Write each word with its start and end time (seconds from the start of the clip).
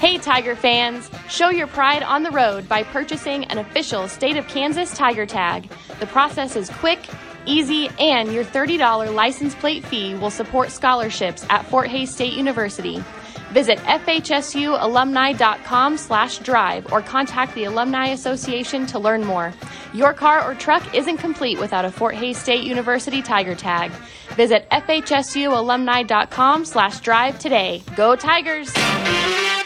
Hey, 0.00 0.18
Tiger 0.18 0.56
fans! 0.56 1.10
Show 1.28 1.48
your 1.48 1.66
pride 1.66 2.02
on 2.02 2.22
the 2.22 2.30
road 2.30 2.68
by 2.68 2.82
purchasing 2.82 3.44
an 3.46 3.56
official 3.58 4.06
State 4.06 4.36
of 4.36 4.46
Kansas 4.48 4.94
Tiger 4.94 5.24
Tag. 5.24 5.70
The 5.98 6.06
process 6.06 6.56
is 6.56 6.68
quick, 6.68 7.00
easy, 7.46 7.88
and 7.98 8.30
your 8.32 8.44
$30 8.44 9.14
license 9.14 9.54
plate 9.54 9.84
fee 9.86 10.14
will 10.14 10.30
support 10.30 10.70
scholarships 10.70 11.46
at 11.48 11.64
Fort 11.66 11.88
Hays 11.88 12.12
State 12.12 12.34
University. 12.34 13.02
Visit 13.52 13.78
fhsualumni.com 13.78 15.96
slash 15.96 16.38
drive 16.38 16.92
or 16.92 17.00
contact 17.00 17.54
the 17.54 17.64
Alumni 17.64 18.08
Association 18.08 18.84
to 18.86 18.98
learn 18.98 19.24
more. 19.24 19.54
Your 19.94 20.12
car 20.12 20.44
or 20.44 20.54
truck 20.56 20.94
isn't 20.94 21.18
complete 21.18 21.58
without 21.58 21.84
a 21.84 21.90
Fort 21.90 22.16
Hays 22.16 22.36
State 22.36 22.64
University 22.64 23.22
Tiger 23.22 23.54
Tag. 23.54 23.90
Visit 24.36 24.68
fhsualumni.com 24.70 26.64
slash 26.64 26.98
drive 27.00 27.38
today. 27.38 27.82
Go 27.96 28.16
Tigers! 28.16 28.74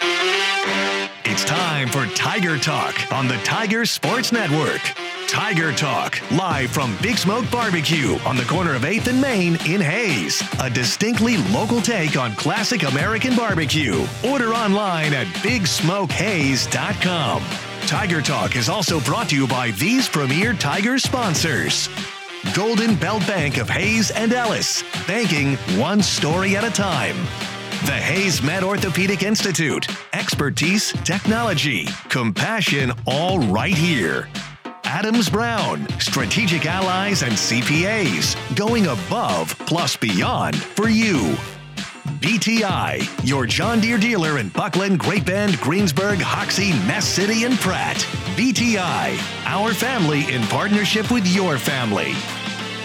It's 0.00 1.44
time 1.44 1.88
for 1.88 2.06
Tiger 2.14 2.56
Talk 2.58 2.94
on 3.12 3.28
the 3.28 3.36
Tiger 3.38 3.84
Sports 3.86 4.32
Network. 4.32 4.80
Tiger 5.28 5.72
Talk, 5.72 6.20
live 6.32 6.70
from 6.70 6.96
Big 7.02 7.18
Smoke 7.18 7.50
Barbecue 7.50 8.16
on 8.24 8.36
the 8.36 8.44
corner 8.44 8.74
of 8.74 8.82
8th 8.82 9.08
and 9.08 9.20
Main 9.20 9.54
in 9.66 9.80
Hays. 9.80 10.40
A 10.60 10.70
distinctly 10.70 11.36
local 11.52 11.80
take 11.80 12.16
on 12.16 12.34
classic 12.34 12.82
American 12.84 13.34
barbecue. 13.36 14.06
Order 14.24 14.54
online 14.54 15.12
at 15.12 15.26
BigSmokeHays.com. 15.36 17.42
Tiger 17.86 18.22
Talk 18.22 18.56
is 18.56 18.68
also 18.68 19.00
brought 19.00 19.28
to 19.30 19.36
you 19.36 19.46
by 19.46 19.70
these 19.72 20.08
premier 20.08 20.54
Tiger 20.54 20.98
sponsors. 20.98 21.88
Golden 22.54 22.94
Belt 22.94 23.26
Bank 23.26 23.58
of 23.58 23.68
Hays 23.68 24.10
and 24.10 24.32
Ellis, 24.32 24.82
banking 25.06 25.56
one 25.78 26.02
story 26.02 26.56
at 26.56 26.64
a 26.64 26.70
time. 26.70 27.16
The 27.86 27.92
Hays 27.92 28.42
Med 28.42 28.64
Orthopedic 28.64 29.22
Institute, 29.22 29.86
expertise, 30.12 30.92
technology, 31.04 31.86
compassion, 32.08 32.92
all 33.06 33.38
right 33.38 33.72
here. 33.72 34.28
Adams 34.84 35.30
Brown, 35.30 35.88
strategic 36.00 36.66
allies 36.66 37.22
and 37.22 37.32
CPAs, 37.32 38.34
going 38.56 38.86
above 38.86 39.56
plus 39.60 39.96
beyond 39.96 40.56
for 40.56 40.88
you. 40.88 41.36
BTI, 42.20 43.08
your 43.26 43.46
John 43.46 43.80
Deere 43.80 43.96
dealer 43.96 44.38
in 44.38 44.48
Buckland, 44.48 44.98
Great 44.98 45.24
Bend, 45.24 45.58
Greensburg, 45.60 46.18
Hoxie, 46.18 46.72
Ness 46.88 47.06
City, 47.06 47.44
and 47.44 47.56
Pratt. 47.58 47.96
BTI, 48.36 49.16
our 49.46 49.72
family 49.72 50.30
in 50.34 50.42
partnership 50.48 51.12
with 51.12 51.26
your 51.28 51.58
family. 51.58 52.14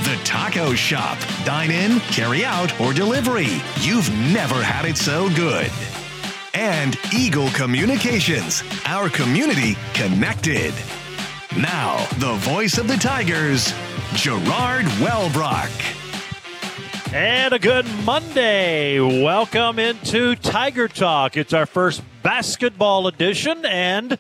The 0.04 0.20
Taco 0.26 0.74
Shop. 0.74 1.18
Dine 1.46 1.72
in, 1.72 2.02
carry 2.02 2.44
out, 2.44 2.78
or 2.82 2.92
delivery. 2.92 3.62
You've 3.80 4.12
never 4.34 4.62
had 4.62 4.84
it 4.84 4.98
so 4.98 5.30
good. 5.30 5.72
And 6.54 6.98
Eagle 7.14 7.50
Communications, 7.52 8.64
our 8.86 9.08
community 9.08 9.78
connected. 9.94 10.74
Now, 11.56 12.06
the 12.18 12.34
voice 12.40 12.78
of 12.78 12.90
the 12.90 12.98
Tigers, 12.98 13.74
Gerard 14.14 14.86
Welbrock. 15.00 15.72
And 17.14 17.54
a 17.54 17.60
good 17.60 17.86
Monday. 18.04 19.00
Welcome 19.00 19.80
into 19.80 20.36
Tiger 20.36 20.90
Talk. 20.90 21.38
It's 21.38 21.54
our 21.54 21.66
first 21.66 22.04
basketball 22.24 23.08
edition, 23.08 23.66
and 23.66 24.20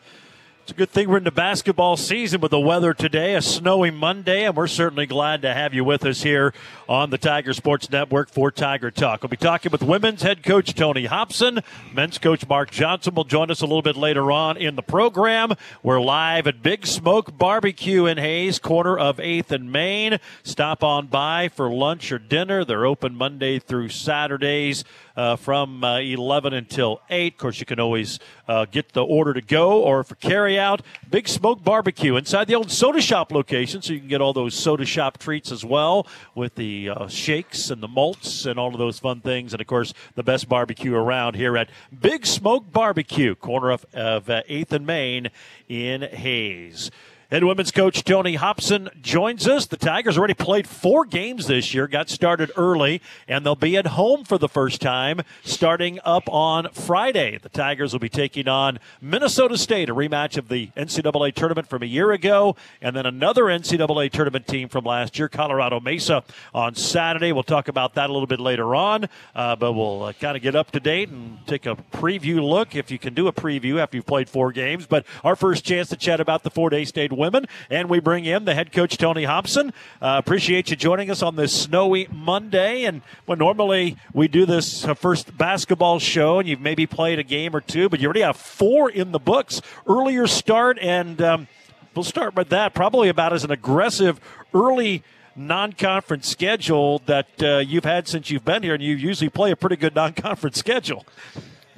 it's 0.63 0.71
a 0.71 0.75
good 0.75 0.89
thing 0.89 1.09
we're 1.09 1.17
in 1.17 1.25
the 1.25 1.31
basketball 1.31 1.97
season 1.97 2.39
with 2.39 2.51
the 2.51 2.59
weather 2.59 2.93
today, 2.93 3.35
a 3.35 3.41
snowy 3.41 3.91
Monday, 3.91 4.45
and 4.45 4.55
we're 4.55 4.67
certainly 4.67 5.05
glad 5.05 5.41
to 5.41 5.53
have 5.53 5.73
you 5.73 5.83
with 5.83 6.05
us 6.05 6.23
here 6.23 6.53
on 6.87 7.09
the 7.09 7.17
Tiger 7.17 7.51
Sports 7.51 7.89
Network 7.89 8.29
for 8.29 8.49
Tiger 8.49 8.89
Talk. 8.89 9.21
We'll 9.21 9.27
be 9.27 9.35
talking 9.35 9.73
with 9.73 9.83
women's 9.83 10.21
head 10.21 10.41
coach 10.41 10.73
Tony 10.73 11.03
Hobson. 11.03 11.59
Men's 11.93 12.17
coach 12.17 12.47
Mark 12.47 12.71
Johnson 12.71 13.13
will 13.13 13.25
join 13.25 13.51
us 13.51 13.59
a 13.59 13.65
little 13.65 13.81
bit 13.81 13.97
later 13.97 14.31
on 14.31 14.55
in 14.55 14.77
the 14.77 14.81
program. 14.81 15.51
We're 15.81 15.99
live 15.99 16.47
at 16.47 16.63
Big 16.63 16.87
Smoke 16.87 17.37
Barbecue 17.37 18.05
in 18.05 18.17
Hays, 18.17 18.57
corner 18.57 18.97
of 18.97 19.17
8th 19.17 19.51
and 19.51 19.69
Main. 19.69 20.17
Stop 20.43 20.81
on 20.81 21.07
by 21.07 21.49
for 21.49 21.69
lunch 21.69 22.09
or 22.09 22.19
dinner. 22.19 22.63
They're 22.63 22.85
open 22.85 23.15
Monday 23.15 23.59
through 23.59 23.89
Saturdays. 23.89 24.85
Uh, 25.15 25.35
from 25.35 25.83
uh, 25.83 25.99
11 25.99 26.53
until 26.53 26.99
8. 27.07 27.33
Of 27.33 27.37
course, 27.37 27.59
you 27.59 27.67
can 27.67 27.79
always 27.79 28.17
uh, 28.47 28.65
get 28.65 28.93
the 28.93 29.03
order 29.03 29.31
to 29.35 29.41
go 29.41 29.83
or 29.83 30.03
for 30.03 30.15
carry 30.15 30.57
out. 30.57 30.81
Big 31.07 31.27
Smoke 31.27 31.63
Barbecue 31.63 32.15
inside 32.15 32.47
the 32.47 32.55
old 32.55 32.71
soda 32.71 32.99
shop 32.99 33.31
location, 33.31 33.83
so 33.83 33.93
you 33.93 33.99
can 33.99 34.07
get 34.07 34.21
all 34.21 34.33
those 34.33 34.55
soda 34.55 34.85
shop 34.85 35.19
treats 35.19 35.51
as 35.51 35.63
well 35.63 36.07
with 36.33 36.55
the 36.55 36.89
uh, 36.89 37.07
shakes 37.07 37.69
and 37.69 37.83
the 37.83 37.87
malts 37.87 38.47
and 38.47 38.57
all 38.57 38.69
of 38.69 38.79
those 38.79 38.97
fun 38.97 39.21
things. 39.21 39.53
And 39.53 39.61
of 39.61 39.67
course, 39.67 39.93
the 40.15 40.23
best 40.23 40.49
barbecue 40.49 40.95
around 40.95 41.35
here 41.35 41.57
at 41.57 41.69
Big 42.01 42.25
Smoke 42.25 42.71
Barbecue, 42.71 43.35
corner 43.35 43.69
of, 43.69 43.85
of 43.93 44.27
uh, 44.31 44.41
8th 44.49 44.71
and 44.71 44.87
Main 44.87 45.29
in 45.69 46.01
Hays. 46.01 46.89
Head 47.33 47.45
women's 47.45 47.71
coach 47.71 48.03
Tony 48.03 48.35
Hobson 48.35 48.91
joins 49.01 49.47
us. 49.47 49.65
The 49.65 49.75
Tigers 49.75 50.19
already 50.19 50.35
played 50.35 50.67
four 50.67 51.03
games 51.03 51.47
this 51.47 51.73
year, 51.73 51.87
got 51.87 52.07
started 52.07 52.51
early, 52.55 53.01
and 53.27 53.43
they'll 53.43 53.55
be 53.55 53.75
at 53.75 53.87
home 53.87 54.23
for 54.23 54.37
the 54.37 54.47
first 54.47 54.81
time 54.81 55.21
starting 55.43 55.99
up 56.05 56.31
on 56.31 56.69
Friday. 56.73 57.39
The 57.39 57.49
Tigers 57.49 57.91
will 57.91 57.99
be 57.99 58.07
taking 58.07 58.47
on 58.47 58.77
Minnesota 59.01 59.57
State, 59.57 59.89
a 59.89 59.95
rematch 59.95 60.37
of 60.37 60.47
the 60.47 60.67
NCAA 60.77 61.33
tournament 61.33 61.67
from 61.67 61.81
a 61.81 61.87
year 61.87 62.11
ago, 62.11 62.55
and 62.83 62.95
then 62.95 63.07
another 63.07 63.45
NCAA 63.45 64.11
tournament 64.11 64.45
team 64.45 64.69
from 64.69 64.85
last 64.85 65.17
year, 65.17 65.27
Colorado 65.27 65.79
Mesa, 65.79 66.23
on 66.53 66.75
Saturday. 66.75 67.31
We'll 67.31 67.41
talk 67.41 67.67
about 67.67 67.95
that 67.95 68.11
a 68.11 68.13
little 68.13 68.27
bit 68.27 68.41
later 68.41 68.75
on, 68.75 69.09
uh, 69.33 69.55
but 69.55 69.73
we'll 69.73 70.03
uh, 70.03 70.13
kind 70.13 70.37
of 70.37 70.43
get 70.43 70.55
up 70.55 70.69
to 70.69 70.79
date 70.79 71.09
and 71.09 71.39
take 71.47 71.65
a 71.65 71.77
preview 71.93 72.47
look 72.47 72.75
if 72.75 72.91
you 72.91 72.99
can 72.99 73.15
do 73.15 73.25
a 73.25 73.33
preview 73.33 73.79
after 73.79 73.97
you've 73.97 74.05
played 74.05 74.29
four 74.29 74.51
games. 74.51 74.85
But 74.85 75.07
our 75.23 75.35
first 75.35 75.65
chance 75.65 75.89
to 75.89 75.95
chat 75.95 76.19
about 76.19 76.43
the 76.43 76.51
Fort 76.51 76.73
Hays 76.73 76.89
State 76.89 77.11
women. 77.23 77.45
And 77.69 77.89
we 77.89 78.01
bring 78.01 78.25
in 78.25 78.43
the 78.43 78.53
head 78.53 78.73
coach, 78.73 78.97
Tony 78.97 79.23
Hobson. 79.23 79.71
Uh, 80.01 80.17
appreciate 80.19 80.69
you 80.69 80.75
joining 80.75 81.09
us 81.09 81.21
on 81.21 81.37
this 81.37 81.53
snowy 81.53 82.09
Monday. 82.11 82.83
And 82.83 83.01
when 83.25 83.39
normally 83.39 83.95
we 84.13 84.27
do 84.27 84.45
this 84.45 84.83
uh, 84.83 84.93
first 84.93 85.37
basketball 85.37 85.99
show, 85.99 86.39
and 86.39 86.49
you've 86.49 86.59
maybe 86.59 86.85
played 86.85 87.17
a 87.17 87.23
game 87.23 87.55
or 87.55 87.61
two, 87.61 87.87
but 87.87 88.01
you 88.01 88.07
already 88.07 88.21
have 88.21 88.35
four 88.35 88.89
in 88.89 89.13
the 89.13 89.19
books. 89.19 89.61
Earlier 89.87 90.27
start, 90.27 90.77
and 90.81 91.21
um, 91.21 91.47
we'll 91.95 92.03
start 92.03 92.35
with 92.35 92.49
that. 92.49 92.73
Probably 92.73 93.07
about 93.07 93.31
as 93.31 93.45
an 93.45 93.51
aggressive 93.51 94.19
early 94.53 95.01
non-conference 95.35 96.27
schedule 96.27 96.99
that 97.05 97.41
uh, 97.41 97.57
you've 97.57 97.85
had 97.85 98.09
since 98.09 98.29
you've 98.29 98.45
been 98.45 98.63
here, 98.63 98.73
and 98.73 98.83
you 98.83 98.95
usually 98.95 99.29
play 99.29 99.51
a 99.51 99.55
pretty 99.55 99.77
good 99.77 99.95
non-conference 99.95 100.59
schedule. 100.59 101.05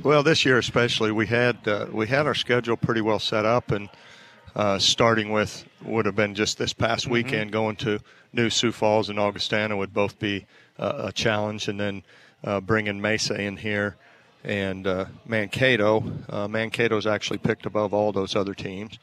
Well, 0.04 0.24
this 0.24 0.44
year 0.44 0.58
especially, 0.58 1.12
we 1.12 1.28
had 1.28 1.68
uh, 1.68 1.88
we 1.92 2.08
had 2.08 2.28
our 2.28 2.36
schedule 2.36 2.76
pretty 2.76 3.02
well 3.02 3.20
set 3.20 3.46
up, 3.46 3.72
and 3.72 3.90
uh, 4.56 4.80
starting 4.80 5.32
with 5.32 5.66
would 5.84 6.06
have 6.06 6.16
been 6.16 6.34
just 6.34 6.58
this 6.58 6.74
past 6.74 7.06
mm-hmm. 7.06 7.14
weekend 7.14 7.52
going 7.52 7.76
to 7.76 8.00
New 8.34 8.50
Sioux 8.50 8.72
Falls 8.72 9.10
and 9.10 9.20
Augustana 9.20 9.78
would 9.78 9.94
both 9.94 10.20
be 10.20 10.46
uh, 10.80 11.04
a 11.06 11.12
challenge, 11.12 11.68
and 11.68 11.80
then 11.80 12.04
uh, 12.44 12.60
bringing 12.60 13.00
Mesa 13.00 13.40
in 13.40 13.58
here 13.58 13.96
and 14.44 14.86
uh, 14.86 15.06
Mankato. 15.26 16.04
Uh, 16.30 16.48
Mankato's 16.48 17.08
actually 17.08 17.40
picked 17.40 17.66
above 17.66 17.94
all 17.94 18.12
those 18.12 18.36
other 18.36 18.54
teams, 18.54 19.00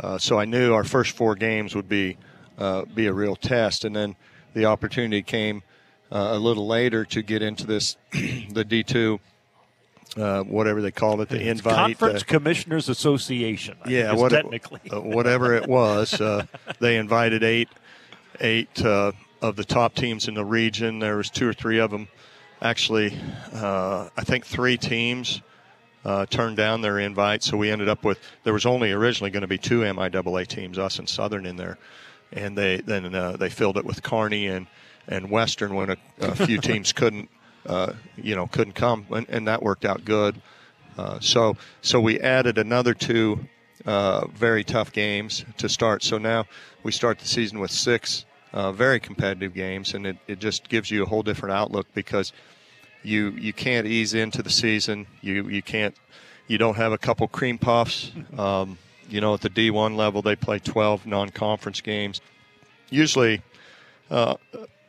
uh, 0.00 0.18
so 0.18 0.38
I 0.38 0.44
knew 0.44 0.72
our 0.72 0.84
first 0.84 1.16
four 1.16 1.34
games 1.34 1.74
would 1.74 1.88
be 1.88 2.16
uh, 2.58 2.84
be 2.84 3.06
a 3.06 3.12
real 3.12 3.36
test, 3.36 3.84
and 3.84 3.94
then 3.94 4.16
the 4.54 4.66
opportunity 4.66 5.22
came 5.22 5.62
a 6.10 6.38
little 6.38 6.66
later 6.66 7.04
to 7.04 7.20
get 7.20 7.42
into 7.42 7.66
this 7.66 7.96
the 8.50 8.64
D 8.64 8.82
two 8.82 9.20
uh, 10.16 10.42
whatever 10.42 10.80
they 10.80 10.90
called 10.90 11.20
it, 11.20 11.28
the 11.28 11.36
it's 11.36 11.60
invite. 11.60 11.98
Conference 11.98 12.22
uh, 12.22 12.26
Commissioners 12.26 12.88
Association. 12.88 13.76
I 13.84 13.90
yeah, 13.90 14.14
what 14.14 14.30
technically. 14.30 14.80
Uh, 14.90 15.00
whatever 15.00 15.54
it 15.54 15.68
was, 15.68 16.20
uh, 16.20 16.46
they 16.80 16.96
invited 16.96 17.42
eight 17.42 17.68
eight 18.40 18.84
uh, 18.84 19.12
of 19.42 19.56
the 19.56 19.64
top 19.64 19.94
teams 19.94 20.28
in 20.28 20.34
the 20.34 20.44
region. 20.44 20.98
There 20.98 21.16
was 21.16 21.30
two 21.30 21.48
or 21.48 21.52
three 21.52 21.78
of 21.78 21.90
them. 21.90 22.08
Actually, 22.62 23.16
I 23.52 24.08
think 24.22 24.46
three 24.46 24.78
teams 24.78 25.42
turned 26.30 26.56
down 26.56 26.80
their 26.80 26.98
invite, 26.98 27.42
so 27.42 27.58
we 27.58 27.70
ended 27.70 27.88
up 27.88 28.02
with 28.02 28.18
there 28.44 28.54
was 28.54 28.64
only 28.64 28.92
originally 28.92 29.30
going 29.30 29.42
to 29.42 29.46
be 29.46 29.58
two 29.58 29.80
MIAA 29.80 30.46
teams, 30.46 30.78
us 30.78 30.98
and 30.98 31.06
Southern, 31.06 31.44
in 31.44 31.56
there, 31.56 31.76
and 32.32 32.56
they 32.56 32.78
then 32.78 33.12
they 33.38 33.50
filled 33.50 33.76
it 33.76 33.84
with 33.84 34.02
Kearney 34.02 34.46
and 34.46 34.66
and 35.08 35.30
Western 35.30 35.74
when 35.74 35.90
a, 35.90 35.96
a 36.20 36.34
few 36.34 36.58
teams 36.62 36.92
couldn't 36.92 37.28
uh, 37.66 37.92
you 38.16 38.34
know, 38.34 38.46
couldn't 38.46 38.74
come, 38.74 39.06
and, 39.10 39.28
and 39.28 39.46
that 39.48 39.62
worked 39.62 39.84
out 39.84 40.04
good. 40.04 40.40
Uh, 40.96 41.20
so, 41.20 41.56
so 41.82 42.00
we 42.00 42.18
added 42.20 42.58
another 42.58 42.94
two 42.94 43.46
uh, 43.84 44.26
very 44.28 44.64
tough 44.64 44.92
games 44.92 45.44
to 45.58 45.68
start. 45.68 46.02
So 46.02 46.18
now 46.18 46.46
we 46.82 46.92
start 46.92 47.18
the 47.18 47.28
season 47.28 47.58
with 47.58 47.70
six 47.70 48.24
uh, 48.52 48.72
very 48.72 48.98
competitive 48.98 49.52
games, 49.54 49.94
and 49.94 50.06
it, 50.06 50.16
it 50.26 50.38
just 50.38 50.68
gives 50.68 50.90
you 50.90 51.02
a 51.02 51.06
whole 51.06 51.22
different 51.22 51.54
outlook 51.54 51.86
because 51.94 52.32
you 53.02 53.30
you 53.32 53.52
can't 53.52 53.86
ease 53.86 54.14
into 54.14 54.42
the 54.42 54.50
season. 54.50 55.06
You 55.20 55.48
you 55.48 55.62
can't 55.62 55.94
you 56.46 56.58
don't 56.58 56.76
have 56.76 56.92
a 56.92 56.98
couple 56.98 57.28
cream 57.28 57.58
puffs. 57.58 58.12
Um, 58.36 58.78
you 59.08 59.20
know, 59.20 59.34
at 59.34 59.42
the 59.42 59.50
D1 59.50 59.94
level, 59.94 60.22
they 60.22 60.34
play 60.34 60.58
12 60.58 61.06
non-conference 61.06 61.80
games. 61.80 62.20
Usually, 62.90 63.42
uh, 64.10 64.36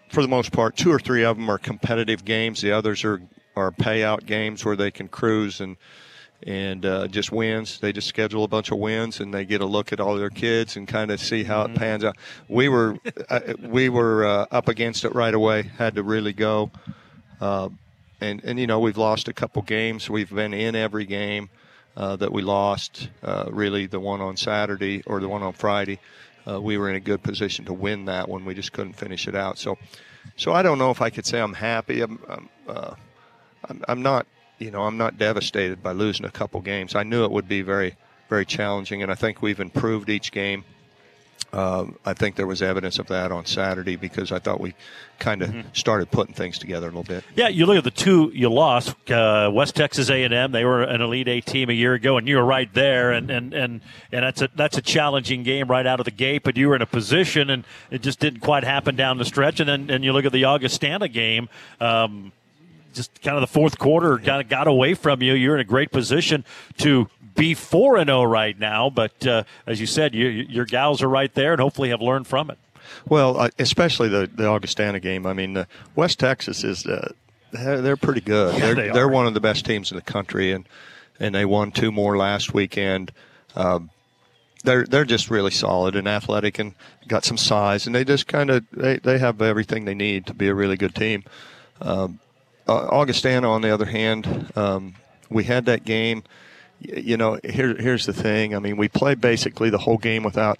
for 0.09 0.21
the 0.21 0.27
most 0.27 0.51
part, 0.51 0.75
two 0.75 0.91
or 0.91 0.99
three 0.99 1.23
of 1.23 1.37
them 1.37 1.49
are 1.49 1.57
competitive 1.57 2.23
games. 2.25 2.61
The 2.61 2.71
others 2.71 3.03
are 3.03 3.21
are 3.55 3.71
payout 3.71 4.25
games 4.25 4.63
where 4.63 4.75
they 4.75 4.91
can 4.91 5.07
cruise 5.07 5.59
and 5.61 5.77
and 6.43 6.85
uh, 6.85 7.07
just 7.07 7.31
wins. 7.31 7.79
They 7.79 7.91
just 7.91 8.07
schedule 8.07 8.43
a 8.43 8.47
bunch 8.47 8.69
of 8.71 8.77
wins, 8.77 9.19
and 9.19 9.33
they 9.33 9.43
get 9.43 9.59
a 9.61 9.65
look 9.65 9.91
at 9.91 9.99
all 9.99 10.15
their 10.17 10.29
kids 10.29 10.75
and 10.77 10.87
kind 10.87 11.09
of 11.09 11.19
see 11.19 11.43
how 11.43 11.61
it 11.63 11.69
Mm-hmm. 11.69 11.77
pans 11.77 12.03
out. 12.03 12.15
We 12.47 12.69
were 12.69 12.97
uh, 13.29 13.39
we 13.59 13.89
were 13.89 14.25
uh, 14.25 14.45
up 14.51 14.67
against 14.67 15.03
it 15.05 15.15
right 15.15 15.33
away. 15.33 15.63
Had 15.63 15.95
to 15.95 16.03
really 16.03 16.33
go, 16.33 16.69
uh, 17.41 17.69
and 18.21 18.43
and 18.43 18.59
you 18.59 18.67
know 18.67 18.79
we've 18.79 18.97
lost 18.97 19.27
a 19.27 19.33
couple 19.33 19.63
games. 19.63 20.09
We've 20.09 20.29
been 20.33 20.53
in 20.53 20.75
every 20.75 21.05
game 21.05 21.49
uh, 21.95 22.15
that 22.17 22.31
we 22.31 22.43
lost. 22.43 23.09
Uh, 23.23 23.45
really, 23.49 23.87
the 23.87 23.99
one 23.99 24.21
on 24.21 24.37
Saturday 24.37 25.01
or 25.07 25.19
the 25.19 25.27
one 25.27 25.41
on 25.41 25.53
Friday, 25.53 25.99
uh, 26.47 26.61
we 26.61 26.77
were 26.77 26.89
in 26.89 26.95
a 26.95 26.99
good 26.99 27.23
position 27.23 27.65
to 27.65 27.73
win 27.73 28.05
that 28.05 28.29
one. 28.29 28.45
We 28.45 28.53
just 28.53 28.71
couldn't 28.71 28.93
finish 28.93 29.27
it 29.27 29.35
out. 29.35 29.57
So, 29.57 29.77
so 30.35 30.53
I 30.53 30.61
don't 30.61 30.77
know 30.77 30.91
if 30.91 31.01
I 31.01 31.09
could 31.09 31.25
say 31.25 31.39
I'm 31.39 31.53
happy. 31.53 32.01
I'm, 32.01 32.19
I'm, 32.27 32.49
uh, 32.67 32.93
I'm, 33.69 33.83
I'm 33.87 34.01
not, 34.01 34.27
you 34.59 34.71
know, 34.71 34.83
I'm 34.83 34.97
not 34.97 35.17
devastated 35.17 35.83
by 35.83 35.91
losing 35.91 36.25
a 36.25 36.31
couple 36.31 36.61
games. 36.61 36.95
I 36.95 37.03
knew 37.03 37.25
it 37.25 37.31
would 37.31 37.47
be 37.47 37.61
very, 37.61 37.95
very 38.29 38.45
challenging, 38.45 39.03
and 39.03 39.11
I 39.11 39.15
think 39.15 39.41
we've 39.41 39.59
improved 39.59 40.09
each 40.09 40.31
game. 40.31 40.63
Uh, 41.53 41.85
I 42.05 42.13
think 42.13 42.35
there 42.35 42.47
was 42.47 42.61
evidence 42.61 42.99
of 42.99 43.07
that 43.07 43.31
on 43.31 43.45
Saturday 43.45 43.95
because 43.95 44.31
I 44.31 44.39
thought 44.39 44.59
we 44.59 44.75
kind 45.19 45.41
of 45.41 45.55
started 45.73 46.11
putting 46.11 46.33
things 46.33 46.59
together 46.59 46.87
a 46.87 46.89
little 46.89 47.03
bit. 47.03 47.23
Yeah, 47.35 47.47
you 47.47 47.65
look 47.65 47.77
at 47.77 47.83
the 47.83 47.91
two 47.91 48.31
you 48.33 48.51
lost. 48.51 48.95
Uh, 49.09 49.49
West 49.51 49.75
Texas 49.75 50.09
A 50.09 50.23
and 50.23 50.33
M. 50.33 50.51
They 50.51 50.65
were 50.65 50.83
an 50.83 51.01
Elite 51.01 51.27
Eight 51.27 51.45
team 51.45 51.69
a 51.69 51.73
year 51.73 51.93
ago, 51.93 52.17
and 52.17 52.27
you 52.27 52.35
were 52.35 52.45
right 52.45 52.71
there. 52.73 53.11
And 53.11 53.31
and 53.31 53.53
and 53.53 53.81
and 54.11 54.23
that's 54.23 54.41
a 54.41 54.49
that's 54.55 54.77
a 54.77 54.81
challenging 54.81 55.43
game 55.43 55.69
right 55.69 55.87
out 55.87 55.99
of 55.99 56.05
the 56.05 56.11
gate. 56.11 56.43
But 56.43 56.57
you 56.57 56.67
were 56.67 56.75
in 56.75 56.81
a 56.81 56.87
position, 56.87 57.49
and 57.49 57.63
it 57.91 58.01
just 58.01 58.19
didn't 58.19 58.41
quite 58.41 58.63
happen 58.63 58.95
down 58.95 59.17
the 59.17 59.25
stretch. 59.25 59.59
And 59.59 59.69
then 59.69 59.89
and 59.89 60.03
you 60.03 60.13
look 60.13 60.25
at 60.25 60.33
the 60.33 60.45
Augustana 60.45 61.07
game. 61.07 61.49
Um, 61.79 62.33
just 62.93 63.21
kind 63.21 63.37
of 63.37 63.41
the 63.41 63.47
fourth 63.47 63.77
quarter 63.77 64.17
kind 64.17 64.41
of 64.41 64.49
got 64.49 64.67
away 64.67 64.95
from 64.95 65.21
you. 65.21 65.33
You're 65.33 65.53
in 65.55 65.61
a 65.61 65.65
great 65.65 65.91
position 65.91 66.43
to 66.79 67.07
be 67.37 67.53
four 67.53 67.95
and 67.95 68.09
zero 68.09 68.23
right 68.23 68.57
now. 68.59 68.89
But 68.89 69.25
uh, 69.25 69.43
as 69.65 69.79
you 69.79 69.85
said, 69.87 70.13
you, 70.13 70.27
your 70.27 70.65
gals 70.65 71.01
are 71.01 71.09
right 71.09 71.33
there, 71.33 71.53
and 71.53 71.61
hopefully 71.61 71.89
have 71.89 72.01
learned 72.01 72.27
from 72.27 72.49
it. 72.49 72.57
Well, 73.07 73.39
uh, 73.39 73.49
especially 73.59 74.09
the 74.09 74.29
the 74.33 74.47
Augustana 74.47 74.99
game. 74.99 75.25
I 75.25 75.33
mean, 75.33 75.57
uh, 75.57 75.65
West 75.95 76.19
Texas 76.19 76.63
is 76.63 76.85
uh, 76.85 77.13
they're, 77.51 77.81
they're 77.81 77.97
pretty 77.97 78.21
good. 78.21 78.55
Yeah, 78.55 78.59
they're 78.59 78.75
they 78.75 78.89
they're 78.89 79.07
one 79.07 79.27
of 79.27 79.33
the 79.33 79.39
best 79.39 79.65
teams 79.65 79.91
in 79.91 79.95
the 79.95 80.01
country, 80.01 80.51
and 80.51 80.67
and 81.19 81.33
they 81.33 81.45
won 81.45 81.71
two 81.71 81.91
more 81.91 82.17
last 82.17 82.53
weekend. 82.53 83.11
Um, 83.55 83.89
they're 84.63 84.85
they're 84.85 85.05
just 85.05 85.29
really 85.29 85.51
solid 85.51 85.95
and 85.95 86.07
athletic 86.07 86.59
and 86.59 86.73
got 87.07 87.23
some 87.23 87.37
size, 87.37 87.85
and 87.85 87.95
they 87.95 88.03
just 88.03 88.27
kind 88.27 88.49
of 88.49 88.65
they, 88.71 88.97
they 88.97 89.17
have 89.17 89.41
everything 89.41 89.85
they 89.85 89.93
need 89.95 90.25
to 90.27 90.33
be 90.33 90.47
a 90.47 90.53
really 90.53 90.77
good 90.77 90.95
team. 90.95 91.23
Um, 91.81 92.19
uh, 92.67 92.87
Augustana, 92.87 93.49
on 93.49 93.61
the 93.61 93.69
other 93.69 93.85
hand, 93.85 94.51
um, 94.55 94.95
we 95.29 95.45
had 95.45 95.65
that 95.65 95.85
game. 95.85 96.23
You 96.79 97.17
know, 97.17 97.39
here 97.43 97.75
here's 97.75 98.05
the 98.05 98.13
thing. 98.13 98.55
I 98.55 98.59
mean, 98.59 98.77
we 98.77 98.87
played 98.87 99.19
basically 99.19 99.69
the 99.69 99.79
whole 99.79 99.97
game 99.97 100.23
without 100.23 100.59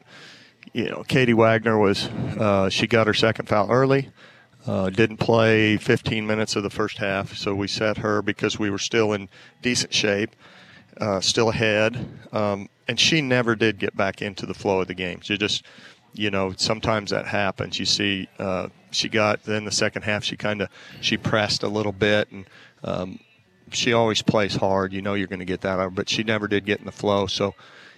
you 0.74 0.90
know, 0.90 1.04
Katie 1.08 1.34
Wagner 1.34 1.78
was 1.78 2.08
uh, 2.08 2.70
she 2.70 2.88
got 2.88 3.08
her 3.08 3.14
second 3.14 3.48
foul 3.48 3.72
early. 3.72 4.10
Uh, 4.66 4.90
didn't 4.90 5.18
play 5.18 5.78
15 5.78 6.28
minutes 6.28 6.56
of 6.56 6.64
the 6.64 6.70
first 6.70 6.98
half, 6.98 7.36
so 7.36 7.56
we 7.56 7.68
set 7.68 7.98
her 8.00 8.22
because 8.22 8.60
we 8.60 8.70
were 8.70 8.78
still 8.78 9.14
in 9.14 9.30
decent 9.62 9.94
shape, 9.94 10.36
uh, 11.00 11.22
still 11.22 11.50
ahead, 11.50 12.06
um, 12.34 12.68
and 12.86 13.00
she 13.00 13.22
never 13.22 13.56
did 13.56 13.80
get 13.80 13.96
back 13.96 14.22
into 14.22 14.46
the 14.46 14.54
flow 14.54 14.82
of 14.82 14.88
the 14.88 14.94
game. 14.94 15.22
She 15.22 15.38
just, 15.38 15.64
you 16.14 16.30
know, 16.30 16.54
sometimes 16.58 17.12
that 17.12 17.28
happens. 17.28 17.80
You 17.80 17.86
see, 17.86 18.28
uh, 18.40 18.68
she 18.92 19.08
got 19.08 19.44
then 19.44 19.64
the 19.64 19.72
second 19.72 20.02
half 20.02 20.26
she 20.26 20.36
kind 20.36 20.62
of 20.62 20.70
she 21.00 21.18
pressed 21.18 21.64
a 21.64 21.70
little 21.70 21.94
bit 21.94 22.32
and. 22.32 22.46
Um, 22.84 23.20
she 23.72 23.94
always 23.94 24.22
plays 24.22 24.56
hard. 24.56 24.94
You 24.94 25.02
know 25.02 25.14
you're 25.14 25.28
going 25.28 25.40
to 25.40 25.46
get 25.46 25.62
that 25.62 25.80
out 25.80 25.96
but 25.96 26.10
she 26.10 26.24
never 26.24 26.48
did 26.48 26.66
get 26.66 26.80
in 26.80 26.86
the 26.86 26.92
flow. 26.92 27.28
So, 27.28 27.56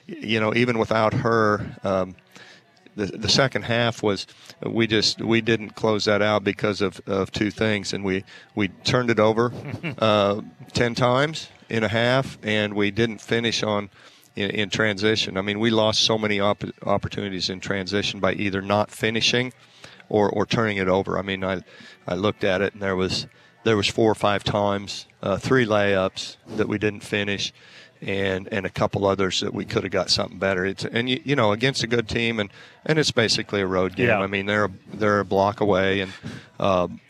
you 0.07 0.39
know, 0.39 0.53
even 0.55 0.77
without 0.77 1.13
her, 1.13 1.77
um, 1.83 2.15
the 2.95 3.05
the 3.05 3.29
second 3.29 3.63
half 3.63 4.03
was 4.03 4.27
we 4.65 4.87
just 4.87 5.21
we 5.21 5.41
didn't 5.41 5.71
close 5.71 6.05
that 6.05 6.21
out 6.21 6.43
because 6.43 6.81
of, 6.81 6.99
of 7.07 7.31
two 7.31 7.51
things, 7.51 7.93
and 7.93 8.03
we 8.03 8.23
we 8.55 8.69
turned 8.69 9.09
it 9.09 9.19
over 9.19 9.53
uh, 9.99 10.41
ten 10.73 10.95
times 10.95 11.49
in 11.69 11.83
a 11.83 11.87
half, 11.87 12.37
and 12.43 12.73
we 12.73 12.91
didn't 12.91 13.21
finish 13.21 13.63
on. 13.63 13.89
In, 14.35 14.51
in 14.51 14.69
transition, 14.69 15.37
I 15.37 15.41
mean, 15.41 15.59
we 15.59 15.69
lost 15.69 16.01
so 16.01 16.17
many 16.17 16.39
op- 16.39 16.63
opportunities 16.85 17.49
in 17.49 17.59
transition 17.59 18.19
by 18.21 18.33
either 18.33 18.61
not 18.61 18.89
finishing, 18.91 19.51
or, 20.07 20.29
or 20.29 20.45
turning 20.45 20.77
it 20.77 20.87
over. 20.87 21.17
I 21.17 21.21
mean, 21.21 21.43
I 21.43 21.61
I 22.07 22.15
looked 22.15 22.43
at 22.43 22.61
it 22.61 22.73
and 22.73 22.81
there 22.81 22.95
was 22.95 23.27
there 23.63 23.77
was 23.77 23.87
four 23.87 24.11
or 24.11 24.15
five 24.15 24.43
times, 24.43 25.05
uh, 25.21 25.37
three 25.37 25.65
layups 25.65 26.37
that 26.55 26.67
we 26.67 26.77
didn't 26.77 27.01
finish, 27.01 27.53
and 28.01 28.47
and 28.51 28.65
a 28.65 28.69
couple 28.69 29.05
others 29.05 29.41
that 29.41 29.53
we 29.53 29.65
could 29.65 29.83
have 29.83 29.91
got 29.91 30.09
something 30.09 30.39
better. 30.39 30.65
It's 30.65 30.85
and 30.85 31.09
you, 31.09 31.21
you 31.23 31.35
know 31.35 31.51
against 31.51 31.83
a 31.83 31.87
good 31.87 32.07
team 32.07 32.39
and 32.39 32.49
and 32.85 32.97
it's 32.99 33.11
basically 33.11 33.61
a 33.61 33.67
road 33.67 33.95
game. 33.95 34.07
Yeah. 34.07 34.19
I 34.19 34.27
mean 34.27 34.45
they're 34.45 34.65
a, 34.65 34.71
they're 34.93 35.19
a 35.19 35.25
block 35.25 35.61
away 35.61 36.01
and. 36.01 36.13
Um, 36.59 37.01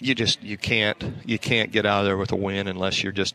you 0.00 0.14
just 0.14 0.42
you 0.42 0.58
can't 0.58 1.02
you 1.24 1.38
can't 1.38 1.70
get 1.70 1.86
out 1.86 2.00
of 2.00 2.06
there 2.06 2.16
with 2.16 2.32
a 2.32 2.36
win 2.36 2.66
unless 2.66 3.02
you're 3.02 3.12
just 3.12 3.34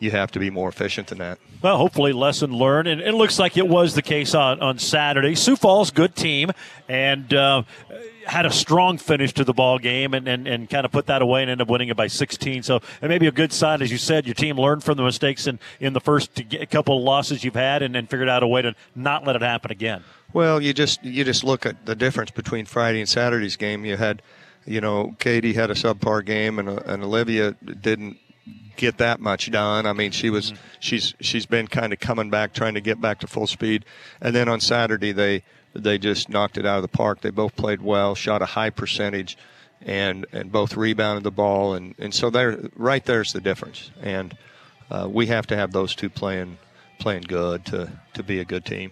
you 0.00 0.10
have 0.10 0.30
to 0.32 0.38
be 0.38 0.50
more 0.50 0.68
efficient 0.68 1.08
than 1.08 1.18
that. 1.18 1.38
Well, 1.60 1.76
hopefully, 1.76 2.12
lesson 2.12 2.52
learned, 2.52 2.88
and 2.88 3.00
it 3.00 3.14
looks 3.14 3.38
like 3.38 3.56
it 3.56 3.66
was 3.66 3.94
the 3.94 4.02
case 4.02 4.34
on, 4.34 4.60
on 4.60 4.78
Saturday. 4.78 5.34
Sioux 5.34 5.56
Falls, 5.56 5.90
good 5.90 6.14
team, 6.14 6.52
and 6.88 7.32
uh, 7.34 7.62
had 8.28 8.44
a 8.44 8.52
strong 8.52 8.98
finish 8.98 9.32
to 9.32 9.42
the 9.42 9.54
ball 9.54 9.78
game, 9.78 10.12
and, 10.12 10.28
and, 10.28 10.46
and 10.46 10.68
kind 10.68 10.84
of 10.84 10.92
put 10.92 11.06
that 11.06 11.22
away 11.22 11.42
and 11.42 11.50
ended 11.50 11.66
up 11.66 11.70
winning 11.70 11.88
it 11.88 11.96
by 11.96 12.06
16. 12.06 12.62
So 12.62 12.76
it 13.00 13.08
may 13.08 13.16
be 13.16 13.26
a 13.26 13.32
good 13.32 13.52
sign, 13.54 13.80
as 13.80 13.90
you 13.90 13.96
said, 13.96 14.26
your 14.26 14.34
team 14.34 14.58
learned 14.58 14.84
from 14.84 14.98
the 14.98 15.02
mistakes 15.02 15.46
in, 15.46 15.58
in 15.80 15.94
the 15.94 16.00
first 16.00 16.42
couple 16.70 16.98
of 16.98 17.02
losses 17.02 17.42
you've 17.42 17.54
had, 17.54 17.82
and, 17.82 17.96
and 17.96 18.08
figured 18.08 18.28
out 18.28 18.42
a 18.42 18.46
way 18.46 18.60
to 18.60 18.74
not 18.94 19.26
let 19.26 19.34
it 19.34 19.42
happen 19.42 19.70
again. 19.70 20.04
Well, 20.34 20.60
you 20.60 20.74
just 20.74 21.02
you 21.02 21.24
just 21.24 21.42
look 21.42 21.64
at 21.64 21.86
the 21.86 21.94
difference 21.94 22.30
between 22.30 22.66
Friday 22.66 23.00
and 23.00 23.08
Saturday's 23.08 23.56
game. 23.56 23.86
You 23.86 23.96
had, 23.96 24.20
you 24.66 24.82
know, 24.82 25.16
Katie 25.18 25.54
had 25.54 25.70
a 25.70 25.74
subpar 25.74 26.22
game, 26.24 26.58
and 26.58 26.68
uh, 26.68 26.82
and 26.84 27.02
Olivia 27.02 27.52
didn't 27.52 28.18
get 28.76 28.98
that 28.98 29.20
much 29.20 29.50
done. 29.50 29.86
I 29.86 29.94
mean, 29.94 30.10
she 30.10 30.28
was 30.28 30.52
she's 30.80 31.14
she's 31.20 31.46
been 31.46 31.66
kind 31.66 31.94
of 31.94 31.98
coming 31.98 32.28
back, 32.28 32.52
trying 32.52 32.74
to 32.74 32.82
get 32.82 33.00
back 33.00 33.20
to 33.20 33.26
full 33.26 33.46
speed, 33.46 33.86
and 34.20 34.34
then 34.34 34.48
on 34.48 34.60
Saturday 34.60 35.12
they 35.12 35.44
they 35.82 35.98
just 35.98 36.28
knocked 36.28 36.58
it 36.58 36.66
out 36.66 36.76
of 36.76 36.82
the 36.82 36.88
park. 36.88 37.20
They 37.20 37.30
both 37.30 37.56
played 37.56 37.82
well, 37.82 38.14
shot 38.14 38.42
a 38.42 38.46
high 38.46 38.70
percentage, 38.70 39.36
and 39.82 40.26
and 40.32 40.50
both 40.52 40.76
rebounded 40.76 41.24
the 41.24 41.30
ball, 41.30 41.74
and 41.74 41.94
and 41.98 42.14
so 42.14 42.30
there 42.30 42.58
right 42.76 43.04
there's 43.04 43.32
the 43.32 43.40
difference, 43.40 43.90
and 44.00 44.36
uh, 44.90 45.08
we 45.10 45.26
have 45.26 45.46
to 45.48 45.56
have 45.56 45.72
those 45.72 45.94
two 45.94 46.10
playing 46.10 46.58
playing 46.98 47.22
good 47.22 47.64
to 47.66 47.90
to 48.14 48.22
be 48.22 48.40
a 48.40 48.44
good 48.44 48.64
team. 48.64 48.90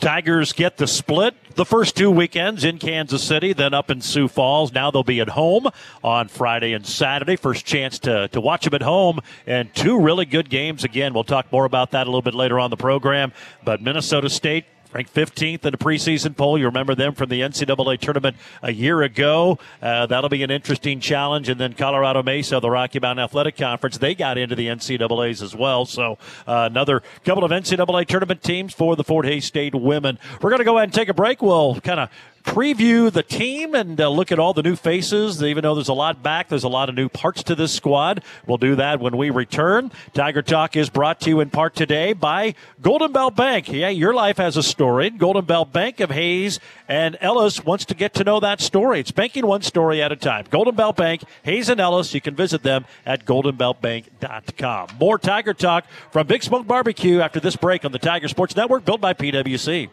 Tigers 0.00 0.52
get 0.52 0.78
the 0.78 0.88
split 0.88 1.36
the 1.54 1.64
first 1.64 1.96
two 1.96 2.10
weekends 2.10 2.64
in 2.64 2.78
Kansas 2.78 3.22
City, 3.22 3.52
then 3.52 3.74
up 3.74 3.90
in 3.90 4.00
Sioux 4.00 4.28
Falls. 4.28 4.72
Now 4.72 4.90
they'll 4.90 5.04
be 5.04 5.20
at 5.20 5.28
home 5.28 5.68
on 6.02 6.28
Friday 6.28 6.72
and 6.72 6.86
Saturday. 6.86 7.36
First 7.36 7.64
chance 7.64 7.98
to, 8.00 8.28
to 8.28 8.40
watch 8.40 8.64
them 8.64 8.74
at 8.74 8.82
home 8.82 9.20
and 9.46 9.72
two 9.74 10.00
really 10.00 10.24
good 10.24 10.50
games 10.50 10.84
again. 10.84 11.14
We'll 11.14 11.24
talk 11.24 11.52
more 11.52 11.64
about 11.64 11.92
that 11.92 12.06
a 12.06 12.10
little 12.10 12.22
bit 12.22 12.34
later 12.34 12.58
on 12.58 12.70
the 12.70 12.76
program. 12.76 13.32
But 13.64 13.82
Minnesota 13.82 14.30
State 14.30 14.64
ranked 14.94 15.14
15th 15.14 15.64
in 15.64 15.72
the 15.72 15.78
preseason 15.78 16.36
poll. 16.36 16.58
You 16.58 16.66
remember 16.66 16.94
them 16.94 17.14
from 17.14 17.28
the 17.28 17.40
NCAA 17.40 17.98
tournament 17.98 18.36
a 18.62 18.72
year 18.72 19.02
ago. 19.02 19.58
Uh, 19.80 20.06
that'll 20.06 20.28
be 20.30 20.42
an 20.42 20.50
interesting 20.50 21.00
challenge. 21.00 21.48
And 21.48 21.60
then 21.60 21.74
Colorado 21.74 22.22
Mesa, 22.22 22.60
the 22.60 22.70
Rocky 22.70 23.00
Mountain 23.00 23.24
Athletic 23.24 23.56
Conference, 23.56 23.98
they 23.98 24.14
got 24.14 24.38
into 24.38 24.54
the 24.54 24.68
NCAA's 24.68 25.42
as 25.42 25.54
well. 25.54 25.84
So 25.84 26.18
uh, 26.46 26.68
another 26.70 27.02
couple 27.24 27.44
of 27.44 27.50
NCAA 27.50 28.06
tournament 28.06 28.42
teams 28.42 28.74
for 28.74 28.96
the 28.96 29.04
Fort 29.04 29.26
Hays 29.26 29.44
State 29.44 29.74
women. 29.74 30.18
We're 30.40 30.50
going 30.50 30.60
to 30.60 30.64
go 30.64 30.76
ahead 30.76 30.88
and 30.88 30.94
take 30.94 31.08
a 31.08 31.14
break. 31.14 31.42
We'll 31.42 31.80
kind 31.80 32.00
of 32.00 32.10
preview 32.42 33.10
the 33.12 33.22
team 33.22 33.74
and 33.74 34.00
uh, 34.00 34.08
look 34.08 34.32
at 34.32 34.38
all 34.38 34.52
the 34.52 34.62
new 34.62 34.76
faces. 34.76 35.42
Even 35.42 35.62
though 35.62 35.74
there's 35.74 35.88
a 35.88 35.94
lot 35.94 36.22
back, 36.22 36.48
there's 36.48 36.64
a 36.64 36.68
lot 36.68 36.88
of 36.88 36.94
new 36.94 37.08
parts 37.08 37.42
to 37.44 37.54
this 37.54 37.72
squad. 37.72 38.22
We'll 38.46 38.58
do 38.58 38.76
that 38.76 39.00
when 39.00 39.16
we 39.16 39.30
return. 39.30 39.90
Tiger 40.12 40.42
Talk 40.42 40.76
is 40.76 40.90
brought 40.90 41.20
to 41.22 41.30
you 41.30 41.40
in 41.40 41.50
part 41.50 41.74
today 41.74 42.12
by 42.12 42.54
Golden 42.80 43.12
Belt 43.12 43.36
Bank. 43.36 43.68
Yeah, 43.70 43.88
your 43.88 44.14
life 44.14 44.36
has 44.36 44.56
a 44.56 44.62
story. 44.62 45.10
Golden 45.10 45.44
Belt 45.44 45.72
Bank 45.72 46.00
of 46.00 46.10
Hays 46.10 46.60
and 46.88 47.16
Ellis 47.20 47.64
wants 47.64 47.84
to 47.86 47.94
get 47.94 48.14
to 48.14 48.24
know 48.24 48.40
that 48.40 48.60
story. 48.60 49.00
It's 49.00 49.12
banking 49.12 49.46
one 49.46 49.62
story 49.62 50.02
at 50.02 50.12
a 50.12 50.16
time. 50.16 50.46
Golden 50.50 50.74
Belt 50.74 50.96
Bank, 50.96 51.22
Hays 51.42 51.68
and 51.68 51.80
Ellis. 51.80 52.12
You 52.14 52.20
can 52.20 52.34
visit 52.34 52.62
them 52.62 52.84
at 53.06 53.24
goldenbeltbank.com. 53.24 54.88
More 54.98 55.18
Tiger 55.18 55.54
Talk 55.54 55.86
from 56.10 56.26
Big 56.26 56.42
Smoke 56.42 56.66
Barbecue 56.66 57.20
after 57.20 57.40
this 57.40 57.56
break 57.56 57.84
on 57.84 57.92
the 57.92 57.98
Tiger 57.98 58.28
Sports 58.28 58.56
Network, 58.56 58.84
built 58.84 59.00
by 59.00 59.14
PWC. 59.14 59.88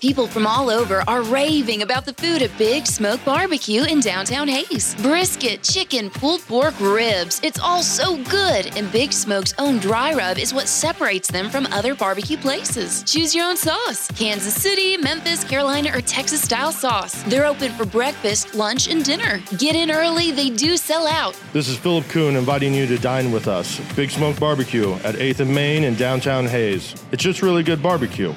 People 0.00 0.26
from 0.26 0.46
all 0.46 0.70
over 0.70 1.04
are 1.06 1.20
raving 1.20 1.82
about 1.82 2.06
the 2.06 2.14
food 2.14 2.40
at 2.40 2.56
Big 2.56 2.86
Smoke 2.86 3.22
Barbecue 3.22 3.84
in 3.84 4.00
downtown 4.00 4.48
Hays. 4.48 4.94
Brisket, 5.02 5.62
chicken, 5.62 6.08
pulled 6.08 6.40
pork, 6.46 6.72
ribs. 6.80 7.38
It's 7.44 7.58
all 7.58 7.82
so 7.82 8.16
good, 8.24 8.74
and 8.78 8.90
Big 8.90 9.12
Smoke's 9.12 9.52
own 9.58 9.76
dry 9.76 10.14
rub 10.14 10.38
is 10.38 10.54
what 10.54 10.68
separates 10.68 11.30
them 11.30 11.50
from 11.50 11.66
other 11.66 11.94
barbecue 11.94 12.38
places. 12.38 13.02
Choose 13.02 13.34
your 13.34 13.44
own 13.44 13.58
sauce 13.58 14.08
Kansas 14.12 14.54
City, 14.54 14.96
Memphis, 14.96 15.44
Carolina, 15.44 15.90
or 15.94 16.00
Texas 16.00 16.40
style 16.40 16.72
sauce. 16.72 17.22
They're 17.24 17.44
open 17.44 17.70
for 17.72 17.84
breakfast, 17.84 18.54
lunch, 18.54 18.88
and 18.88 19.04
dinner. 19.04 19.42
Get 19.58 19.76
in 19.76 19.90
early, 19.90 20.30
they 20.30 20.48
do 20.48 20.78
sell 20.78 21.06
out. 21.06 21.38
This 21.52 21.68
is 21.68 21.76
Philip 21.76 22.08
Kuhn 22.08 22.36
inviting 22.36 22.72
you 22.72 22.86
to 22.86 22.96
dine 22.96 23.32
with 23.32 23.48
us. 23.48 23.78
Big 23.94 24.10
Smoke 24.10 24.40
Barbecue 24.40 24.94
at 25.04 25.16
8th 25.16 25.40
and 25.40 25.54
Main 25.54 25.84
in 25.84 25.94
downtown 25.94 26.46
Hays. 26.46 26.94
It's 27.12 27.22
just 27.22 27.42
really 27.42 27.62
good 27.62 27.82
barbecue. 27.82 28.32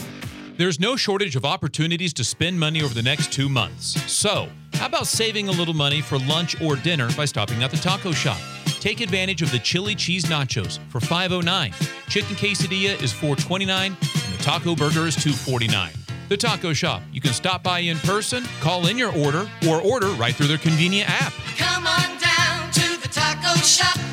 There's 0.55 0.79
no 0.79 0.95
shortage 0.95 1.35
of 1.35 1.45
opportunities 1.45 2.13
to 2.13 2.23
spend 2.23 2.59
money 2.59 2.83
over 2.83 2.93
the 2.93 3.01
next 3.01 3.33
two 3.33 3.49
months. 3.49 3.99
So, 4.11 4.47
how 4.73 4.85
about 4.85 5.07
saving 5.07 5.47
a 5.47 5.51
little 5.51 5.73
money 5.73 5.99
for 5.99 6.19
lunch 6.19 6.61
or 6.61 6.75
dinner 6.75 7.09
by 7.17 7.25
stopping 7.25 7.63
at 7.63 7.71
the 7.71 7.77
taco 7.77 8.11
shop? 8.11 8.37
Take 8.79 9.01
advantage 9.01 9.41
of 9.41 9.51
the 9.51 9.57
chili 9.57 9.95
cheese 9.95 10.25
nachos 10.25 10.77
for 10.89 10.99
$5.09. 10.99 11.73
Chicken 12.07 12.35
quesadilla 12.35 13.01
is 13.01 13.11
$4.29, 13.11 13.85
and 13.87 13.95
the 13.95 14.43
taco 14.43 14.75
burger 14.75 15.07
is 15.07 15.15
$2.49. 15.17 15.97
The 16.29 16.37
Taco 16.37 16.71
Shop. 16.71 17.01
You 17.11 17.19
can 17.19 17.33
stop 17.33 17.63
by 17.63 17.79
in 17.79 17.97
person, 17.97 18.43
call 18.61 18.87
in 18.87 18.97
your 18.97 19.15
order, 19.15 19.47
or 19.67 19.81
order 19.81 20.07
right 20.11 20.33
through 20.33 20.47
their 20.47 20.57
convenient 20.57 21.09
app. 21.09 21.33
Come 21.57 21.85
on 21.85 22.17
down 22.17 22.71
to 22.71 23.01
the 23.01 23.09
taco 23.09 23.55
shop. 23.59 24.12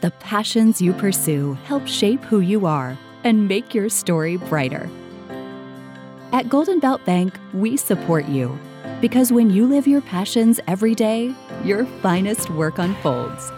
The 0.00 0.10
passions 0.12 0.80
you 0.80 0.94
pursue 0.94 1.54
help 1.64 1.86
shape 1.86 2.22
who 2.24 2.40
you 2.40 2.64
are 2.64 2.96
and 3.22 3.46
make 3.46 3.74
your 3.74 3.90
story 3.90 4.36
brighter. 4.36 4.88
At 6.32 6.48
Golden 6.48 6.80
Belt 6.80 7.04
Bank, 7.04 7.38
we 7.52 7.76
support 7.76 8.26
you 8.26 8.58
because 9.00 9.32
when 9.32 9.50
you 9.50 9.66
live 9.66 9.86
your 9.86 10.00
passions 10.00 10.58
every 10.66 10.94
day, 10.94 11.34
your 11.64 11.84
finest 12.02 12.48
work 12.50 12.78
unfolds. 12.78 13.52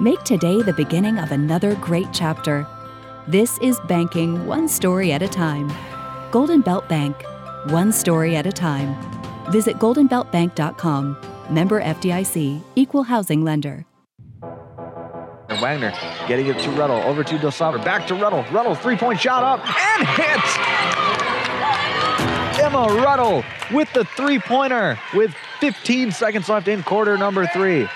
Make 0.00 0.22
today 0.24 0.62
the 0.62 0.72
beginning 0.72 1.18
of 1.18 1.32
another 1.32 1.74
great 1.76 2.08
chapter. 2.12 2.66
This 3.28 3.58
is 3.58 3.78
banking 3.86 4.46
one 4.46 4.68
story 4.68 5.12
at 5.12 5.22
a 5.22 5.28
time. 5.28 5.72
Golden 6.32 6.60
Belt 6.60 6.88
Bank, 6.88 7.22
one 7.66 7.92
story 7.92 8.36
at 8.36 8.46
a 8.46 8.52
time. 8.52 8.96
Visit 9.52 9.76
goldenbeltbank.com. 9.78 11.16
Member 11.50 11.82
FDIC, 11.82 12.62
equal 12.74 13.02
housing 13.04 13.44
lender. 13.44 13.87
Wagner 15.60 15.92
getting 16.26 16.46
it 16.46 16.58
to 16.60 16.70
Ruddle, 16.70 16.98
over 17.02 17.24
to 17.24 17.34
Dosaver, 17.36 17.84
back 17.84 18.06
to 18.08 18.14
Ruddle. 18.14 18.44
Ruddle, 18.52 18.74
three-point 18.74 19.20
shot 19.20 19.42
up 19.42 19.60
and 19.66 20.08
hits. 20.08 20.58
Emma 22.60 22.86
Ruddle 23.02 23.44
with 23.72 23.92
the 23.92 24.04
three-pointer 24.16 24.98
with 25.14 25.34
15 25.60 26.12
seconds 26.12 26.48
left 26.48 26.68
in 26.68 26.82
quarter 26.82 27.16
number 27.16 27.46
three. 27.46 27.88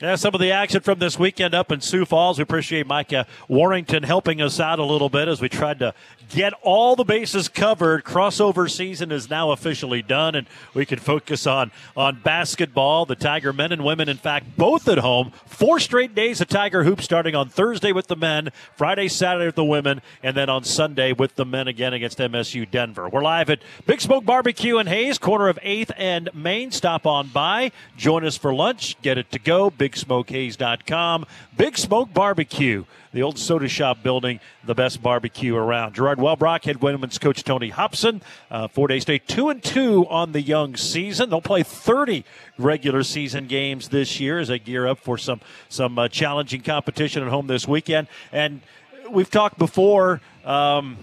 Yeah, 0.00 0.14
some 0.14 0.32
of 0.32 0.40
the 0.40 0.52
action 0.52 0.80
from 0.80 1.00
this 1.00 1.18
weekend 1.18 1.54
up 1.54 1.72
in 1.72 1.80
Sioux 1.80 2.04
Falls. 2.04 2.38
We 2.38 2.42
appreciate 2.42 2.86
Micah 2.86 3.26
Warrington 3.48 4.04
helping 4.04 4.40
us 4.40 4.60
out 4.60 4.78
a 4.78 4.84
little 4.84 5.08
bit 5.08 5.26
as 5.26 5.40
we 5.40 5.48
tried 5.48 5.80
to 5.80 5.92
get 6.28 6.52
all 6.62 6.96
the 6.96 7.04
bases 7.04 7.48
covered. 7.48 8.04
Crossover 8.04 8.70
season 8.70 9.10
is 9.12 9.30
now 9.30 9.50
officially 9.50 10.02
done, 10.02 10.34
and 10.34 10.46
we 10.74 10.84
can 10.86 10.98
focus 10.98 11.46
on 11.46 11.70
on 11.96 12.20
basketball. 12.22 13.06
The 13.06 13.16
Tiger 13.16 13.52
men 13.52 13.72
and 13.72 13.84
women, 13.84 14.08
in 14.08 14.16
fact, 14.16 14.56
both 14.56 14.88
at 14.88 14.98
home. 14.98 15.32
Four 15.46 15.80
straight 15.80 16.14
days 16.14 16.40
of 16.40 16.48
Tiger 16.48 16.84
hoops, 16.84 17.04
starting 17.04 17.34
on 17.34 17.48
Thursday 17.48 17.92
with 17.92 18.06
the 18.06 18.16
men, 18.16 18.50
Friday, 18.76 19.08
Saturday 19.08 19.46
with 19.46 19.54
the 19.54 19.64
women, 19.64 20.00
and 20.22 20.36
then 20.36 20.48
on 20.48 20.64
Sunday 20.64 21.12
with 21.12 21.34
the 21.36 21.44
men 21.44 21.68
again 21.68 21.92
against 21.92 22.18
MSU 22.18 22.70
Denver. 22.70 23.08
We're 23.08 23.22
live 23.22 23.50
at 23.50 23.60
Big 23.86 24.00
Smoke 24.00 24.24
Barbecue 24.24 24.78
in 24.78 24.86
Hays, 24.86 25.18
corner 25.18 25.48
of 25.48 25.58
8th 25.62 25.90
and 25.96 26.30
Main. 26.34 26.70
Stop 26.70 27.06
on 27.06 27.28
by, 27.28 27.72
join 27.96 28.24
us 28.24 28.36
for 28.36 28.54
lunch, 28.54 29.00
get 29.02 29.18
it 29.18 29.30
to 29.32 29.38
go. 29.38 29.70
BigSmokeHays.com. 29.70 31.26
Big 31.56 31.78
Smoke 31.78 32.12
Barbecue, 32.12 32.84
the 33.12 33.22
old 33.22 33.38
soda 33.38 33.68
shop 33.68 34.02
building, 34.02 34.40
the 34.64 34.74
best 34.74 35.02
barbecue 35.02 35.56
around. 35.56 35.94
Gerard 35.94 36.18
Welbrock, 36.18 36.64
head 36.64 36.82
women's 36.82 37.18
coach 37.18 37.44
Tony 37.44 37.70
Hobson. 37.70 38.22
Uh, 38.50 38.68
Fort 38.68 38.90
Hays 38.90 39.02
State, 39.02 39.26
two 39.26 39.48
and 39.48 39.62
two 39.62 40.06
on 40.08 40.32
the 40.32 40.42
young 40.42 40.76
season. 40.76 41.30
They'll 41.30 41.40
play 41.40 41.62
30 41.62 42.24
regular 42.58 43.02
season 43.02 43.46
games 43.46 43.88
this 43.88 44.20
year 44.20 44.38
as 44.38 44.48
they 44.48 44.58
gear 44.58 44.86
up 44.86 44.98
for 44.98 45.16
some 45.18 45.40
some 45.68 45.98
uh, 45.98 46.08
challenging 46.08 46.62
competition 46.62 47.22
at 47.22 47.28
home 47.28 47.46
this 47.46 47.66
weekend. 47.66 48.08
And 48.32 48.60
we've 49.10 49.30
talked 49.30 49.58
before. 49.58 50.20
Um, 50.44 50.96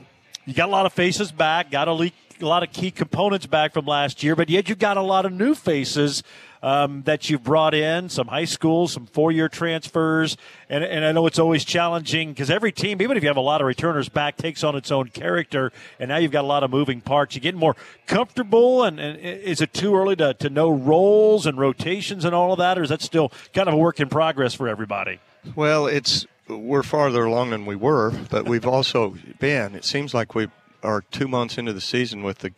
you 0.45 0.53
got 0.53 0.69
a 0.69 0.71
lot 0.71 0.85
of 0.85 0.93
faces 0.93 1.31
back, 1.31 1.71
got 1.71 1.87
a, 1.87 1.91
a 1.91 2.45
lot 2.45 2.61
of 2.61 2.71
key 2.71 2.91
components 2.91 3.47
back 3.47 3.73
from 3.73 3.85
last 3.85 4.23
year, 4.23 4.35
but 4.35 4.49
yet 4.49 4.69
you've 4.69 4.79
got 4.79 4.97
a 4.97 5.01
lot 5.01 5.25
of 5.25 5.33
new 5.33 5.55
faces 5.55 6.21
um, 6.65 7.03
that 7.03 7.29
you've 7.29 7.43
brought 7.43 7.75
in, 7.75 8.09
some 8.09 8.25
high 8.25 8.45
schools, 8.45 8.91
some 8.91 9.05
four 9.05 9.31
year 9.31 9.47
transfers. 9.47 10.35
And, 10.67 10.83
and 10.83 11.05
I 11.05 11.11
know 11.11 11.27
it's 11.27 11.37
always 11.37 11.63
challenging 11.63 12.29
because 12.29 12.49
every 12.49 12.71
team, 12.71 13.03
even 13.03 13.15
if 13.15 13.21
you 13.21 13.29
have 13.29 13.37
a 13.37 13.41
lot 13.41 13.61
of 13.61 13.67
returners 13.67 14.09
back, 14.09 14.35
takes 14.35 14.63
on 14.63 14.75
its 14.75 14.91
own 14.91 15.09
character. 15.09 15.71
And 15.99 16.09
now 16.09 16.17
you've 16.17 16.31
got 16.31 16.43
a 16.43 16.47
lot 16.47 16.63
of 16.63 16.71
moving 16.71 17.01
parts. 17.01 17.35
You 17.35 17.41
getting 17.41 17.59
more 17.59 17.75
comfortable, 18.07 18.83
and, 18.83 18.99
and 18.99 19.19
is 19.19 19.61
it 19.61 19.73
too 19.73 19.95
early 19.95 20.15
to, 20.15 20.33
to 20.33 20.49
know 20.49 20.71
roles 20.71 21.45
and 21.45 21.59
rotations 21.59 22.25
and 22.25 22.33
all 22.33 22.51
of 22.51 22.57
that, 22.57 22.79
or 22.79 22.83
is 22.83 22.89
that 22.89 23.03
still 23.03 23.31
kind 23.53 23.67
of 23.67 23.75
a 23.75 23.77
work 23.77 23.99
in 23.99 24.09
progress 24.09 24.55
for 24.55 24.67
everybody? 24.67 25.19
Well, 25.55 25.85
it's 25.85 26.25
we're 26.47 26.81
farther 26.81 27.25
along 27.25 27.51
than 27.51 27.67
we 27.67 27.75
were, 27.75 28.11
but 28.31 28.45
we've 28.45 28.65
also 28.65 29.15
been. 29.37 29.75
It 29.75 29.85
seems 29.85 30.15
like 30.15 30.33
we 30.33 30.47
are 30.81 31.01
two 31.11 31.27
months 31.27 31.59
into 31.59 31.73
the 31.73 31.81
season 31.81 32.23
with 32.23 32.39
the 32.39 32.53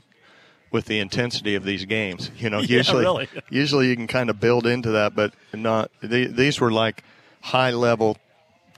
with 0.72 0.86
the 0.86 1.00
intensity 1.00 1.56
of 1.56 1.64
these 1.64 1.86
games. 1.86 2.32
You 2.38 2.50
know, 2.50 2.60
Yeah, 2.62 2.78
usually 2.78 3.04
really. 3.06 3.28
usually 3.50 3.88
you 3.90 3.96
can 3.96 4.08
kind 4.08 4.30
of 4.30 4.40
build 4.40 4.66
into 4.68 4.92
that, 4.92 5.16
but 5.16 5.34
not. 5.54 5.92
The, 6.02 6.28
these 6.28 6.60
were 6.60 6.72
like 6.72 7.04
high 7.42 7.72
level 7.72 8.18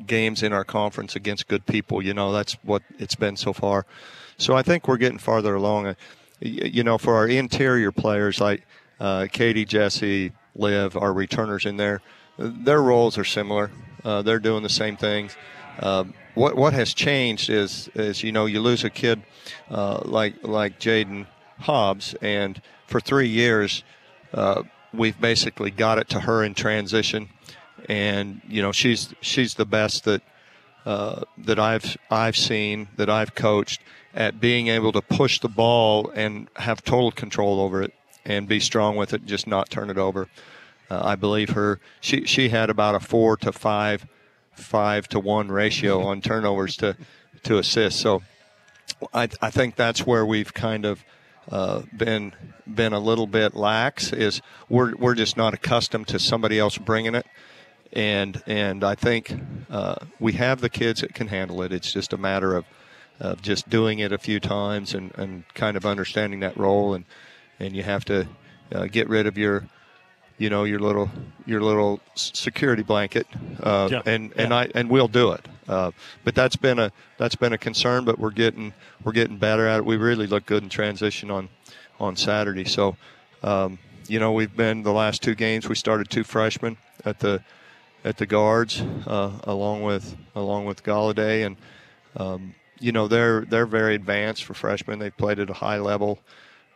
games 0.05 0.43
in 0.43 0.53
our 0.53 0.63
conference 0.63 1.15
against 1.15 1.47
good 1.47 1.65
people. 1.65 2.01
You 2.01 2.13
know, 2.13 2.31
that's 2.31 2.53
what 2.63 2.83
it's 2.97 3.15
been 3.15 3.35
so 3.35 3.53
far. 3.53 3.85
So 4.37 4.55
I 4.55 4.61
think 4.61 4.87
we're 4.87 4.97
getting 4.97 5.17
farther 5.19 5.55
along. 5.55 5.87
Uh, 5.87 5.93
You 6.41 6.83
know, 6.83 6.97
for 6.97 7.15
our 7.15 7.27
interior 7.27 7.91
players 7.91 8.39
like 8.39 8.61
uh, 8.99 9.27
Katie, 9.31 9.65
Jesse, 9.65 10.31
Liv, 10.55 10.95
our 10.95 11.11
returners 11.11 11.65
in 11.65 11.75
there, 11.77 12.01
uh, 12.37 12.49
their 12.63 12.81
roles 12.81 13.17
are 13.17 13.25
similar. 13.25 13.71
Uh, 14.05 14.21
they're 14.21 14.39
doing 14.39 14.63
the 14.63 14.69
same 14.69 14.95
things. 14.95 15.35
Um, 15.81 16.13
what 16.35 16.55
what 16.55 16.73
has 16.73 16.93
changed 16.93 17.49
is 17.49 17.89
is 17.95 18.23
you 18.23 18.31
know 18.31 18.45
you 18.45 18.61
lose 18.61 18.85
a 18.85 18.89
kid 18.89 19.21
uh, 19.69 19.99
like 20.05 20.35
like 20.43 20.79
Jaden 20.79 21.25
Hobbs, 21.61 22.15
and 22.21 22.61
for 22.87 22.99
three 22.99 23.27
years 23.27 23.83
uh, 24.33 24.63
we've 24.93 25.19
basically 25.19 25.71
got 25.71 25.97
it 25.97 26.09
to 26.09 26.21
her 26.21 26.43
in 26.43 26.53
transition, 26.53 27.29
and 27.87 28.41
you 28.47 28.61
know 28.61 28.71
she's 28.71 29.13
she's 29.21 29.55
the 29.55 29.65
best 29.65 30.05
that 30.05 30.21
uh, 30.85 31.21
that 31.37 31.59
I've 31.59 31.97
I've 32.09 32.37
seen 32.37 32.87
that 32.97 33.09
I've 33.09 33.35
coached 33.35 33.81
at 34.13 34.39
being 34.39 34.67
able 34.67 34.91
to 34.91 35.01
push 35.01 35.39
the 35.39 35.49
ball 35.49 36.11
and 36.15 36.47
have 36.55 36.83
total 36.83 37.11
control 37.11 37.59
over 37.59 37.83
it 37.83 37.93
and 38.25 38.47
be 38.47 38.59
strong 38.59 38.95
with 38.95 39.13
it, 39.13 39.25
just 39.25 39.47
not 39.47 39.69
turn 39.69 39.89
it 39.89 39.97
over. 39.97 40.27
Uh, 40.89 41.01
I 41.03 41.15
believe 41.15 41.51
her. 41.51 41.79
She 42.01 42.25
she 42.25 42.49
had 42.49 42.69
about 42.69 42.95
a 42.95 42.99
four 42.99 43.37
to 43.37 43.51
five, 43.51 44.07
five 44.53 45.07
to 45.09 45.19
one 45.19 45.51
ratio 45.51 46.01
on 46.01 46.21
turnovers 46.21 46.75
to 46.77 46.97
to 47.43 47.57
assists. 47.57 47.99
So 47.99 48.23
I 49.13 49.29
I 49.41 49.51
think 49.51 49.75
that's 49.75 50.05
where 50.05 50.25
we've 50.25 50.53
kind 50.53 50.85
of 50.85 51.03
uh, 51.49 51.81
been 51.95 52.33
been 52.67 52.93
a 52.93 52.99
little 52.99 53.27
bit 53.27 53.55
lax. 53.55 54.13
Is 54.13 54.41
we're 54.69 54.95
we're 54.95 55.15
just 55.15 55.37
not 55.37 55.53
accustomed 55.53 56.07
to 56.09 56.19
somebody 56.19 56.59
else 56.59 56.77
bringing 56.77 57.15
it. 57.15 57.25
And 57.91 58.41
and 58.45 58.83
I 58.83 58.95
think 58.95 59.33
uh, 59.69 59.95
we 60.19 60.33
have 60.33 60.61
the 60.61 60.69
kids 60.69 61.01
that 61.01 61.13
can 61.13 61.27
handle 61.27 61.61
it. 61.63 61.71
It's 61.71 61.91
just 61.91 62.13
a 62.13 62.17
matter 62.17 62.55
of, 62.55 62.65
of 63.19 63.41
just 63.41 63.67
doing 63.67 63.99
it 63.99 64.11
a 64.11 64.19
few 64.19 64.39
times 64.39 64.93
and, 64.93 65.11
and 65.17 65.43
kind 65.55 65.75
of 65.75 65.85
understanding 65.85 66.39
that 66.41 66.55
role. 66.55 66.93
And 66.93 67.05
and 67.59 67.75
you 67.75 67.83
have 67.83 68.05
to 68.05 68.27
uh, 68.71 68.85
get 68.85 69.09
rid 69.09 69.25
of 69.25 69.37
your 69.37 69.67
you 70.39 70.49
know, 70.49 70.63
your 70.63 70.79
little 70.79 71.11
your 71.45 71.61
little 71.61 71.99
security 72.15 72.81
blanket, 72.81 73.27
uh, 73.61 73.89
Yeah, 73.91 74.01
and 74.05 74.33
and 74.35 74.49
yeah. 74.49 74.57
I 74.57 74.71
and 74.73 74.89
we'll 74.89 75.07
do 75.07 75.31
it. 75.33 75.47
Uh, 75.67 75.91
but 76.23 76.33
that's 76.33 76.55
been 76.55 76.79
a 76.79 76.91
that's 77.17 77.35
been 77.35 77.53
a 77.53 77.57
concern. 77.57 78.05
But 78.05 78.17
we're 78.17 78.31
getting 78.31 78.73
we're 79.03 79.11
getting 79.11 79.37
better 79.37 79.67
at 79.67 79.79
it. 79.79 79.85
We 79.85 79.97
really 79.97 80.25
look 80.25 80.47
good 80.47 80.63
in 80.63 80.69
transition 80.69 81.29
on 81.29 81.49
on 81.99 82.15
Saturday. 82.15 82.65
So, 82.65 82.95
um, 83.43 83.77
you 84.07 84.19
know, 84.19 84.31
we've 84.31 84.55
been 84.55 84.81
the 84.83 84.93
last 84.93 85.21
two 85.21 85.35
games. 85.35 85.69
We 85.69 85.75
started 85.75 86.09
two 86.09 86.23
freshmen 86.23 86.77
at 87.05 87.19
the 87.19 87.43
at 88.03 88.17
the 88.17 88.25
guards, 88.25 88.81
uh, 89.05 89.31
along 89.43 89.83
with 89.83 90.15
along 90.35 90.65
with 90.65 90.83
Galladay, 90.83 91.45
and 91.45 91.57
um, 92.15 92.55
you 92.79 92.91
know 92.91 93.07
they're 93.07 93.41
they're 93.41 93.65
very 93.65 93.95
advanced 93.95 94.45
for 94.45 94.53
freshmen. 94.53 94.99
They've 94.99 95.15
played 95.15 95.39
at 95.39 95.49
a 95.49 95.53
high 95.53 95.79
level, 95.79 96.19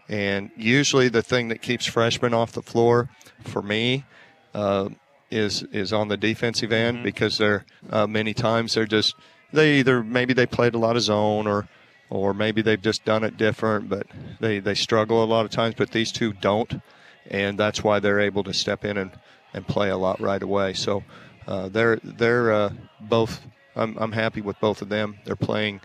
and 0.10 0.52
usually 0.56 1.10
the 1.10 1.22
thing 1.22 1.48
that 1.50 1.62
keeps 1.62 1.86
freshmen 1.86 2.34
off 2.34 2.52
the 2.52 2.62
floor, 2.62 3.10
for 3.44 3.62
me, 3.62 4.06
uh, 4.54 4.90
is 5.32 5.64
is 5.72 5.92
on 5.92 6.10
the 6.10 6.18
defensive 6.18 6.72
end 6.72 7.04
because 7.04 7.38
they're 7.38 7.66
uh, 7.90 8.06
many 8.06 8.34
times 8.34 8.76
they're 8.76 8.86
just 8.86 9.16
they 9.52 9.80
either 9.80 10.04
maybe 10.04 10.34
they 10.34 10.46
played 10.46 10.76
a 10.76 10.78
lot 10.78 10.96
of 10.96 11.02
zone 11.02 11.48
or 11.48 11.68
or 12.10 12.34
maybe 12.34 12.62
they've 12.62 12.82
just 12.82 13.06
done 13.06 13.24
it 13.24 13.38
different, 13.38 13.90
but 13.90 14.06
they 14.40 14.60
they 14.60 14.76
struggle 14.76 15.24
a 15.24 15.26
lot 15.26 15.46
of 15.46 15.52
times. 15.52 15.76
But 15.76 15.92
these 15.92 16.12
two 16.12 16.34
don't, 16.34 16.82
and 17.30 17.58
that's 17.58 17.84
why 17.84 18.00
they're 18.00 18.20
able 18.20 18.44
to 18.44 18.54
step 18.54 18.86
in 18.86 18.98
and, 18.98 19.12
and 19.54 19.68
play 19.68 19.90
a 19.90 19.98
lot 19.98 20.22
right 20.22 20.44
away. 20.44 20.74
So 20.74 21.04
uh, 21.48 21.70
they're 21.70 22.00
they're 22.04 22.52
uh, 22.52 22.74
both. 23.02 23.42
I'm 23.76 23.98
I'm 23.98 24.12
happy 24.12 24.42
with 24.42 24.60
both 24.60 24.82
of 24.82 24.90
them. 24.90 25.18
They're 25.26 25.36
playing 25.36 25.82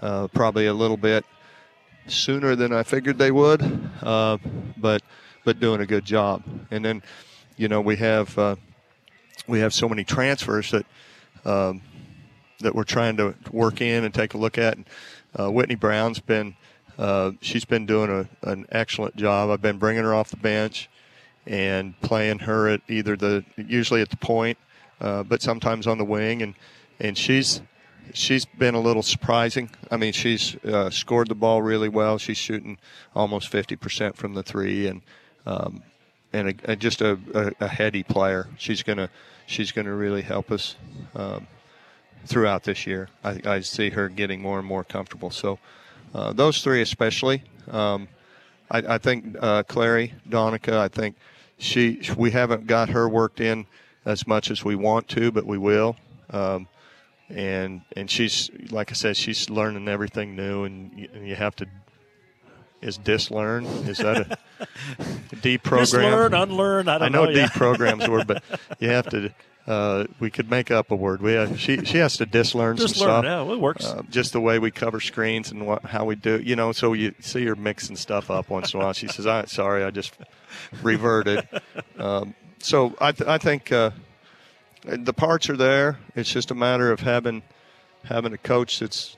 uh, 0.00 0.28
probably 0.28 0.66
a 0.66 0.74
little 0.74 0.96
bit 0.96 1.24
sooner 2.06 2.56
than 2.56 2.72
I 2.72 2.82
figured 2.82 3.18
they 3.18 3.30
would, 3.30 3.62
uh, 4.02 4.38
but 4.76 5.02
but 5.44 5.60
doing 5.60 5.80
a 5.80 5.86
good 5.86 6.04
job. 6.04 6.42
And 6.70 6.84
then, 6.84 7.02
you 7.56 7.68
know, 7.68 7.80
we 7.80 7.96
have 7.96 8.36
uh, 8.38 8.56
we 9.46 9.60
have 9.60 9.74
so 9.74 9.88
many 9.88 10.04
transfers 10.04 10.70
that 10.70 10.86
um, 11.44 11.82
that 12.60 12.74
we're 12.74 12.84
trying 12.84 13.16
to 13.18 13.34
work 13.50 13.80
in 13.80 14.04
and 14.04 14.14
take 14.14 14.34
a 14.34 14.38
look 14.38 14.58
at. 14.58 14.76
And, 14.76 14.86
uh, 15.38 15.50
Whitney 15.50 15.74
Brown's 15.74 16.20
been 16.20 16.56
uh, 16.98 17.32
she's 17.40 17.64
been 17.64 17.86
doing 17.86 18.10
a, 18.10 18.48
an 18.48 18.66
excellent 18.70 19.16
job. 19.16 19.50
I've 19.50 19.62
been 19.62 19.78
bringing 19.78 20.04
her 20.04 20.14
off 20.14 20.30
the 20.30 20.36
bench 20.36 20.90
and 21.46 21.98
playing 22.00 22.40
her 22.40 22.68
at 22.68 22.80
either 22.88 23.16
the 23.16 23.44
usually 23.56 24.02
at 24.02 24.10
the 24.10 24.16
point, 24.16 24.58
uh, 25.00 25.22
but 25.22 25.42
sometimes 25.42 25.86
on 25.86 25.98
the 25.98 26.04
wing, 26.04 26.42
and 26.42 26.54
and 27.00 27.16
she's 27.16 27.62
she's 28.12 28.44
been 28.44 28.74
a 28.74 28.80
little 28.80 29.02
surprising. 29.02 29.70
I 29.90 29.96
mean, 29.96 30.12
she's 30.12 30.56
uh, 30.64 30.90
scored 30.90 31.28
the 31.28 31.34
ball 31.34 31.62
really 31.62 31.88
well. 31.88 32.18
She's 32.18 32.38
shooting 32.38 32.78
almost 33.14 33.48
fifty 33.48 33.76
percent 33.76 34.16
from 34.16 34.34
the 34.34 34.42
three, 34.42 34.86
and 34.86 35.02
um, 35.46 35.82
and 36.32 36.48
a, 36.48 36.72
a, 36.72 36.76
just 36.76 37.00
a, 37.00 37.18
a, 37.34 37.52
a 37.64 37.68
heady 37.68 38.02
player. 38.02 38.48
She's 38.58 38.82
gonna 38.82 39.10
she's 39.46 39.72
gonna 39.72 39.94
really 39.94 40.22
help 40.22 40.50
us 40.50 40.76
um, 41.14 41.46
throughout 42.26 42.64
this 42.64 42.86
year. 42.86 43.08
I, 43.24 43.40
I 43.44 43.60
see 43.60 43.90
her 43.90 44.08
getting 44.08 44.40
more 44.40 44.58
and 44.58 44.66
more 44.66 44.84
comfortable. 44.84 45.30
So 45.30 45.58
uh, 46.14 46.32
those 46.32 46.62
three 46.62 46.82
especially. 46.82 47.44
Um, 47.70 48.08
I, 48.70 48.94
I 48.94 48.98
think 48.98 49.36
uh, 49.40 49.62
Clary 49.64 50.14
Donica. 50.28 50.78
I 50.78 50.88
think 50.88 51.16
she 51.58 52.00
we 52.16 52.30
haven't 52.30 52.66
got 52.66 52.88
her 52.90 53.08
worked 53.08 53.40
in 53.40 53.66
as 54.04 54.26
much 54.26 54.50
as 54.50 54.64
we 54.64 54.74
want 54.74 55.08
to, 55.08 55.30
but 55.30 55.46
we 55.46 55.58
will. 55.58 55.96
Um, 56.30 56.66
and 57.34 57.82
and 57.96 58.10
she's 58.10 58.50
like 58.70 58.90
I 58.90 58.94
said, 58.94 59.16
she's 59.16 59.48
learning 59.50 59.88
everything 59.88 60.36
new, 60.36 60.64
and 60.64 60.92
you, 60.98 61.08
and 61.14 61.26
you 61.26 61.34
have 61.34 61.56
to. 61.56 61.66
Is 62.80 62.98
dislearn? 62.98 63.64
Is 63.64 63.98
that 63.98 64.38
a 64.58 64.64
deprogram? 65.36 65.78
Dislearn, 65.80 66.34
unlearn. 66.34 66.88
I 66.88 66.98
don't 66.98 67.02
I 67.02 67.08
know 67.10 67.24
know, 67.26 67.32
deprogram's 67.32 68.08
word, 68.08 68.26
but 68.26 68.42
you 68.80 68.88
have 68.88 69.08
to. 69.10 69.32
Uh, 69.68 70.06
we 70.18 70.28
could 70.28 70.50
make 70.50 70.72
up 70.72 70.90
a 70.90 70.96
word. 70.96 71.22
We 71.22 71.34
have, 71.34 71.60
she 71.60 71.84
she 71.84 71.98
has 71.98 72.16
to 72.16 72.26
dislearn 72.26 72.78
some 72.78 72.88
Dislearn, 72.88 73.22
stuff. 73.22 73.46
yeah, 73.46 73.52
it 73.54 73.60
works. 73.60 73.84
Uh, 73.86 74.02
just 74.10 74.32
the 74.32 74.40
way 74.40 74.58
we 74.58 74.72
cover 74.72 74.98
screens 74.98 75.52
and 75.52 75.64
what 75.64 75.84
how 75.84 76.04
we 76.04 76.16
do. 76.16 76.40
You 76.40 76.56
know, 76.56 76.72
so 76.72 76.92
you 76.94 77.14
see 77.20 77.44
her 77.46 77.54
mixing 77.54 77.94
stuff 77.94 78.28
up 78.28 78.50
once 78.50 78.74
in 78.74 78.80
a 78.80 78.82
while. 78.82 78.92
She 78.92 79.06
says, 79.06 79.24
"I 79.28 79.44
sorry, 79.44 79.84
I 79.84 79.90
just 79.90 80.14
reverted." 80.82 81.48
Um, 81.98 82.34
so 82.58 82.94
I 83.00 83.12
th- 83.12 83.28
I 83.28 83.38
think 83.38 83.70
uh, 83.70 83.90
the 84.84 85.12
parts 85.12 85.48
are 85.48 85.56
there. 85.56 85.98
It's 86.14 86.30
just 86.30 86.50
a 86.50 86.54
matter 86.54 86.90
of 86.90 87.00
having 87.00 87.42
having 88.04 88.32
a 88.32 88.38
coach 88.38 88.80
that's 88.80 89.16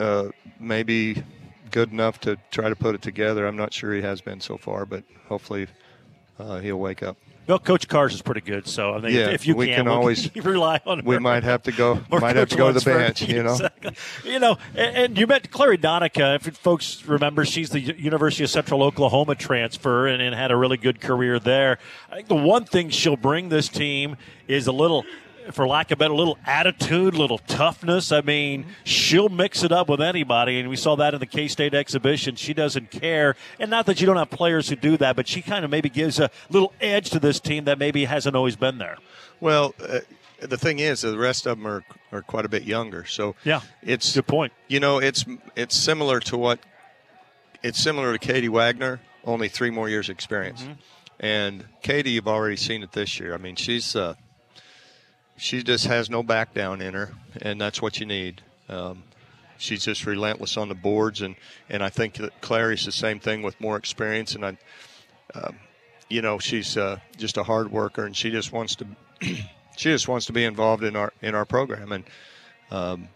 uh, 0.00 0.28
maybe 0.58 1.22
good 1.70 1.92
enough 1.92 2.20
to 2.20 2.36
try 2.50 2.68
to 2.68 2.76
put 2.76 2.94
it 2.94 3.02
together. 3.02 3.46
I'm 3.46 3.56
not 3.56 3.72
sure 3.72 3.94
he 3.94 4.02
has 4.02 4.20
been 4.20 4.40
so 4.40 4.56
far, 4.56 4.84
but 4.84 5.04
hopefully 5.28 5.68
uh, 6.38 6.58
he'll 6.58 6.78
wake 6.78 7.02
up. 7.02 7.16
Well, 7.46 7.58
Coach 7.60 7.86
Cars 7.86 8.12
is 8.14 8.22
pretty 8.22 8.40
good, 8.40 8.66
so 8.66 8.94
I 8.94 9.00
think 9.00 9.14
Yeah, 9.14 9.30
if 9.30 9.46
you 9.46 9.54
we 9.54 9.66
can, 9.66 9.76
can 9.84 9.88
always- 9.88 10.34
rely 10.44 10.80
on. 10.84 10.98
Him, 11.00 11.04
we 11.04 11.18
might 11.18 11.44
have 11.44 11.62
to 11.64 11.72
go. 11.72 12.00
Might 12.10 12.36
have 12.36 12.48
to 12.48 12.56
go 12.56 12.72
to 12.72 12.78
the 12.78 12.84
bench. 12.84 13.22
You 13.22 13.42
know. 13.44 13.52
Exactly. 13.52 13.92
You 14.24 14.38
know, 14.40 14.58
and, 14.74 14.96
and 14.96 15.18
you 15.18 15.26
met 15.26 15.50
Clary 15.50 15.76
Donica. 15.76 16.34
If 16.34 16.56
folks 16.56 17.04
remember, 17.06 17.44
she's 17.44 17.70
the 17.70 17.80
University 17.80 18.42
of 18.44 18.50
Central 18.50 18.82
Oklahoma 18.82 19.34
transfer 19.36 20.06
and, 20.08 20.20
and 20.20 20.34
had 20.34 20.50
a 20.50 20.56
really 20.56 20.76
good 20.76 21.00
career 21.00 21.38
there. 21.38 21.78
I 22.10 22.16
think 22.16 22.28
the 22.28 22.34
one 22.34 22.64
thing 22.64 22.90
she'll 22.90 23.16
bring 23.16 23.48
this 23.48 23.68
team 23.68 24.16
is 24.48 24.66
a 24.66 24.72
little. 24.72 25.04
For 25.52 25.66
lack 25.66 25.90
of 25.90 25.96
a 25.96 25.98
better, 25.98 26.12
a 26.12 26.16
little 26.16 26.38
attitude, 26.46 27.14
a 27.14 27.18
little 27.18 27.38
toughness. 27.38 28.12
I 28.12 28.20
mean, 28.20 28.66
she'll 28.84 29.28
mix 29.28 29.62
it 29.62 29.72
up 29.72 29.88
with 29.88 30.00
anybody, 30.00 30.58
and 30.58 30.68
we 30.68 30.76
saw 30.76 30.96
that 30.96 31.14
in 31.14 31.20
the 31.20 31.26
K 31.26 31.48
State 31.48 31.74
exhibition. 31.74 32.36
She 32.36 32.54
doesn't 32.54 32.90
care, 32.90 33.36
and 33.58 33.70
not 33.70 33.86
that 33.86 34.00
you 34.00 34.06
don't 34.06 34.16
have 34.16 34.30
players 34.30 34.68
who 34.68 34.76
do 34.76 34.96
that, 34.96 35.16
but 35.16 35.28
she 35.28 35.42
kind 35.42 35.64
of 35.64 35.70
maybe 35.70 35.88
gives 35.88 36.18
a 36.18 36.30
little 36.50 36.72
edge 36.80 37.10
to 37.10 37.20
this 37.20 37.40
team 37.40 37.64
that 37.64 37.78
maybe 37.78 38.04
hasn't 38.04 38.34
always 38.34 38.56
been 38.56 38.78
there. 38.78 38.96
Well, 39.40 39.74
uh, 39.80 40.00
the 40.40 40.56
thing 40.56 40.78
is, 40.78 41.02
the 41.02 41.18
rest 41.18 41.46
of 41.46 41.58
them 41.58 41.66
are, 41.66 41.84
are 42.12 42.22
quite 42.22 42.44
a 42.44 42.48
bit 42.48 42.64
younger. 42.64 43.04
So 43.04 43.34
Yeah, 43.44 43.60
it's 43.82 44.14
good 44.14 44.26
point. 44.26 44.52
You 44.68 44.80
know, 44.80 44.98
it's 44.98 45.24
it's 45.54 45.76
similar 45.76 46.20
to 46.20 46.36
what 46.36 46.58
it's 47.62 47.78
similar 47.78 48.12
to 48.12 48.18
Katie 48.18 48.48
Wagner, 48.48 49.00
only 49.24 49.48
three 49.48 49.70
more 49.70 49.88
years 49.88 50.08
experience. 50.08 50.62
Mm-hmm. 50.62 50.72
And 51.18 51.64
Katie, 51.82 52.10
you've 52.10 52.28
already 52.28 52.56
seen 52.56 52.82
it 52.82 52.92
this 52.92 53.18
year. 53.18 53.32
I 53.32 53.38
mean, 53.38 53.56
she's 53.56 53.96
uh, 53.96 54.14
she 55.36 55.62
just 55.62 55.86
has 55.86 56.08
no 56.10 56.22
back 56.22 56.54
down 56.54 56.80
in 56.80 56.94
her, 56.94 57.12
and 57.40 57.60
that's 57.60 57.80
what 57.82 58.00
you 58.00 58.06
need. 58.06 58.42
Um, 58.68 59.04
she's 59.58 59.84
just 59.84 60.06
relentless 60.06 60.56
on 60.56 60.68
the 60.68 60.74
boards, 60.74 61.20
and 61.22 61.36
and 61.68 61.82
I 61.82 61.88
think 61.88 62.14
that 62.14 62.40
Clary's 62.40 62.84
the 62.84 62.92
same 62.92 63.20
thing 63.20 63.42
with 63.42 63.60
more 63.60 63.76
experience, 63.76 64.34
and 64.34 64.44
I. 64.44 64.58
Um, 65.34 65.56
you 66.08 66.22
know 66.22 66.38
she's 66.38 66.76
uh, 66.76 66.98
just 67.16 67.36
a 67.36 67.42
hard 67.42 67.70
worker 67.70 68.04
and 68.04 68.16
she 68.16 68.30
just 68.30 68.52
wants 68.52 68.76
to 68.76 68.86
she 69.20 69.44
just 69.76 70.08
wants 70.08 70.26
to 70.26 70.32
be 70.32 70.44
involved 70.44 70.84
in 70.84 70.96
our 70.96 71.12
in 71.22 71.34
our 71.34 71.44
program 71.44 71.92
and 71.92 72.04
um, 72.70 73.08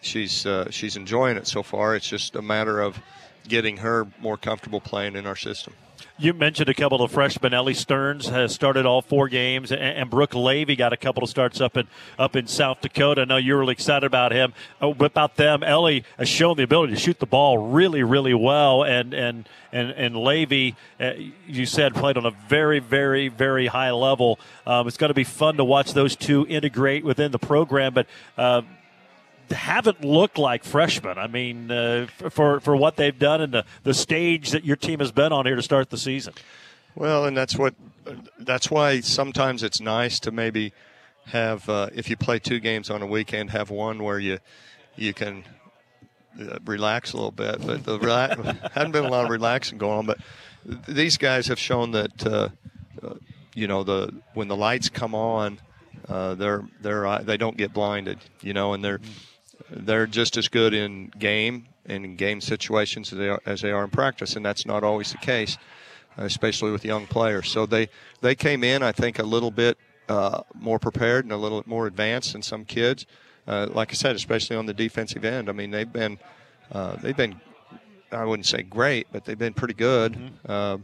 she's 0.00 0.46
uh, 0.46 0.70
she's 0.70 0.96
enjoying 0.96 1.36
it 1.36 1.46
so 1.46 1.62
far 1.62 1.94
it's 1.94 2.08
just 2.08 2.36
a 2.36 2.42
matter 2.42 2.80
of 2.80 3.00
getting 3.48 3.78
her 3.78 4.06
more 4.20 4.36
comfortable 4.36 4.80
playing 4.80 5.16
in 5.16 5.26
our 5.26 5.36
system 5.36 5.74
You 6.16 6.32
mentioned 6.32 6.68
a 6.68 6.74
couple 6.74 7.02
of 7.02 7.10
freshmen. 7.10 7.52
Ellie 7.52 7.74
Stearns 7.74 8.28
has 8.28 8.54
started 8.54 8.86
all 8.86 9.02
four 9.02 9.28
games, 9.28 9.72
and, 9.72 10.08
Brooke 10.08 10.32
Levy 10.32 10.76
got 10.76 10.92
a 10.92 10.96
couple 10.96 11.24
of 11.24 11.28
starts 11.28 11.60
up 11.60 11.76
in 11.76 11.88
up 12.16 12.36
in 12.36 12.46
South 12.46 12.80
Dakota. 12.80 13.22
I 13.22 13.24
know 13.24 13.36
you're 13.36 13.58
really 13.58 13.72
excited 13.72 14.06
about 14.06 14.30
him. 14.30 14.54
Oh, 14.80 14.92
about 14.92 15.34
them, 15.34 15.64
Ellie 15.64 16.04
has 16.16 16.28
shown 16.28 16.56
the 16.56 16.62
ability 16.62 16.94
to 16.94 17.00
shoot 17.00 17.18
the 17.18 17.26
ball 17.26 17.58
really, 17.58 18.04
really 18.04 18.32
well, 18.32 18.84
and 18.84 19.12
and 19.12 19.48
and 19.72 19.90
and 19.90 20.16
Levy, 20.16 20.76
uh, 21.00 21.14
you 21.48 21.66
said, 21.66 21.96
played 21.96 22.16
on 22.16 22.26
a 22.26 22.30
very, 22.48 22.78
very, 22.78 23.26
very 23.26 23.66
high 23.66 23.90
level. 23.90 24.38
Um, 24.68 24.86
it's 24.86 24.96
going 24.96 25.10
to 25.10 25.14
be 25.14 25.24
fun 25.24 25.56
to 25.56 25.64
watch 25.64 25.94
those 25.94 26.14
two 26.14 26.46
integrate 26.48 27.04
within 27.04 27.32
the 27.32 27.40
program, 27.40 27.92
but. 27.92 28.06
Uh, 28.38 28.62
haven't 29.50 30.04
looked 30.04 30.38
like 30.38 30.64
freshmen. 30.64 31.18
I 31.18 31.26
mean, 31.26 31.70
uh, 31.70 32.06
for 32.30 32.60
for 32.60 32.76
what 32.76 32.96
they've 32.96 33.18
done 33.18 33.40
and 33.40 33.52
the, 33.52 33.64
the 33.82 33.94
stage 33.94 34.50
that 34.50 34.64
your 34.64 34.76
team 34.76 35.00
has 35.00 35.12
been 35.12 35.32
on 35.32 35.46
here 35.46 35.56
to 35.56 35.62
start 35.62 35.90
the 35.90 35.98
season. 35.98 36.34
Well, 36.94 37.24
and 37.24 37.36
that's 37.36 37.56
what 37.56 37.74
that's 38.38 38.70
why 38.70 39.00
sometimes 39.00 39.62
it's 39.62 39.80
nice 39.80 40.20
to 40.20 40.30
maybe 40.30 40.72
have 41.26 41.68
uh, 41.68 41.90
if 41.94 42.08
you 42.10 42.16
play 42.16 42.38
two 42.38 42.60
games 42.60 42.90
on 42.90 43.02
a 43.02 43.06
weekend, 43.06 43.50
have 43.50 43.70
one 43.70 44.02
where 44.02 44.18
you 44.18 44.38
you 44.96 45.12
can 45.12 45.44
uh, 46.40 46.58
relax 46.64 47.12
a 47.12 47.16
little 47.16 47.30
bit. 47.30 47.64
But 47.64 47.84
the 47.84 47.98
hadn't 48.74 48.92
been 48.92 49.04
a 49.04 49.08
lot 49.08 49.24
of 49.24 49.30
relaxing 49.30 49.78
going 49.78 49.98
on. 49.98 50.06
But 50.06 50.18
these 50.88 51.16
guys 51.16 51.46
have 51.48 51.58
shown 51.58 51.92
that 51.92 52.26
uh, 52.26 52.48
uh, 53.02 53.14
you 53.54 53.66
know 53.66 53.82
the 53.82 54.14
when 54.34 54.48
the 54.48 54.56
lights 54.56 54.88
come 54.88 55.14
on, 55.14 55.58
uh, 56.08 56.34
they're 56.34 56.64
they're 56.80 57.18
they 57.20 57.36
don't 57.36 57.56
get 57.56 57.72
blinded. 57.72 58.18
You 58.40 58.52
know, 58.52 58.74
and 58.74 58.84
they're 58.84 59.00
they're 59.70 60.06
just 60.06 60.36
as 60.36 60.48
good 60.48 60.74
in 60.74 61.08
game 61.18 61.66
and 61.86 62.04
in 62.04 62.16
game 62.16 62.40
situations 62.40 63.12
as 63.12 63.18
they 63.18 63.28
are, 63.28 63.40
as 63.46 63.60
they 63.60 63.70
are 63.70 63.84
in 63.84 63.90
practice, 63.90 64.36
and 64.36 64.44
that's 64.44 64.66
not 64.66 64.82
always 64.82 65.12
the 65.12 65.18
case, 65.18 65.58
especially 66.16 66.70
with 66.70 66.84
young 66.84 67.06
players. 67.06 67.50
So 67.50 67.66
they 67.66 67.88
they 68.20 68.34
came 68.34 68.64
in, 68.64 68.82
I 68.82 68.92
think, 68.92 69.18
a 69.18 69.22
little 69.22 69.50
bit 69.50 69.78
uh, 70.08 70.42
more 70.54 70.78
prepared 70.78 71.24
and 71.24 71.32
a 71.32 71.36
little 71.36 71.62
more 71.66 71.86
advanced 71.86 72.32
than 72.32 72.42
some 72.42 72.64
kids. 72.64 73.06
Uh, 73.46 73.68
like 73.70 73.90
I 73.90 73.94
said, 73.94 74.16
especially 74.16 74.56
on 74.56 74.66
the 74.66 74.74
defensive 74.74 75.24
end. 75.24 75.48
I 75.48 75.52
mean, 75.52 75.70
they've 75.70 75.92
been 75.92 76.18
uh, 76.72 76.96
they've 76.96 77.16
been 77.16 77.40
I 78.10 78.24
wouldn't 78.24 78.46
say 78.46 78.62
great, 78.62 79.08
but 79.12 79.24
they've 79.24 79.38
been 79.38 79.54
pretty 79.54 79.74
good. 79.74 80.32
Uh, 80.46 80.78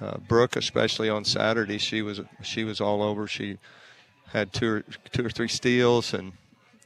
uh, 0.00 0.18
Brooke, 0.18 0.56
especially 0.56 1.08
on 1.08 1.24
Saturday, 1.24 1.78
she 1.78 2.02
was 2.02 2.20
she 2.42 2.64
was 2.64 2.80
all 2.80 3.02
over. 3.02 3.26
She 3.26 3.58
had 4.32 4.52
two 4.52 4.68
or, 4.68 4.84
two 5.12 5.26
or 5.26 5.30
three 5.30 5.48
steals, 5.48 6.14
and 6.14 6.32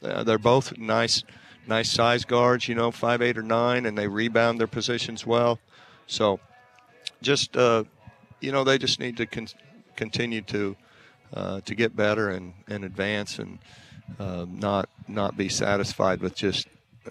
uh, 0.03 0.23
they're 0.23 0.37
both 0.37 0.77
nice 0.77 1.23
nice 1.67 1.91
size 1.91 2.25
guards. 2.25 2.67
You 2.67 2.75
know, 2.75 2.91
five 2.91 3.21
eight 3.21 3.37
or 3.37 3.43
nine, 3.43 3.85
and 3.85 3.97
they 3.97 4.07
rebound 4.07 4.59
their 4.59 4.67
positions 4.67 5.25
well. 5.25 5.59
So, 6.07 6.39
just 7.21 7.55
uh, 7.57 7.83
you 8.39 8.51
know, 8.51 8.63
they 8.63 8.77
just 8.77 8.99
need 8.99 9.17
to 9.17 9.25
con- 9.25 9.47
continue 9.95 10.41
to 10.43 10.75
uh, 11.33 11.61
to 11.61 11.75
get 11.75 11.95
better 11.95 12.29
and, 12.29 12.53
and 12.67 12.83
advance, 12.85 13.39
and 13.39 13.59
uh, 14.19 14.45
not 14.49 14.89
not 15.07 15.37
be 15.37 15.49
satisfied 15.49 16.21
with 16.21 16.35
just 16.35 16.67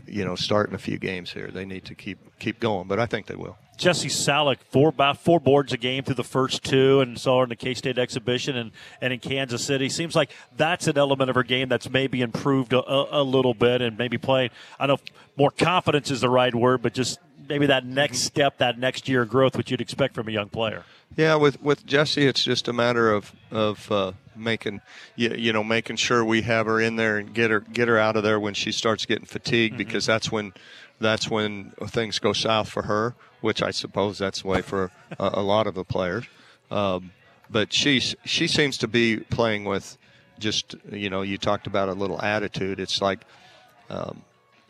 you 0.06 0.24
know 0.24 0.34
starting 0.34 0.74
a 0.74 0.78
few 0.78 0.98
games 0.98 1.32
here. 1.32 1.48
They 1.48 1.64
need 1.64 1.84
to 1.86 1.94
keep 1.94 2.18
keep 2.38 2.60
going, 2.60 2.88
but 2.88 2.98
I 2.98 3.06
think 3.06 3.26
they 3.26 3.36
will. 3.36 3.56
Jesse 3.76 4.08
Salick, 4.08 4.58
four 4.70 4.88
about 4.88 5.18
four 5.18 5.38
boards 5.38 5.72
a 5.74 5.76
game 5.76 6.02
through 6.02 6.14
the 6.14 6.24
first 6.24 6.64
two, 6.64 7.00
and 7.00 7.18
saw 7.18 7.38
her 7.38 7.42
in 7.44 7.50
the 7.50 7.56
K 7.56 7.74
State 7.74 7.98
exhibition 7.98 8.56
and, 8.56 8.70
and 9.02 9.12
in 9.12 9.20
Kansas 9.20 9.62
City. 9.64 9.88
Seems 9.90 10.16
like 10.16 10.30
that's 10.56 10.86
an 10.86 10.96
element 10.96 11.28
of 11.28 11.36
her 11.36 11.42
game 11.42 11.68
that's 11.68 11.90
maybe 11.90 12.22
improved 12.22 12.72
a, 12.72 12.82
a, 12.82 13.22
a 13.22 13.22
little 13.22 13.52
bit 13.52 13.82
and 13.82 13.98
maybe 13.98 14.16
playing. 14.16 14.50
I 14.78 14.86
don't 14.86 15.00
know 15.00 15.12
more 15.36 15.50
confidence 15.50 16.10
is 16.10 16.22
the 16.22 16.30
right 16.30 16.54
word, 16.54 16.82
but 16.82 16.94
just 16.94 17.18
maybe 17.48 17.66
that 17.66 17.84
next 17.84 18.20
step, 18.20 18.58
that 18.58 18.78
next 18.78 19.08
year 19.08 19.22
of 19.22 19.28
growth, 19.28 19.56
which 19.56 19.70
you'd 19.70 19.80
expect 19.80 20.14
from 20.14 20.28
a 20.28 20.32
young 20.32 20.48
player. 20.48 20.84
Yeah, 21.16 21.36
with 21.36 21.60
with 21.62 21.86
Jesse, 21.86 22.26
it's 22.26 22.42
just 22.42 22.68
a 22.68 22.72
matter 22.72 23.12
of 23.12 23.32
of 23.50 23.92
uh, 23.92 24.12
making 24.36 24.80
you, 25.14 25.30
you 25.30 25.52
know 25.52 25.64
making 25.64 25.96
sure 25.96 26.24
we 26.24 26.42
have 26.42 26.66
her 26.66 26.80
in 26.80 26.96
there 26.96 27.18
and 27.18 27.32
get 27.34 27.50
her 27.50 27.60
get 27.60 27.88
her 27.88 27.98
out 27.98 28.16
of 28.16 28.22
there 28.22 28.38
when 28.38 28.54
she 28.54 28.72
starts 28.72 29.06
getting 29.06 29.26
fatigued 29.26 29.72
Mm-hmm. 29.74 29.78
because 29.78 30.06
that's 30.06 30.30
when 30.30 30.52
that's 31.00 31.30
when 31.30 31.72
things 31.86 32.18
go 32.18 32.32
south 32.32 32.68
for 32.68 32.82
her. 32.82 33.14
Which 33.40 33.62
I 33.62 33.70
suppose 33.70 34.18
that's 34.18 34.42
the 34.42 34.48
way 34.48 34.62
for 34.62 34.90
a, 35.18 35.30
a 35.34 35.42
lot 35.42 35.66
of 35.66 35.74
the 35.74 35.84
players. 35.84 36.24
Um, 36.70 37.12
but 37.50 37.72
she 37.72 38.00
she 38.00 38.46
seems 38.46 38.78
to 38.78 38.88
be 38.88 39.18
playing 39.18 39.64
with 39.64 39.96
just 40.38 40.74
you 40.90 41.10
know 41.10 41.22
you 41.22 41.38
talked 41.38 41.66
about 41.66 41.88
a 41.88 41.92
little 41.92 42.20
attitude. 42.20 42.80
It's 42.80 43.00
like 43.00 43.20
um, 43.88 44.22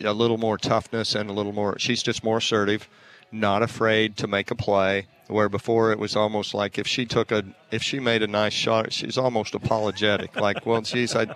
a 0.04 0.12
little 0.12 0.36
more 0.38 0.58
toughness 0.58 1.14
and 1.14 1.30
a 1.30 1.32
little 1.32 1.52
more. 1.52 1.78
She's 1.78 2.02
just 2.02 2.22
more 2.22 2.38
assertive, 2.38 2.88
not 3.32 3.62
afraid 3.62 4.16
to 4.18 4.26
make 4.26 4.50
a 4.50 4.54
play. 4.54 5.06
Where 5.28 5.48
before 5.48 5.90
it 5.90 5.98
was 5.98 6.14
almost 6.14 6.54
like 6.54 6.78
if 6.78 6.86
she 6.86 7.04
took 7.04 7.32
a 7.32 7.42
if 7.72 7.82
she 7.82 7.98
made 7.98 8.22
a 8.22 8.28
nice 8.28 8.52
shot, 8.52 8.92
she's 8.92 9.18
almost 9.18 9.56
apologetic. 9.56 10.36
like, 10.40 10.64
well, 10.64 10.82
geez, 10.82 11.16
I 11.16 11.34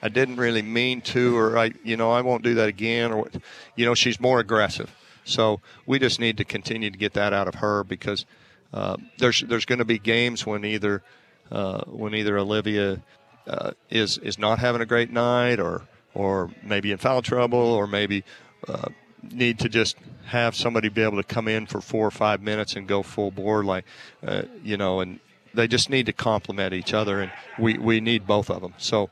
I 0.00 0.08
didn't 0.08 0.36
really 0.36 0.62
mean 0.62 1.00
to, 1.00 1.36
or 1.36 1.58
I 1.58 1.72
you 1.82 1.96
know 1.96 2.12
I 2.12 2.20
won't 2.20 2.44
do 2.44 2.54
that 2.54 2.68
again, 2.68 3.10
or 3.12 3.28
you 3.74 3.84
know 3.84 3.94
she's 3.94 4.20
more 4.20 4.38
aggressive. 4.38 4.94
So 5.24 5.60
we 5.86 5.98
just 5.98 6.20
need 6.20 6.36
to 6.38 6.44
continue 6.44 6.90
to 6.90 6.96
get 6.96 7.14
that 7.14 7.32
out 7.32 7.48
of 7.48 7.56
her 7.56 7.82
because 7.82 8.26
uh, 8.72 8.96
there's 9.18 9.40
there's 9.48 9.64
going 9.64 9.80
to 9.80 9.84
be 9.84 9.98
games 9.98 10.46
when 10.46 10.64
either 10.64 11.02
uh, 11.50 11.82
when 11.86 12.14
either 12.14 12.38
Olivia 12.38 13.02
uh, 13.46 13.72
is 13.90 14.18
is 14.18 14.38
not 14.38 14.58
having 14.58 14.80
a 14.80 14.86
great 14.86 15.10
night 15.10 15.58
or 15.58 15.82
or 16.14 16.50
maybe 16.62 16.92
in 16.92 16.98
foul 16.98 17.22
trouble 17.22 17.58
or 17.58 17.86
maybe 17.86 18.24
uh, 18.68 18.88
need 19.30 19.58
to 19.60 19.68
just 19.68 19.96
have 20.26 20.54
somebody 20.56 20.88
be 20.88 21.02
able 21.02 21.16
to 21.16 21.22
come 21.22 21.48
in 21.48 21.66
for 21.66 21.80
four 21.80 22.06
or 22.06 22.10
five 22.10 22.42
minutes 22.42 22.74
and 22.74 22.88
go 22.88 23.02
full 23.02 23.30
board 23.30 23.64
like 23.64 23.84
uh, 24.26 24.42
you 24.62 24.76
know 24.76 25.00
and 25.00 25.20
they 25.54 25.68
just 25.68 25.90
need 25.90 26.06
to 26.06 26.12
complement 26.12 26.72
each 26.72 26.94
other 26.94 27.20
and 27.20 27.30
we, 27.58 27.78
we 27.78 28.00
need 28.00 28.26
both 28.26 28.50
of 28.50 28.62
them 28.62 28.74
so 28.78 29.10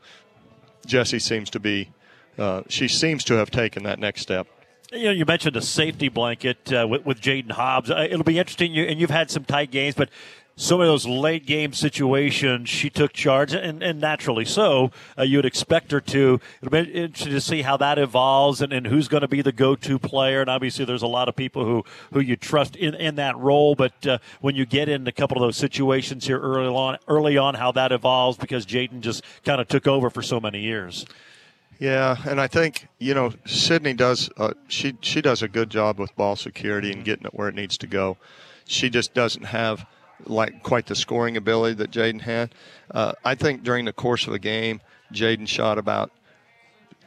Jesse 0.85 1.19
seems 1.19 1.49
to 1.51 1.59
be 1.59 1.89
uh, 2.37 2.63
she 2.67 2.87
seems 2.87 3.23
to 3.25 3.35
have 3.35 3.51
taken 3.51 3.83
that 3.83 3.99
next 3.99 4.21
step 4.21 4.47
You 4.91 5.05
know, 5.05 5.11
you 5.11 5.25
mentioned 5.25 5.55
a 5.55 5.61
safety 5.61 6.09
blanket 6.09 6.73
uh, 6.73 6.85
with, 6.89 7.05
with 7.05 7.21
Jaden 7.21 7.51
Hobbs. 7.51 7.89
Uh, 7.89 8.07
it'll 8.09 8.25
be 8.25 8.37
interesting. 8.37 8.73
You, 8.73 8.83
and 8.83 8.99
you've 8.99 9.09
had 9.09 9.31
some 9.31 9.45
tight 9.45 9.71
games, 9.71 9.95
but 9.95 10.09
so 10.55 10.77
many 10.77 10.89
of 10.89 10.93
those 10.93 11.07
late 11.07 11.45
game 11.45 11.73
situations, 11.73 12.69
she 12.69 12.89
took 12.89 13.13
charge, 13.13 13.53
and, 13.53 13.81
and 13.81 13.99
naturally 13.99 14.45
so. 14.45 14.91
Uh, 15.17 15.23
you 15.23 15.37
would 15.37 15.45
expect 15.45 15.91
her 15.91 16.01
to. 16.01 16.39
It'll 16.61 16.71
be 16.71 16.91
interesting 16.91 17.31
to 17.31 17.41
see 17.41 17.61
how 17.63 17.77
that 17.77 17.97
evolves 17.97 18.61
and, 18.61 18.71
and 18.71 18.85
who's 18.85 19.07
going 19.07 19.21
to 19.21 19.27
be 19.27 19.41
the 19.41 19.51
go 19.51 19.75
to 19.75 19.97
player. 19.97 20.41
And 20.41 20.49
obviously, 20.49 20.85
there's 20.85 21.01
a 21.01 21.07
lot 21.07 21.29
of 21.29 21.35
people 21.35 21.65
who, 21.65 21.83
who 22.13 22.19
you 22.19 22.35
trust 22.35 22.75
in, 22.75 22.93
in 22.95 23.15
that 23.15 23.37
role. 23.37 23.75
But 23.75 24.05
uh, 24.05 24.17
when 24.41 24.55
you 24.55 24.65
get 24.65 24.89
in 24.89 25.07
a 25.07 25.11
couple 25.11 25.37
of 25.37 25.41
those 25.41 25.57
situations 25.57 26.27
here 26.27 26.39
early 26.39 26.67
on, 26.67 26.97
early 27.07 27.37
on, 27.37 27.55
how 27.55 27.71
that 27.71 27.91
evolves 27.91 28.37
because 28.37 28.65
Jaden 28.65 29.01
just 29.01 29.23
kind 29.43 29.61
of 29.61 29.67
took 29.67 29.87
over 29.87 30.09
for 30.09 30.21
so 30.21 30.39
many 30.39 30.61
years. 30.61 31.05
Yeah, 31.79 32.15
and 32.29 32.39
I 32.39 32.45
think 32.45 32.87
you 32.99 33.15
know 33.15 33.33
Sydney 33.47 33.93
does. 33.93 34.29
Uh, 34.37 34.53
she 34.67 34.95
she 35.01 35.19
does 35.19 35.41
a 35.41 35.47
good 35.47 35.71
job 35.71 35.97
with 35.97 36.15
ball 36.15 36.35
security 36.35 36.91
and 36.91 37.03
getting 37.03 37.25
it 37.25 37.33
where 37.33 37.47
it 37.47 37.55
needs 37.55 37.75
to 37.79 37.87
go. 37.87 38.17
She 38.67 38.91
just 38.91 39.15
doesn't 39.15 39.45
have 39.45 39.87
like 40.25 40.63
quite 40.63 40.85
the 40.87 40.95
scoring 40.95 41.37
ability 41.37 41.75
that 41.75 41.91
Jaden 41.91 42.21
had. 42.21 42.53
Uh, 42.89 43.13
I 43.23 43.35
think 43.35 43.63
during 43.63 43.85
the 43.85 43.93
course 43.93 44.27
of 44.27 44.33
a 44.33 44.39
game, 44.39 44.81
Jaden 45.13 45.47
shot 45.47 45.77
about 45.77 46.11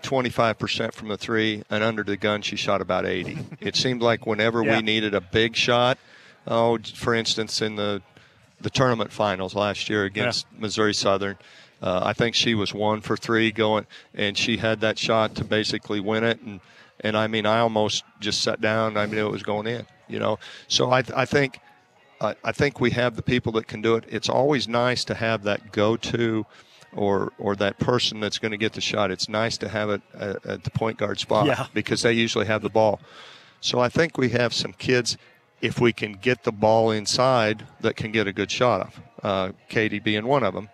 25% 0.02 0.92
from 0.92 1.08
the 1.08 1.16
three, 1.16 1.62
and 1.70 1.82
under 1.82 2.02
the 2.02 2.16
gun, 2.16 2.42
she 2.42 2.56
shot 2.56 2.80
about 2.80 3.06
80. 3.06 3.38
it 3.60 3.76
seemed 3.76 4.02
like 4.02 4.26
whenever 4.26 4.62
Yeah. 4.62 4.76
we 4.76 4.82
needed 4.82 5.14
a 5.14 5.20
big 5.20 5.56
shot, 5.56 5.98
oh, 6.46 6.78
for 6.94 7.14
instance, 7.14 7.60
in 7.62 7.76
the 7.76 8.02
the 8.60 8.70
tournament 8.70 9.12
finals 9.12 9.54
last 9.54 9.90
year 9.90 10.04
against 10.04 10.46
Missouri 10.56 10.94
Southern, 10.94 11.36
uh, 11.82 12.00
I 12.02 12.14
think 12.14 12.34
she 12.34 12.54
was 12.54 12.72
one 12.72 13.02
for 13.02 13.14
three 13.14 13.50
going, 13.50 13.86
and 14.14 14.38
she 14.38 14.56
had 14.56 14.80
that 14.80 14.98
shot 14.98 15.34
to 15.34 15.44
basically 15.44 16.00
win 16.00 16.24
it. 16.24 16.40
And 16.40 16.60
and 17.00 17.16
I 17.16 17.26
mean, 17.26 17.44
I 17.44 17.58
almost 17.58 18.04
just 18.20 18.42
sat 18.42 18.60
down. 18.62 18.96
I 18.96 19.04
knew 19.06 19.26
it 19.26 19.30
was 19.30 19.42
going 19.42 19.66
in. 19.66 19.86
You 20.08 20.18
know, 20.18 20.38
so 20.68 20.90
I 20.90 21.02
I 21.14 21.24
think. 21.26 21.58
I 22.24 22.34
I 22.42 22.52
think 22.52 22.80
we 22.80 22.90
have 22.92 23.16
the 23.16 23.22
people 23.22 23.52
that 23.52 23.66
can 23.66 23.80
do 23.82 23.94
it. 23.96 24.04
It's 24.08 24.28
always 24.28 24.66
nice 24.68 25.04
to 25.04 25.14
have 25.14 25.42
that 25.44 25.72
go-to, 25.72 26.46
or 26.92 27.32
or 27.38 27.56
that 27.56 27.78
person 27.78 28.20
that's 28.20 28.38
going 28.38 28.52
to 28.52 28.58
get 28.58 28.72
the 28.72 28.80
shot. 28.80 29.10
It's 29.10 29.28
nice 29.28 29.56
to 29.58 29.68
have 29.68 29.90
it 29.90 30.02
at, 30.14 30.46
at 30.46 30.64
the 30.64 30.70
point 30.70 30.98
guard 30.98 31.18
spot 31.20 31.46
Yeah. 31.46 31.66
because 31.74 32.02
they 32.02 32.12
usually 32.12 32.46
have 32.46 32.62
the 32.62 32.70
ball. 32.70 33.00
So 33.60 33.78
I 33.80 33.88
think 33.88 34.18
we 34.18 34.28
have 34.30 34.52
some 34.52 34.72
kids, 34.74 35.16
if 35.60 35.80
we 35.80 35.92
can 35.92 36.12
get 36.12 36.44
the 36.44 36.52
ball 36.52 36.90
inside, 36.90 37.66
that 37.80 37.96
can 37.96 38.12
get 38.12 38.26
a 38.26 38.32
good 38.32 38.50
shot 38.50 38.80
off. 38.82 39.00
Uh, 39.22 39.52
Katie 39.68 40.00
being 40.00 40.26
one 40.26 40.42
of 40.44 40.52
them. 40.54 40.68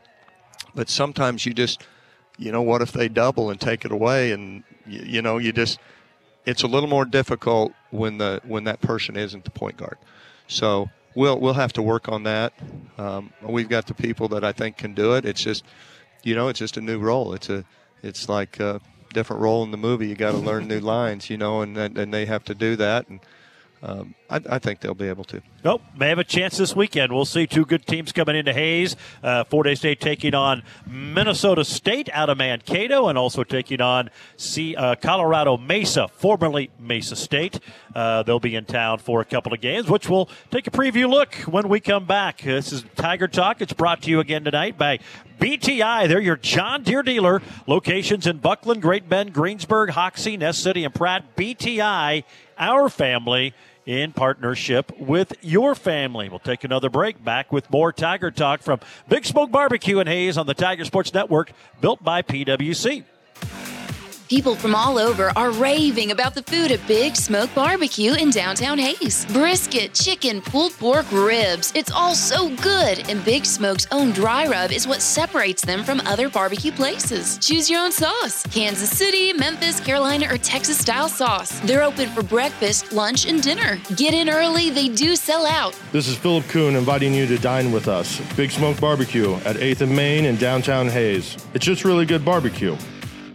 But 0.75 0.89
sometimes 0.89 1.47
you 1.47 1.55
just, 1.55 1.87
you 2.37 2.51
know, 2.51 2.63
what 2.63 2.83
if 2.83 2.91
they 2.93 3.09
double 3.09 3.49
and 3.51 3.61
take 3.61 3.85
it 3.85 3.93
away, 3.93 4.33
and 4.33 4.65
you, 4.87 5.03
you 5.05 5.23
know, 5.23 5.39
you 5.39 5.53
just, 5.53 5.79
it's 6.47 6.63
a 6.65 6.67
little 6.67 6.89
more 6.89 7.05
difficult 7.05 7.73
when 7.91 8.19
the 8.19 8.41
when 8.45 8.65
that 8.65 8.81
person 8.81 9.17
isn't 9.17 9.45
the 9.45 9.51
point 9.51 9.77
guard. 9.77 9.99
So 10.49 10.91
we'll 11.15 11.39
we'll 11.39 11.55
have 11.55 11.73
to 11.75 11.83
work 11.83 12.09
on 12.09 12.25
that. 12.25 12.53
Um, 12.99 13.33
we've 13.43 13.69
got 13.69 13.87
the 13.87 13.95
people 13.95 14.29
that 14.29 14.45
I 14.45 14.53
think 14.53 14.77
can 14.77 14.95
do 14.95 15.15
it. 15.15 15.25
It's 15.25 15.43
just, 15.43 15.65
you 16.23 16.35
know, 16.35 16.49
it's 16.49 16.59
just 16.59 16.77
a 16.77 16.81
new 16.81 16.99
role. 16.99 17.33
It's 17.35 17.49
a, 17.49 17.65
it's 18.03 18.29
like 18.29 18.61
a 18.61 18.81
different 19.13 19.43
role 19.43 19.63
in 19.63 19.71
the 19.71 19.77
movie. 19.77 20.09
You 20.09 20.15
got 20.15 20.33
to 20.33 20.39
learn 20.39 20.69
new 20.69 20.81
lines, 20.81 21.31
you 21.31 21.37
know, 21.37 21.63
and 21.63 21.77
and 21.77 22.13
they 22.13 22.27
have 22.27 22.45
to 22.45 22.55
do 22.55 22.77
that. 22.77 23.09
And 23.09 23.21
um, 23.83 24.15
I, 24.29 24.41
I 24.49 24.59
think 24.59 24.81
they'll 24.81 24.95
be 24.95 25.09
able 25.09 25.25
to. 25.25 25.41
Nope, 25.65 25.83
may 25.97 26.09
have 26.11 26.19
a 26.19 26.25
chance 26.25 26.59
this 26.59 26.77
weekend. 26.77 27.13
We'll 27.13 27.25
see 27.25 27.47
two 27.47 27.65
good 27.65 27.87
teams 27.87 28.13
coming 28.13 28.37
into 28.37 28.53
Hays. 28.53 28.95
Uh, 29.23 29.45
Fort 29.45 29.67
Hays 29.67 29.79
State 29.79 30.01
taking 30.01 30.35
on 30.35 30.63
Minnesota 30.87 31.65
State 31.65 32.11
out 32.13 32.29
of 32.29 32.37
Mankato, 32.37 33.09
and 33.09 33.17
also 33.17 33.43
taking 33.43 33.81
on 33.81 34.11
C, 34.37 34.77
uh, 34.77 34.97
Colorado 34.97 35.57
Mesa, 35.57 36.09
formerly 36.09 36.71
Mesa 36.79 37.17
State. 37.17 37.59
Uh, 37.95 38.23
they'll 38.23 38.39
be 38.39 38.55
in 38.55 38.67
town 38.67 38.99
for 38.99 39.23
a 39.23 39.25
couple 39.25 39.55
of 39.55 39.61
games, 39.61 39.89
which 39.89 40.09
we'll 40.09 40.29
take 40.51 40.67
a 40.67 40.71
preview 40.71 41.09
look 41.09 41.35
when 41.47 41.69
we 41.69 41.81
come 41.81 42.05
back. 42.05 42.43
This 42.43 42.73
is 42.73 42.85
Tiger 42.97 43.29
Talk. 43.29 43.63
It's 43.63 43.73
brought 43.73 44.03
to 44.03 44.11
you 44.11 44.21
again 44.21 44.45
tonight 44.45 44.77
by 44.77 44.99
BTI. 45.41 46.07
They're 46.07 46.21
your 46.21 46.37
John 46.37 46.83
Deere 46.83 47.03
dealer. 47.03 47.41
Locations 47.67 48.27
in 48.27 48.39
Buckland, 48.39 48.83
Great 48.83 49.09
Bend, 49.09 49.33
Greensburg, 49.33 49.91
Hoxie, 49.91 50.37
Ness 50.37 50.59
City, 50.59 50.85
and 50.85 50.95
Pratt. 50.95 51.35
BTI, 51.35 52.25
our 52.59 52.89
family 52.91 53.55
in 53.87 54.13
partnership 54.13 54.97
with 54.99 55.33
your 55.43 55.75
family. 55.75 56.29
We'll 56.29 56.39
take 56.39 56.65
another 56.65 56.91
break. 56.91 57.23
Back 57.25 57.53
with 57.53 57.71
more 57.71 57.93
Tiger 57.93 58.31
Talk 58.31 58.63
from 58.63 58.81
Big 59.09 59.25
Smoke 59.25 59.51
Barbecue 59.51 59.99
and 59.99 60.09
Hays 60.09 60.39
on 60.39 60.47
the 60.47 60.55
Tiger 60.55 60.85
Sports 60.85 61.13
Network, 61.13 61.53
built 61.81 62.03
by 62.03 62.23
PWC. 62.23 63.05
People 64.31 64.55
from 64.55 64.77
all 64.77 64.97
over 64.97 65.33
are 65.35 65.51
raving 65.51 66.13
about 66.13 66.37
the 66.37 66.45
food 66.45 66.71
at 66.71 66.87
Big 66.87 67.17
Smoke 67.17 67.53
Barbecue 67.53 68.15
in 68.15 68.31
downtown 68.31 68.79
Hays. 68.79 69.27
Brisket, 69.33 69.93
chicken, 69.93 70.41
pulled 70.41 70.73
pork, 70.75 71.05
ribs. 71.11 71.73
It's 71.75 71.91
all 71.91 72.15
so 72.15 72.55
good, 72.59 73.11
and 73.11 73.25
Big 73.25 73.45
Smoke's 73.45 73.89
own 73.91 74.13
dry 74.13 74.47
rub 74.47 74.71
is 74.71 74.87
what 74.87 75.03
separates 75.03 75.63
them 75.63 75.83
from 75.83 76.01
other 76.03 76.29
barbecue 76.29 76.71
places. 76.71 77.39
Choose 77.39 77.69
your 77.69 77.81
own 77.81 77.91
sauce 77.91 78.47
Kansas 78.53 78.97
City, 78.97 79.33
Memphis, 79.33 79.81
Carolina, 79.81 80.33
or 80.33 80.39
Texas 80.39 80.79
style 80.79 81.09
sauce. 81.09 81.59
They're 81.65 81.83
open 81.83 82.09
for 82.11 82.23
breakfast, 82.23 82.93
lunch, 82.93 83.27
and 83.27 83.43
dinner. 83.43 83.81
Get 83.97 84.15
in 84.15 84.31
early, 84.31 84.71
they 84.71 84.87
do 84.87 85.17
sell 85.17 85.45
out. 85.45 85.77
This 85.91 86.07
is 86.07 86.17
Philip 86.17 86.45
Kuhn 86.45 86.77
inviting 86.77 87.13
you 87.13 87.27
to 87.27 87.37
dine 87.37 87.73
with 87.73 87.89
us. 87.89 88.21
Big 88.37 88.53
Smoke 88.53 88.81
Barbecue 88.81 89.35
at 89.45 89.57
8th 89.57 89.81
and 89.81 89.97
Main 89.97 90.27
in 90.27 90.37
downtown 90.37 90.87
Hays. 90.87 91.37
It's 91.53 91.65
just 91.65 91.85
really 91.85 92.07
good 92.07 92.25
barbecue. 92.25 92.77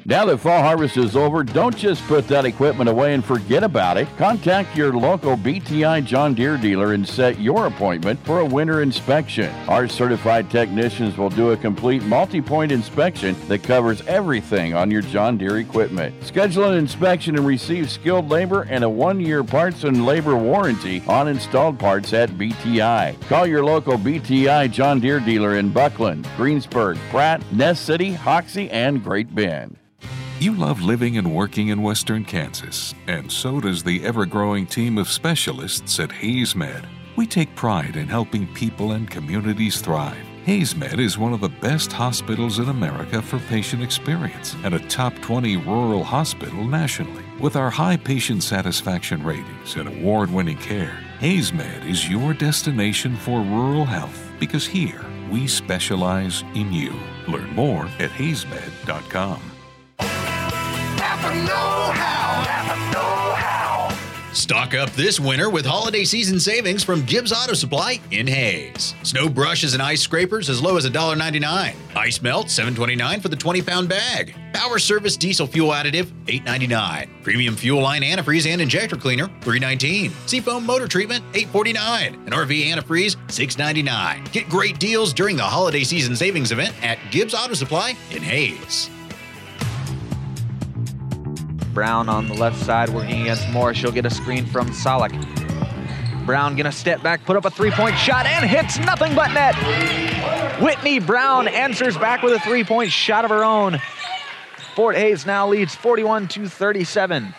Now 0.08 0.24
that 0.26 0.38
fall 0.38 0.62
harvest 0.62 0.98
is 0.98 1.16
over, 1.16 1.44
don't 1.44 1.76
just 1.76 2.04
put 2.04 2.28
that 2.28 2.46
equipment 2.46 2.92
away 2.92 3.16
and 3.16 3.26
forget 3.26 3.64
about 3.64 3.98
it. 3.98 4.08
Contact 4.18 4.78
your 4.78 4.94
local 4.94 5.36
BTI 5.36 6.06
John 6.06 6.36
Deere 6.36 6.58
dealer 6.58 6.94
and 6.94 7.08
set 7.08 7.40
your 7.40 7.66
appointment 7.66 8.24
for 8.24 8.42
a 8.42 8.46
winter 8.46 8.84
inspection. 8.84 9.52
Our 9.68 9.88
certified 9.88 10.52
technicians 10.52 11.18
will 11.18 11.32
do 11.32 11.54
a 11.54 11.58
complete 11.58 12.04
multi 12.04 12.40
point 12.40 12.72
inspection 12.72 13.36
that 13.48 13.64
covers 13.64 14.06
everything 14.06 14.76
on 14.76 14.92
your 14.92 15.02
John 15.02 15.40
Deere 15.40 15.58
equipment. 15.58 16.24
Schedule 16.24 16.66
an 16.66 16.78
inspection 16.78 17.36
and 17.36 17.48
receive 17.48 17.90
skilled 17.90 18.30
labor 18.30 18.68
and 18.70 18.84
a 18.84 18.90
one 18.90 19.20
year 19.20 19.44
parts 19.44 19.86
and 19.86 20.06
labor 20.06 20.36
warranty 20.36 21.02
on 21.08 21.28
installed 21.28 21.80
parts 21.80 22.14
at 22.14 22.30
BTI. 22.30 23.20
Call 23.22 23.48
your 23.48 23.66
local 23.66 23.98
BTI 23.98 24.72
John 24.72 25.00
Deere 25.00 25.20
dealer 25.20 25.58
in 25.58 25.72
Buckland, 25.72 26.30
Greensburg, 26.38 27.00
Pratt, 27.10 27.42
Ness 27.52 27.80
City, 27.80 28.14
Hoxie, 28.14 28.70
and 28.70 29.04
Great 29.04 29.34
Bend. 29.34 29.80
You 30.38 30.54
love 30.54 30.82
living 30.82 31.18
and 31.18 31.34
working 31.34 31.70
in 31.70 31.82
western 31.82 32.26
Kansas, 32.26 32.94
and 33.08 33.32
so 33.32 33.62
does 33.62 33.84
the 33.84 34.04
ever 34.04 34.26
growing 34.26 34.66
team 34.66 34.98
of 34.98 35.08
specialists 35.08 35.98
at 35.98 36.12
Hays 36.12 36.58
Med. 36.58 36.86
We 37.16 37.26
take 37.26 37.56
pride 37.56 37.96
in 37.96 38.10
helping 38.10 38.46
people 38.54 38.92
and 38.92 39.10
communities 39.10 39.80
thrive. 39.80 40.26
Hays 40.44 40.76
Med 40.76 41.00
is 41.00 41.18
one 41.18 41.32
of 41.32 41.40
the 41.40 41.48
best 41.48 41.94
hospitals 41.94 42.60
in 42.60 42.68
America 42.68 43.22
for 43.22 43.40
patient 43.48 43.82
experience 43.82 44.58
and 44.66 44.76
a 44.76 44.88
top 44.90 45.16
20 45.22 45.56
rural 45.56 46.04
hospital 46.04 46.66
nationally. 46.66 47.24
With 47.40 47.56
our 47.56 47.70
high 47.70 47.96
patient 47.96 48.44
satisfaction 48.44 49.24
ratings 49.24 49.78
and 49.78 49.88
award 49.88 50.30
winning 50.30 50.58
care, 50.58 51.00
Hays 51.22 51.54
Med 51.54 51.88
is 51.88 52.10
your 52.10 52.34
destination 52.34 53.16
for 53.16 53.40
rural 53.40 53.86
health 53.86 54.30
because 54.38 54.68
here 54.68 55.06
we 55.32 55.48
specialize 55.48 56.44
in 56.56 56.74
you. 56.74 56.94
Learn 57.26 57.56
more 57.56 57.86
at 58.00 58.10
haysmed.com. 58.10 59.55
Stock 64.36 64.76
up 64.76 64.92
this 64.92 65.20
winter 65.20 65.50
with 65.50 65.66
holiday 65.66 66.04
season 66.04 66.40
savings 66.40 66.84
from 66.84 67.04
Gibbs 67.06 67.32
Auto 67.32 67.54
Supply 67.54 68.00
in 68.12 68.28
Hays. 68.28 68.94
Snow 69.02 69.30
brushes 69.30 69.74
and 69.74 69.82
ice 69.82 70.02
scrapers 70.02 70.50
as 70.50 70.62
low 70.62 70.76
as 70.78 70.86
$1.99. 70.88 71.74
Ice 71.96 72.22
melt 72.22 72.48
$7.29 72.48 73.22
for 73.22 73.30
the 73.30 73.36
20 73.36 73.62
pound 73.62 73.90
bag. 73.90 74.36
Power 74.54 74.78
service 74.78 75.16
diesel 75.18 75.48
fuel 75.48 75.72
additive 75.72 76.06
$8.99. 76.26 77.24
Premium 77.24 77.56
fuel 77.56 77.82
line 77.82 78.02
antifreeze 78.02 78.46
and 78.46 78.62
injector 78.62 78.98
cleaner 78.98 79.28
$3.19. 79.40 80.12
Seafoam 80.28 80.66
motor 80.66 80.88
treatment 80.88 81.24
$8.49. 81.32 82.14
And 82.14 82.32
RV 82.32 82.66
antifreeze 82.66 83.16
$6.99. 83.28 84.32
Get 84.32 84.48
great 84.50 84.80
deals 84.80 85.14
during 85.14 85.38
the 85.38 85.44
holiday 85.44 85.84
season 85.84 86.16
savings 86.16 86.52
event 86.52 86.76
at 86.84 87.00
Gibbs 87.10 87.34
Auto 87.34 87.54
Supply 87.54 87.96
in 88.12 88.22
Hays. 88.22 88.90
Brown 91.76 92.10
on 92.10 92.28
the 92.28 92.34
left 92.34 92.58
side 92.58 92.90
working 92.90 93.22
against 93.22 93.48
Morris. 93.50 93.78
She'll 93.78 93.92
get 93.92 94.06
a 94.06 94.10
screen 94.10 94.46
from 94.46 94.70
Solak. 94.70 95.12
Brown 96.26 96.56
gonna 96.56 96.72
step 96.72 97.04
back, 97.04 97.24
put 97.26 97.36
up 97.36 97.46
a 97.46 97.52
three-point 97.52 97.98
shot, 97.98 98.26
and 98.26 98.50
hits 98.50 98.80
nothing 98.80 99.14
but 99.14 99.32
net. 99.34 99.54
Whitney 100.60 101.00
Brown 101.00 101.48
answers 101.48 101.96
back 101.98 102.24
with 102.24 102.34
a 102.34 102.40
three-point 102.40 102.92
shot 102.92 103.26
of 103.26 103.30
her 103.30 103.44
own. 103.44 103.80
Fort 104.74 104.96
Hays 104.96 105.26
now 105.26 105.48
leads 105.48 105.76
41 105.76 106.30
to 106.30 106.50
37. 106.50 107.36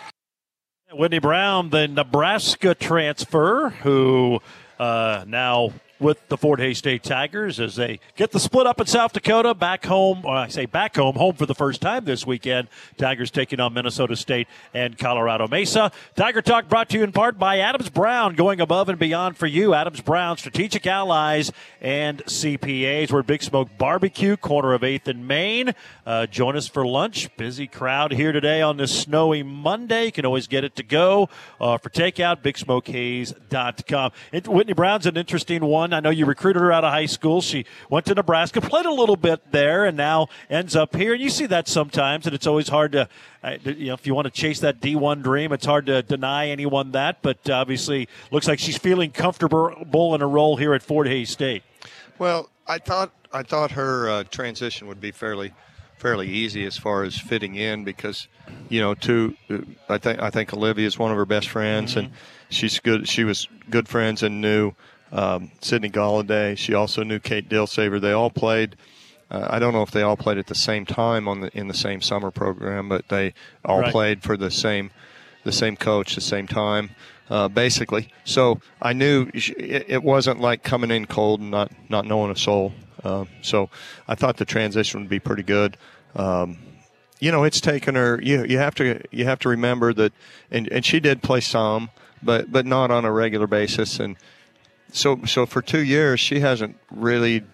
Whitney 0.92 1.18
Brown, 1.18 1.70
the 1.70 1.88
Nebraska 1.88 2.74
transfer, 2.74 3.70
who 3.82 4.40
uh, 4.78 5.24
now 5.26 5.72
with 5.98 6.28
the 6.28 6.36
Fort 6.36 6.60
Hays 6.60 6.78
State 6.78 7.02
Tigers 7.02 7.58
as 7.58 7.76
they 7.76 8.00
get 8.16 8.30
the 8.32 8.40
split 8.40 8.66
up 8.66 8.80
in 8.80 8.86
South 8.86 9.12
Dakota, 9.12 9.54
back 9.54 9.84
home, 9.84 10.22
or 10.24 10.34
I 10.34 10.48
say 10.48 10.66
back 10.66 10.96
home, 10.96 11.14
home 11.14 11.34
for 11.34 11.46
the 11.46 11.54
first 11.54 11.80
time 11.80 12.04
this 12.04 12.26
weekend. 12.26 12.68
Tigers 12.96 13.30
taking 13.30 13.60
on 13.60 13.72
Minnesota 13.74 14.16
State 14.16 14.48
and 14.74 14.98
Colorado 14.98 15.48
Mesa. 15.48 15.90
Tiger 16.14 16.42
Talk 16.42 16.68
brought 16.68 16.88
to 16.90 16.98
you 16.98 17.04
in 17.04 17.12
part 17.12 17.38
by 17.38 17.58
Adams 17.58 17.88
Brown, 17.88 18.34
going 18.34 18.60
above 18.60 18.88
and 18.88 18.98
beyond 18.98 19.36
for 19.36 19.46
you. 19.46 19.74
Adams 19.74 20.00
Brown, 20.00 20.36
strategic 20.36 20.86
allies 20.86 21.52
and 21.80 22.24
CPAs. 22.26 23.10
We're 23.10 23.22
Big 23.22 23.42
Smoke 23.42 23.68
Barbecue, 23.78 24.36
corner 24.36 24.74
of 24.74 24.82
8th 24.82 25.08
and 25.08 25.26
Main. 25.26 25.74
Uh, 26.04 26.26
join 26.26 26.56
us 26.56 26.68
for 26.68 26.86
lunch. 26.86 27.34
Busy 27.36 27.66
crowd 27.66 28.12
here 28.12 28.32
today 28.32 28.60
on 28.62 28.76
this 28.76 28.96
snowy 28.96 29.42
Monday. 29.42 30.06
You 30.06 30.12
can 30.12 30.26
always 30.26 30.46
get 30.46 30.64
it 30.64 30.76
to 30.76 30.82
go 30.82 31.28
uh, 31.60 31.78
for 31.78 31.90
takeout, 31.90 32.42
bigsmokehays.com. 32.42 34.12
And 34.32 34.46
Whitney 34.46 34.72
Brown's 34.72 35.06
an 35.06 35.16
interesting 35.16 35.64
one. 35.64 35.85
I 35.94 36.00
know 36.00 36.10
you 36.10 36.26
recruited 36.26 36.62
her 36.62 36.72
out 36.72 36.84
of 36.84 36.92
high 36.92 37.06
school. 37.06 37.40
She 37.40 37.64
went 37.90 38.06
to 38.06 38.14
Nebraska, 38.14 38.60
played 38.62 38.86
a 38.86 38.92
little 38.92 39.16
bit 39.16 39.52
there, 39.52 39.84
and 39.84 39.96
now 39.96 40.28
ends 40.48 40.76
up 40.76 40.94
here. 40.94 41.12
And 41.12 41.22
you 41.22 41.30
see 41.30 41.46
that 41.46 41.68
sometimes, 41.68 42.26
and 42.26 42.34
it's 42.34 42.46
always 42.46 42.68
hard 42.68 42.92
to, 42.92 43.08
uh, 43.42 43.56
you 43.64 43.88
know, 43.88 43.94
if 43.94 44.06
you 44.06 44.14
want 44.14 44.26
to 44.26 44.30
chase 44.30 44.60
that 44.60 44.80
D1 44.80 45.22
dream, 45.22 45.52
it's 45.52 45.66
hard 45.66 45.86
to 45.86 46.02
deny 46.02 46.48
anyone 46.48 46.92
that. 46.92 47.22
But 47.22 47.48
obviously, 47.50 48.08
looks 48.30 48.48
like 48.48 48.58
she's 48.58 48.78
feeling 48.78 49.10
comfortable 49.10 50.14
in 50.14 50.22
a 50.22 50.26
role 50.26 50.56
here 50.56 50.74
at 50.74 50.82
Fort 50.82 51.06
Hays 51.06 51.30
State. 51.30 51.62
Well, 52.18 52.50
I 52.66 52.78
thought 52.78 53.12
I 53.32 53.42
thought 53.42 53.72
her 53.72 54.08
uh, 54.08 54.24
transition 54.24 54.86
would 54.88 55.00
be 55.00 55.10
fairly 55.10 55.52
fairly 55.98 56.28
easy 56.28 56.64
as 56.66 56.76
far 56.76 57.04
as 57.04 57.18
fitting 57.18 57.54
in 57.54 57.82
because 57.82 58.28
you 58.68 58.80
know 58.80 58.94
to 58.94 59.34
uh, 59.48 59.58
I 59.88 59.98
think 59.98 60.20
I 60.20 60.30
think 60.30 60.52
Olivia 60.52 60.86
is 60.86 60.98
one 60.98 61.10
of 61.10 61.16
her 61.16 61.24
best 61.24 61.48
friends 61.48 61.96
and 61.96 62.10
she's 62.50 62.78
good 62.80 63.08
she 63.08 63.24
was 63.24 63.48
good 63.70 63.88
friends 63.88 64.22
and 64.22 64.40
knew 64.40 64.72
um, 65.12 65.50
Sydney 65.60 65.90
Galladay 65.90 66.56
she 66.56 66.74
also 66.74 67.02
knew 67.02 67.18
Kate 67.18 67.48
Dillsaver 67.48 68.00
they 68.00 68.12
all 68.12 68.30
played 68.30 68.76
uh, 69.30 69.46
I 69.50 69.58
don't 69.58 69.72
know 69.72 69.82
if 69.82 69.90
they 69.90 70.02
all 70.02 70.16
played 70.16 70.38
at 70.38 70.46
the 70.46 70.54
same 70.54 70.84
time 70.86 71.26
on 71.28 71.40
the 71.40 71.56
in 71.58 71.68
the 71.68 71.74
same 71.74 72.00
summer 72.02 72.30
program 72.30 72.88
but 72.88 73.08
they 73.08 73.34
all 73.64 73.80
Right. 73.80 73.92
played 73.92 74.22
for 74.22 74.36
the 74.36 74.50
same 74.50 74.90
the 75.44 75.52
same 75.52 75.76
coach 75.76 76.14
the 76.14 76.20
same 76.20 76.46
time 76.46 76.90
uh, 77.30 77.48
basically 77.48 78.08
so 78.24 78.60
I 78.82 78.92
knew 78.92 79.28
it 79.34 80.02
wasn't 80.02 80.40
like 80.40 80.62
coming 80.62 80.90
in 80.90 81.06
cold 81.06 81.40
and 81.40 81.50
not 81.50 81.70
not 81.88 82.04
knowing 82.06 82.30
a 82.30 82.36
soul 82.36 82.72
uh, 83.04 83.24
so 83.42 83.70
I 84.08 84.14
thought 84.16 84.36
the 84.38 84.44
transition 84.44 85.00
would 85.00 85.10
be 85.10 85.20
pretty 85.20 85.42
good 85.44 85.76
um, 86.14 86.58
you 87.18 87.30
know, 87.32 87.44
it's 87.44 87.60
taken 87.62 87.94
her. 87.94 88.20
You 88.22 88.44
you 88.44 88.58
have 88.58 88.74
to 88.74 89.00
you 89.10 89.24
have 89.24 89.38
to 89.40 89.48
remember 89.48 89.94
that, 89.94 90.12
and 90.50 90.68
and 90.68 90.84
she 90.84 91.00
did 91.00 91.22
play 91.22 91.40
some, 91.40 91.88
but 92.22 92.52
but 92.52 92.66
not 92.66 92.90
on 92.90 93.06
a 93.06 93.12
regular 93.12 93.46
basis, 93.46 93.98
and 94.00 94.16
so 94.92 95.20
so 95.24 95.46
for 95.46 95.62
two 95.62 95.84
years 95.84 96.20
she 96.20 96.40
hasn't 96.40 96.76
really 96.90 97.44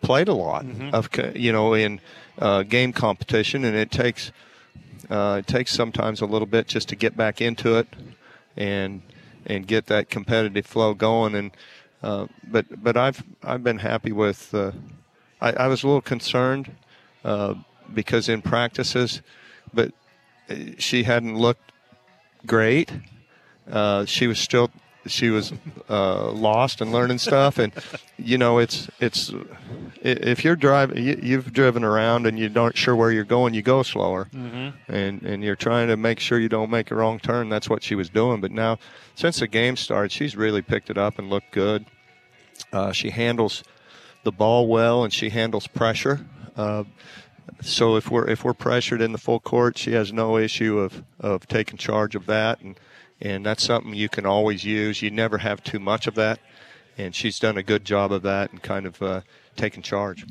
played 0.00 0.28
a 0.28 0.34
lot 0.34 0.64
of 0.92 1.08
you 1.34 1.52
know 1.52 1.74
in 1.74 2.00
uh, 2.38 2.62
game 2.62 2.92
competition, 2.92 3.64
and 3.64 3.76
it 3.76 3.90
takes 3.90 4.32
uh, 5.10 5.36
it 5.40 5.46
takes 5.46 5.72
sometimes 5.72 6.20
a 6.20 6.26
little 6.26 6.46
bit 6.46 6.66
just 6.68 6.88
to 6.88 6.96
get 6.96 7.16
back 7.16 7.40
into 7.40 7.76
it, 7.76 7.88
and 8.56 9.02
and 9.46 9.66
get 9.66 9.86
that 9.86 10.10
competitive 10.10 10.66
flow 10.66 10.94
going, 10.94 11.34
and 11.34 11.50
uh, 12.02 12.26
but 12.44 12.66
but 12.82 12.96
I've 12.96 13.22
I've 13.42 13.64
been 13.64 13.78
happy 13.78 14.12
with. 14.12 14.54
Uh, 14.54 14.72
I, 15.40 15.52
I 15.52 15.66
was 15.68 15.84
a 15.84 15.86
little 15.86 16.00
concerned 16.00 16.72
uh, 17.24 17.54
because 17.92 18.28
in 18.28 18.42
practices, 18.42 19.22
but 19.72 19.92
uh, 20.50 20.54
she 20.78 21.04
hadn't 21.04 21.36
looked 21.36 21.72
great. 22.46 22.92
Uh, 23.70 24.04
she 24.04 24.26
was 24.26 24.38
still 24.38 24.70
she 25.10 25.30
was 25.30 25.52
uh, 25.88 26.30
lost 26.30 26.80
and 26.80 26.92
learning 26.92 27.18
stuff, 27.18 27.58
and 27.58 27.72
you 28.16 28.38
know 28.38 28.58
it's 28.58 28.88
it's 29.00 29.32
if 30.02 30.44
you're 30.44 30.56
driving, 30.56 31.02
you, 31.04 31.18
you've 31.22 31.52
driven 31.52 31.82
around 31.84 32.26
and 32.26 32.38
you 32.38 32.48
don't 32.48 32.76
sure 32.76 32.94
where 32.94 33.10
you're 33.10 33.24
going, 33.24 33.54
you 33.54 33.62
go 33.62 33.82
slower, 33.82 34.28
Mhm. 34.34 34.72
and 34.88 35.22
and 35.22 35.42
you're 35.42 35.56
trying 35.56 35.88
to 35.88 35.96
make 35.96 36.20
sure 36.20 36.38
you 36.38 36.48
don't 36.48 36.70
make 36.70 36.90
a 36.90 36.94
wrong 36.94 37.18
turn. 37.18 37.48
That's 37.48 37.68
what 37.68 37.82
she 37.82 37.94
was 37.94 38.08
doing. 38.08 38.40
But 38.40 38.50
now, 38.52 38.78
since 39.14 39.40
the 39.40 39.48
game 39.48 39.76
started, 39.76 40.12
she's 40.12 40.36
really 40.36 40.62
picked 40.62 40.90
it 40.90 40.98
up 40.98 41.18
and 41.18 41.28
looked 41.30 41.50
good. 41.52 41.86
Uh, 42.72 42.92
she 42.92 43.10
handles 43.10 43.62
the 44.24 44.32
ball 44.32 44.66
well 44.66 45.04
and 45.04 45.12
she 45.12 45.30
handles 45.30 45.66
pressure. 45.68 46.26
Uh, 46.56 46.84
so 47.62 47.96
if 47.96 48.10
we're 48.10 48.28
if 48.28 48.44
we're 48.44 48.52
pressured 48.54 49.00
in 49.00 49.12
the 49.12 49.18
full 49.18 49.40
court, 49.40 49.78
she 49.78 49.92
has 49.92 50.12
no 50.12 50.36
issue 50.36 50.78
of, 50.78 51.02
of 51.18 51.46
taking 51.48 51.76
charge 51.78 52.14
of 52.14 52.26
that, 52.26 52.60
and 52.60 52.78
and 53.20 53.44
that's 53.44 53.64
something 53.64 53.94
you 53.94 54.08
can 54.08 54.26
always 54.26 54.64
use. 54.64 55.02
You 55.02 55.10
never 55.10 55.38
have 55.38 55.62
too 55.62 55.78
much 55.78 56.06
of 56.06 56.14
that, 56.14 56.40
and 56.96 57.14
she's 57.14 57.38
done 57.38 57.56
a 57.56 57.62
good 57.62 57.84
job 57.84 58.12
of 58.12 58.22
that 58.22 58.52
and 58.52 58.62
kind 58.62 58.86
of 58.86 59.02
uh, 59.02 59.20
taking 59.56 59.82
charge. 59.82 60.24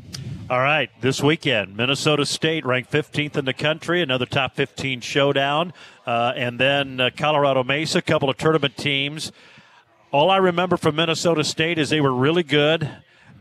All 0.50 0.60
right, 0.60 0.90
this 1.02 1.22
weekend, 1.22 1.76
Minnesota 1.76 2.26
State 2.26 2.66
ranked 2.66 2.92
15th 2.92 3.36
in 3.36 3.46
the 3.46 3.54
country, 3.54 4.02
another 4.02 4.26
top 4.26 4.56
15 4.56 5.02
showdown, 5.02 5.74
uh, 6.06 6.34
and 6.36 6.60
then 6.60 7.00
uh, 7.00 7.10
Colorado 7.16 7.64
Mesa, 7.64 8.00
a 8.00 8.02
couple 8.02 8.30
of 8.30 8.38
tournament 8.38 8.78
teams. 8.78 9.32
All 10.12 10.32
I 10.32 10.38
remember 10.38 10.78
from 10.78 10.96
Minnesota 10.96 11.44
State 11.44 11.78
is 11.78 11.90
they 11.90 12.00
were 12.00 12.14
really 12.14 12.44
good. 12.44 12.90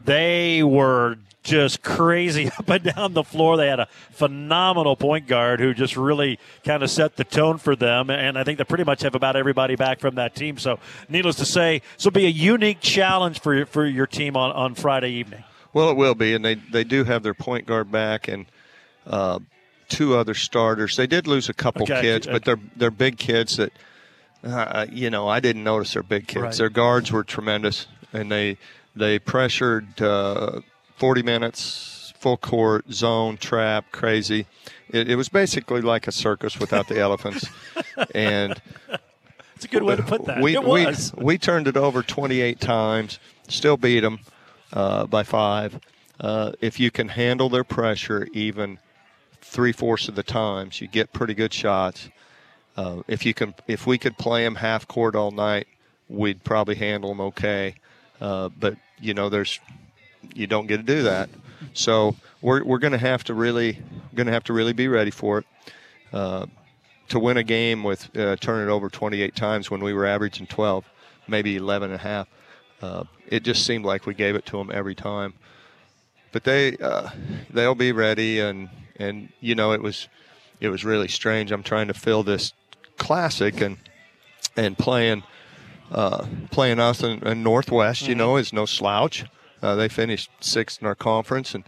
They 0.05 0.65
were 0.65 1.19
just 1.47 1.83
crazy 1.83 2.51
up 2.59 2.69
and 2.69 2.85
down 2.85 3.15
the 3.15 3.23
floor. 3.23 3.57
They 3.57 3.69
had 3.69 3.81
a 3.81 3.89
phenomenal 4.11 4.97
point 4.97 5.27
guard 5.27 5.61
who 5.61 5.73
just 5.73 5.97
really 5.97 6.39
kind 6.65 6.83
of 6.83 6.91
set 6.91 7.17
the 7.17 7.25
tone 7.25 7.59
for 7.59 7.75
them. 7.75 8.11
And 8.11 8.39
I 8.39 8.45
think 8.45 8.59
they 8.59 8.65
pretty 8.65 8.85
much 8.85 9.03
have 9.03 9.15
about 9.15 9.37
everybody 9.37 9.77
back 9.77 10.01
from 10.01 10.17
that 10.17 10.35
team. 10.35 10.59
So, 10.59 10.79
needless 11.09 11.37
to 11.37 11.47
say, 11.47 11.83
this 11.97 12.05
will 12.05 12.13
be 12.13 12.27
a 12.27 12.31
unique 12.31 12.81
challenge 12.81 13.41
for 13.41 13.55
your, 13.55 13.67
for 13.67 13.87
your 13.87 14.07
team 14.07 14.37
on, 14.37 14.53
on 14.53 14.75
Friday 14.75 15.11
evening. 15.11 15.45
Well, 15.73 15.91
it 15.91 15.97
will 15.97 16.15
be, 16.15 16.35
and 16.35 16.43
they 16.43 16.55
they 16.55 16.85
do 16.85 17.05
have 17.05 17.23
their 17.23 17.35
point 17.35 17.67
guard 17.67 17.93
back, 17.93 18.29
and 18.29 18.47
uh, 19.07 19.41
two 19.89 20.17
other 20.17 20.33
starters. 20.33 20.97
They 20.97 21.07
did 21.07 21.27
lose 21.27 21.51
a 21.51 21.55
couple 21.55 21.83
Okay, 21.83 22.01
kids, 22.01 22.27
but 22.27 22.47
they're 22.47 22.61
they're 22.77 22.91
big 22.91 23.19
kids 23.19 23.59
that 23.59 23.73
uh, 24.43 24.87
you 24.91 25.11
know 25.11 25.29
I 25.29 25.41
didn't 25.41 25.65
notice 25.65 25.93
they're 25.93 26.03
big 26.03 26.29
kids. 26.29 26.43
Right. 26.43 26.55
Their 26.55 26.71
guards 26.71 27.13
were 27.13 27.25
tremendous, 27.25 27.89
and 28.15 28.33
they 28.33 28.57
they 28.95 29.19
pressured 29.19 30.01
uh, 30.01 30.61
40 30.97 31.23
minutes, 31.23 32.13
full 32.19 32.37
court, 32.37 32.91
zone, 32.93 33.37
trap, 33.37 33.87
crazy. 33.93 34.47
It, 34.91 35.11
it 35.11 35.17
was 35.17 35.29
basically 35.29 35.81
like 35.81 36.07
a 36.07 36.13
circus 36.13 36.59
without 36.59 36.89
the 36.89 36.99
elephants, 37.07 37.47
and 38.15 38.61
It's 39.55 39.65
a 39.65 39.69
good 39.69 39.83
way 39.83 39.97
to 39.97 40.03
put 40.03 40.25
that. 40.27 40.43
we 40.43 40.55
it 40.55 40.65
we, 40.65 40.87
we 41.17 41.39
turned 41.39 41.67
it 41.67 41.77
over 41.77 42.03
28 42.03 42.61
times, 42.61 43.19
still 43.49 43.77
beat 43.77 44.01
them 44.01 44.21
uh, 44.73 45.07
by 45.07 45.23
five. 45.23 45.81
Uh, 46.19 46.53
if 46.61 46.81
you 46.81 46.91
can 46.91 47.09
handle 47.09 47.49
their 47.49 47.65
pressure 47.65 48.27
even 48.33 48.79
three 49.41 49.73
fourths 49.73 50.09
of 50.09 50.15
the 50.15 50.23
times, 50.23 50.81
you 50.81 50.89
get 50.89 51.13
pretty 51.13 51.35
good 51.35 51.53
shots. 51.53 52.09
Uh, 52.77 53.03
if 53.09 53.25
you 53.25 53.33
can, 53.33 53.55
if 53.67 53.87
we 53.87 53.97
could 53.99 54.19
play 54.19 54.45
them 54.45 54.57
half 54.57 54.87
court 54.89 55.15
all 55.15 55.31
night, 55.31 55.67
we'd 56.09 56.43
probably 56.45 56.75
handle 56.75 57.11
them 57.11 57.21
okay. 57.21 57.75
Uh, 58.21 58.49
but 58.49 58.77
you 58.99 59.15
know, 59.15 59.29
there's 59.29 59.61
you 60.35 60.47
don't 60.47 60.67
get 60.67 60.79
to 60.79 60.83
do 60.83 61.03
that. 61.03 61.29
So 61.73 62.17
we're 62.41 62.65
we're 62.65 62.79
going 62.79 62.93
to 62.93 62.99
have 62.99 63.25
to 63.25 63.35
really 63.35 63.79
going 64.15 64.27
to 64.27 64.33
have 64.33 64.45
to 64.45 64.53
really 64.53 64.73
be 64.73 64.89
ready 64.89 65.11
for 65.11 65.39
it. 65.39 65.47
Uh, 66.13 66.47
to 67.09 67.19
win 67.19 67.37
a 67.37 67.43
game 67.43 67.85
with 67.85 68.17
uh, 68.17 68.37
turn 68.37 68.67
it 68.67 68.71
over 68.71 68.89
28 68.89 69.35
times 69.37 69.71
when 69.71 69.83
we 69.83 69.93
were 69.93 70.07
averaging 70.07 70.47
12, 70.47 70.85
maybe 71.29 71.57
11 71.57 71.91
and 71.91 72.01
a 72.01 72.03
half. 72.03 72.29
Uh, 72.83 73.05
it 73.29 73.43
just 73.43 73.65
seemed 73.65 73.85
like 73.85 74.07
we 74.07 74.15
gave 74.15 74.35
it 74.35 74.45
to 74.47 74.57
them 74.57 74.71
every 74.73 74.95
time. 74.95 75.35
But 76.33 76.45
they 76.45 76.77
uh, 76.77 77.11
they'll 77.51 77.75
be 77.75 77.93
ready, 77.93 78.41
and 78.41 78.69
and 78.97 79.31
you 79.41 79.55
know 79.55 79.73
it 79.73 79.81
was 79.81 80.09
it 80.61 80.69
was 80.69 80.85
really 80.85 81.09
strange. 81.09 81.53
I'm 81.53 81.63
trying 81.63 81.89
to 81.89 81.95
fill 81.95 82.23
this 82.23 82.53
classic 82.99 83.61
and 83.61 83.79
and 84.57 84.77
playing 84.77 85.23
uh, 85.91 86.27
playing 86.51 86.79
us 86.79 87.03
in, 87.03 87.27
in 87.27 87.43
Northwest. 87.43 88.07
You 88.07 88.15
know 88.15 88.37
is 88.37 88.53
no 88.53 88.67
slouch. 88.67 89.25
Uh, 89.63 89.75
they 89.75 89.89
finished 89.89 90.31
sixth 90.41 90.81
in 90.81 90.87
our 90.87 90.95
conference, 90.95 91.55
and 91.55 91.65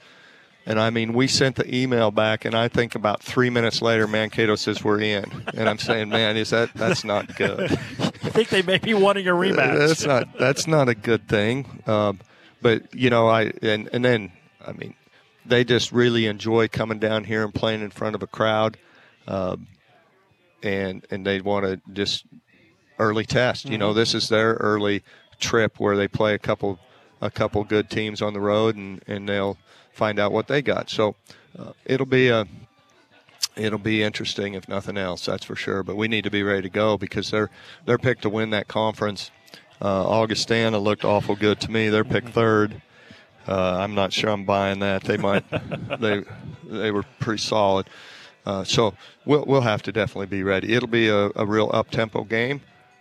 and 0.68 0.79
I 0.79 0.90
mean, 0.90 1.14
we 1.14 1.29
sent 1.29 1.57
the 1.57 1.74
email 1.74 2.11
back, 2.11 2.44
and 2.44 2.55
I 2.55 2.68
think 2.68 2.94
about 2.94 3.22
three 3.22 3.48
minutes 3.48 3.81
later, 3.81 4.07
Mankato 4.07 4.55
says 4.55 4.85
we're 4.85 5.01
in, 5.01 5.24
and 5.55 5.66
I'm 5.66 5.79
saying, 5.79 6.11
man, 6.11 6.37
is 6.37 6.51
that 6.51 6.74
that's 6.74 7.05
not 7.05 7.37
good? 7.37 7.72
I 8.01 8.31
think 8.31 8.51
they 8.51 8.61
may 8.61 8.77
be 8.77 8.92
wanting 8.92 9.27
a 9.27 9.33
rematch. 9.33 9.79
That's 9.88 10.05
not 10.05 10.38
that's 10.38 10.66
not 10.66 10.90
a 10.90 10.94
good 10.94 11.27
thing. 11.27 11.83
Um, 11.87 12.20
but 12.61 12.94
you 12.94 13.09
know, 13.09 13.29
I 13.29 13.53
and 13.62 13.88
and 13.92 14.05
then 14.05 14.33
I 14.64 14.72
mean, 14.72 14.94
they 15.46 15.64
just 15.64 15.90
really 15.90 16.27
enjoy 16.27 16.68
coming 16.68 16.98
down 16.98 17.24
here 17.24 17.42
and 17.44 17.55
playing 17.55 17.81
in 17.81 17.90
front 17.90 18.14
of 18.14 18.22
a 18.22 18.27
crowd, 18.27 18.77
um, 19.27 19.66
and 20.62 21.07
and 21.11 21.27
they 21.27 21.40
want 21.40 21.64
to 21.64 21.81
just 21.94 22.27
early 22.98 23.24
test. 23.24 23.64
You 23.68 23.79
know, 23.79 23.94
this 23.94 24.14
is 24.14 24.29
their 24.29 24.55
early 24.55 25.03
trip 25.40 25.81
where 25.81 25.96
they 25.96 26.09
play 26.09 26.35
a 26.35 26.38
couple 26.38 26.79
a 27.20 27.31
couple 27.31 27.64
good 27.64 27.90
teams 27.90 28.22
on 28.22 28.33
the 28.33 28.40
road, 28.40 28.76
and 28.76 29.02
and 29.07 29.28
they'll 29.28 29.59
find 29.92 30.18
out 30.18 30.33
what 30.33 30.48
they 30.48 30.62
got. 30.62 30.90
So 30.90 31.16
uh, 31.59 31.72
it'll 31.85 32.07
be 32.07 32.28
a 32.28 32.46
it'll 33.57 33.78
be 33.78 34.02
interesting 34.02 34.54
if 34.54 34.68
nothing 34.68 34.96
else. 34.96 35.26
That's 35.26 35.44
for 35.44 35.57
sure. 35.57 35.83
But 35.83 35.96
we 35.96 36.09
need 36.09 36.24
to 36.24 36.31
be 36.31 36.42
ready 36.42 36.62
to 36.62 36.68
go 36.68 36.96
because 36.96 37.31
they're 37.31 37.50
they're 37.85 37.98
picked 37.98 38.22
to 38.22 38.31
win 38.31 38.50
that 38.50 38.68
conference. 38.68 39.31
Uh, 39.81 40.09
Augustana 40.09 40.78
looked 40.78 41.04
awful 41.04 41.37
good 41.37 41.61
to 41.61 41.70
me. 41.70 41.88
They're 41.88 42.04
picked 42.04 42.31
third. 42.31 42.83
Uh, 43.46 43.78
I'm 43.78 43.94
not 43.94 44.12
sure 44.12 44.31
I'm 44.31 44.44
buying 44.44 44.81
that. 44.81 45.04
They 45.04 45.16
might 45.16 45.44
they 46.00 46.24
they 46.64 46.90
were 46.90 47.04
pretty 47.20 47.42
solid. 47.42 47.88
Uh, 48.44 48.64
so 48.64 48.94
we'll 49.24 49.44
we'll 49.46 49.61
have 49.61 49.83
to 49.83 49.92
definitely 49.92 50.26
be 50.26 50.42
ready. 50.42 50.74
It'll 50.74 50.88
be 50.88 51.09
a, 51.09 51.31
a 51.37 51.46
real 51.46 51.70
up 51.72 51.90
tempo 51.90 52.24
game, 52.24 52.61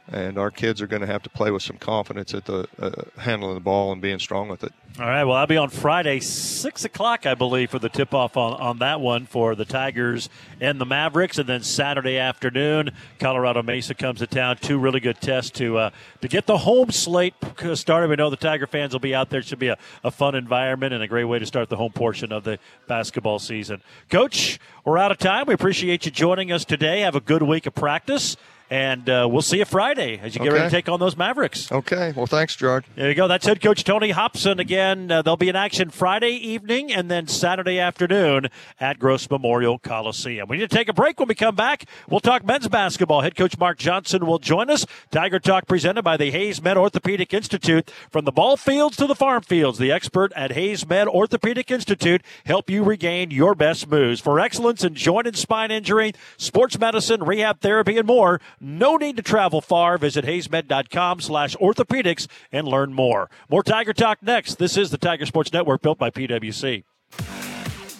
and 0.10 0.38
our 0.38 0.52
kids 0.52 0.82
are 0.82 0.88
going 0.88 1.02
to 1.02 1.08
have 1.08 1.24
to 1.24 1.30
play 1.30 1.52
with 1.52 1.63
some 1.63 1.78
confidence 1.78 2.34
at 2.34 2.46
the 2.46 2.67
uh, 2.80 2.91
handling 3.17 3.56
the 3.56 3.60
ball 3.60 3.91
and 3.91 4.02
being 4.02 4.20
strong 4.20 4.48
with 4.48 4.63
it. 4.63 4.74
All 5.00 5.06
right. 5.06 5.24
Well, 5.26 5.38
I'll 5.38 5.46
be 5.46 5.58
on 5.58 5.70
Friday, 5.70 6.20
six 6.22 6.84
o'clock, 6.84 7.28
I 7.28 7.36
believe, 7.36 7.70
for 7.70 7.78
the 7.78 7.89
tip-off 7.89 8.36
on, 8.36 8.60
on 8.60 8.80
that 8.80 9.00
one 9.00 9.28
for 9.28 9.54
the 9.54 9.65
Tigers 9.65 10.28
and 10.60 10.82
the 10.82 10.86
Mavericks, 10.86 11.38
and 11.38 11.48
then 11.48 11.62
Saturday 11.62 12.17
afternoon, 12.17 12.89
Colorado 13.20 13.62
Mesa 13.62 13.93
comes 13.93 14.20
to 14.20 14.28
town. 14.28 14.58
Two 14.58 14.80
really 14.80 15.00
good 15.00 15.22
tests 15.22 15.52
to 15.52 15.78
uh, 15.78 15.89
to 16.22 16.28
get 16.28 16.48
the 16.48 16.58
home 16.58 16.89
slate 16.89 17.36
started. 17.76 18.10
We 18.10 18.15
know 18.15 18.32
the 18.32 18.38
Tiger 18.38 18.65
fans 18.65 18.93
will 18.93 19.00
be 19.00 19.13
out 19.13 19.30
there. 19.30 19.41
It 19.41 19.46
should 19.46 19.60
be 19.60 19.67
a, 19.67 19.78
a 20.04 20.10
fun 20.10 20.34
environment 20.34 20.93
and 20.93 21.04
a 21.04 21.08
great 21.08 21.26
way 21.26 21.38
to 21.38 21.46
start 21.46 21.70
the 21.70 21.78
home 21.78 21.91
portion 21.91 22.32
of 22.32 22.43
the 22.43 22.58
basketball 22.88 23.38
season. 23.38 23.84
Coach, 24.10 24.60
we're 24.84 24.98
out 24.98 25.12
of 25.12 25.20
time. 25.20 25.46
We 25.48 25.54
appreciate 25.54 26.06
you 26.06 26.12
joining 26.12 26.52
us 26.52 26.65
today. 26.65 27.02
Have 27.02 27.15
a 27.15 27.20
good 27.22 27.43
week 27.43 27.67
of 27.67 27.76
practice. 27.76 28.36
And 28.69 29.10
uh, 29.10 29.27
we'll 29.32 29.41
see 29.41 29.60
you 29.60 29.65
Friday 29.65 30.19
as 30.21 30.36
you 30.36 30.43
get 30.43 30.51
ready 30.51 30.65
to 30.65 30.69
take 30.69 30.89
on 30.89 30.99
those 30.99 31.15
Mavericks. 31.15 31.71
Okay. 31.71 32.13
Well, 32.15 32.25
thanks, 32.25 32.56
Gerard. 32.56 32.84
There 32.95 33.08
you 33.08 33.15
go. 33.15 33.27
That's 33.27 33.45
head 33.45 33.62
coach 33.62 33.86
Tony 33.86 34.12
Hobson. 34.12 34.60
Again, 34.60 35.10
uh, 35.10 35.21
they'll 35.21 35.38
be 35.38 35.47
in 35.47 35.56
action 35.56 35.89
Friday 35.89 36.32
evening 36.32 36.91
and 36.91 37.10
then 37.10 37.27
Saturday 37.27 37.80
afternoon 37.80 38.47
at 38.80 38.99
Gross 38.99 39.30
Memorial 39.30 39.80
Coliseum. 39.80 40.49
We 40.49 40.58
need 40.58 40.69
to 40.69 40.75
take 40.75 40.89
a 40.89 40.93
break. 40.93 41.17
When 41.17 41.30
we 41.30 41.36
come 41.36 41.56
back, 41.56 41.86
we'll 42.10 42.19
talk 42.19 42.45
men's 42.45 42.67
basketball. 42.67 43.21
Head 43.21 43.36
coach 43.36 43.58
Mark 43.58 43.77
Johnson 43.77 44.25
will 44.25 44.39
join 44.39 44.69
us. 44.69 44.86
Tiger 45.12 45.39
Talk 45.39 45.65
presented 45.67 46.03
by 46.03 46.17
the 46.17 46.32
HaysMed 46.34 46.75
Orthopedic 46.75 47.34
Institute. 47.34 47.89
From 48.12 48.25
the 48.25 48.32
ball 48.34 48.58
fields 48.58 48.97
to 48.97 49.08
the 49.08 49.15
farm 49.15 49.43
fields, 49.43 49.77
the 49.77 49.91
expert 49.91 50.34
at 50.36 50.51
HaysMed 50.51 51.08
Orthopedic 51.08 51.71
Institute 51.71 52.21
help 52.45 52.69
you 52.69 52.84
regain 52.84 53.32
your 53.32 53.56
best 53.56 53.88
moves. 53.88 54.19
For 54.19 54.39
excellence 54.41 54.84
in 54.84 54.93
joint 54.93 55.25
and 55.27 55.38
spine 55.38 55.71
injury, 55.71 56.13
sports 56.36 56.77
medicine, 56.77 57.23
rehab 57.23 57.62
therapy, 57.62 57.97
and 57.97 58.06
more, 58.08 58.41
no 58.60 58.98
need 58.98 59.17
to 59.17 59.24
travel 59.24 59.62
far. 59.62 59.98
Visit 59.98 60.26
haysmed.com 60.26 61.22
slash 61.22 61.56
orthopedics 61.58 62.28
and 62.52 62.67
learn 62.67 62.93
more. 62.93 63.30
More 63.50 63.63
Tiger 63.63 63.93
Talk 63.93 64.22
next. 64.22 64.56
This 64.56 64.78
is 64.78 64.91
the 64.91 64.98
Tiger 64.98 65.26
Sports 65.26 65.54
Network 65.54 65.82
built 65.82 65.98
by 65.98 66.10
PWC. 66.10 66.84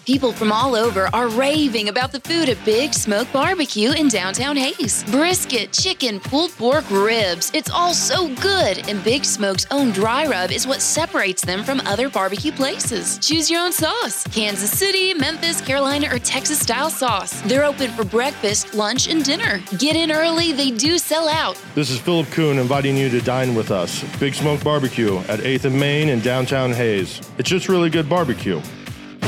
People 0.08 0.32
from 0.32 0.54
all 0.54 0.74
over 0.74 1.10
are 1.13 1.28
raving 1.28 1.89
about 1.89 2.13
the 2.13 2.22
food 2.22 2.48
at 2.48 2.63
Big 2.63 2.93
Smoke 2.93 3.28
Barbecue 3.34 3.91
in 3.91 4.08
downtown 4.08 4.56
Hays. 4.56 5.04
Brisket, 5.12 5.74
chicken, 5.74 6.22
pulled 6.22 6.52
pork, 6.52 6.89
ribs. 6.89 7.52
It's 7.54 7.70
all 7.70 7.93
so 7.93 8.34
good, 8.36 8.88
and 8.88 9.04
Big 9.04 9.26
Smoke's 9.26 9.67
own 9.70 9.91
dry 9.91 10.26
rub 10.26 10.52
is 10.52 10.65
what 10.65 10.82
separates 10.82 11.41
them 11.41 11.62
from 11.62 11.82
other 11.82 12.08
barbecue 12.08 12.54
places. 12.54 13.20
Choose 13.20 13.52
your 13.52 13.60
own 13.60 13.74
sauce 13.74 14.24
Kansas 14.28 14.72
City, 14.72 15.13
Memphis, 15.13 15.60
Carolina, 15.60 16.08
or 16.10 16.20
Texas 16.20 16.62
style 16.62 16.89
sauce. 16.89 17.41
They're 17.41 17.65
open 17.65 17.91
for 17.91 18.06
breakfast, 18.06 18.74
lunch, 18.76 19.10
and 19.10 19.26
dinner. 19.26 19.62
Get 19.78 19.98
in 19.98 20.10
early, 20.10 20.54
they 20.54 20.72
do 20.72 21.00
sell 21.00 21.28
out. 21.28 21.62
This 21.76 21.89
is 21.89 22.00
Philip 22.00 22.28
Kuhn 22.28 22.60
inviting 22.60 22.96
you 22.96 23.10
to 23.10 23.20
dine 23.20 23.54
with 23.56 23.72
us. 23.72 24.06
Big 24.22 24.36
Smoke 24.36 24.63
Barbecue 24.63 25.17
at 25.28 25.41
8th 25.41 25.65
and 25.65 25.78
Main 25.78 26.08
in 26.08 26.22
downtown 26.22 26.72
Hays. 26.72 27.20
It's 27.38 27.50
just 27.50 27.67
really 27.67 27.89
good 27.89 28.08
barbecue. 28.08 28.62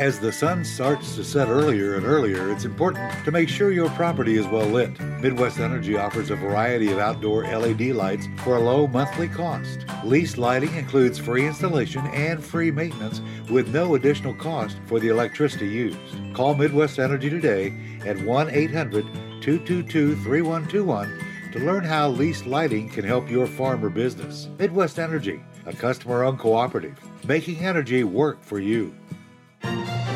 As 0.00 0.18
the 0.18 0.32
sun 0.32 0.64
starts 0.64 1.14
to 1.16 1.22
set 1.22 1.48
earlier 1.48 1.96
and 1.96 2.06
earlier, 2.06 2.50
it's 2.50 2.64
important 2.64 3.12
to 3.22 3.30
make 3.30 3.50
sure 3.50 3.70
your 3.70 3.90
property 3.90 4.38
is 4.38 4.46
well 4.46 4.64
lit. 4.64 4.98
Midwest 5.20 5.58
Energy 5.58 5.94
offers 5.94 6.30
a 6.30 6.36
variety 6.36 6.90
of 6.90 6.98
outdoor 6.98 7.44
LED 7.44 7.88
lights 7.88 8.26
for 8.42 8.56
a 8.56 8.60
low 8.60 8.86
monthly 8.86 9.28
cost. 9.28 9.84
Lease 10.02 10.38
lighting 10.38 10.74
includes 10.74 11.18
free 11.18 11.46
installation 11.46 12.06
and 12.06 12.42
free 12.42 12.70
maintenance 12.70 13.20
with 13.50 13.74
no 13.74 13.94
additional 13.94 14.32
cost 14.32 14.78
for 14.86 15.00
the 15.00 15.08
electricity 15.08 15.68
used. 15.68 15.98
Call 16.32 16.54
Midwest 16.54 16.98
Energy 16.98 17.28
today 17.28 17.74
at 18.06 18.16
1 18.22 18.48
800 18.48 19.04
222 19.42 20.16
3121 20.16 21.52
to 21.52 21.58
learn 21.58 21.84
how 21.84 22.08
lease 22.08 22.46
lighting 22.46 22.88
can 22.88 23.04
help 23.04 23.28
your 23.28 23.46
farm 23.46 23.84
or 23.84 23.90
business. 23.90 24.48
Midwest 24.58 24.98
Energy, 24.98 25.42
a 25.66 25.74
customer 25.74 26.24
owned 26.24 26.38
cooperative, 26.38 26.98
making 27.26 27.58
energy 27.58 28.02
work 28.02 28.42
for 28.42 28.60
you. 28.60 28.94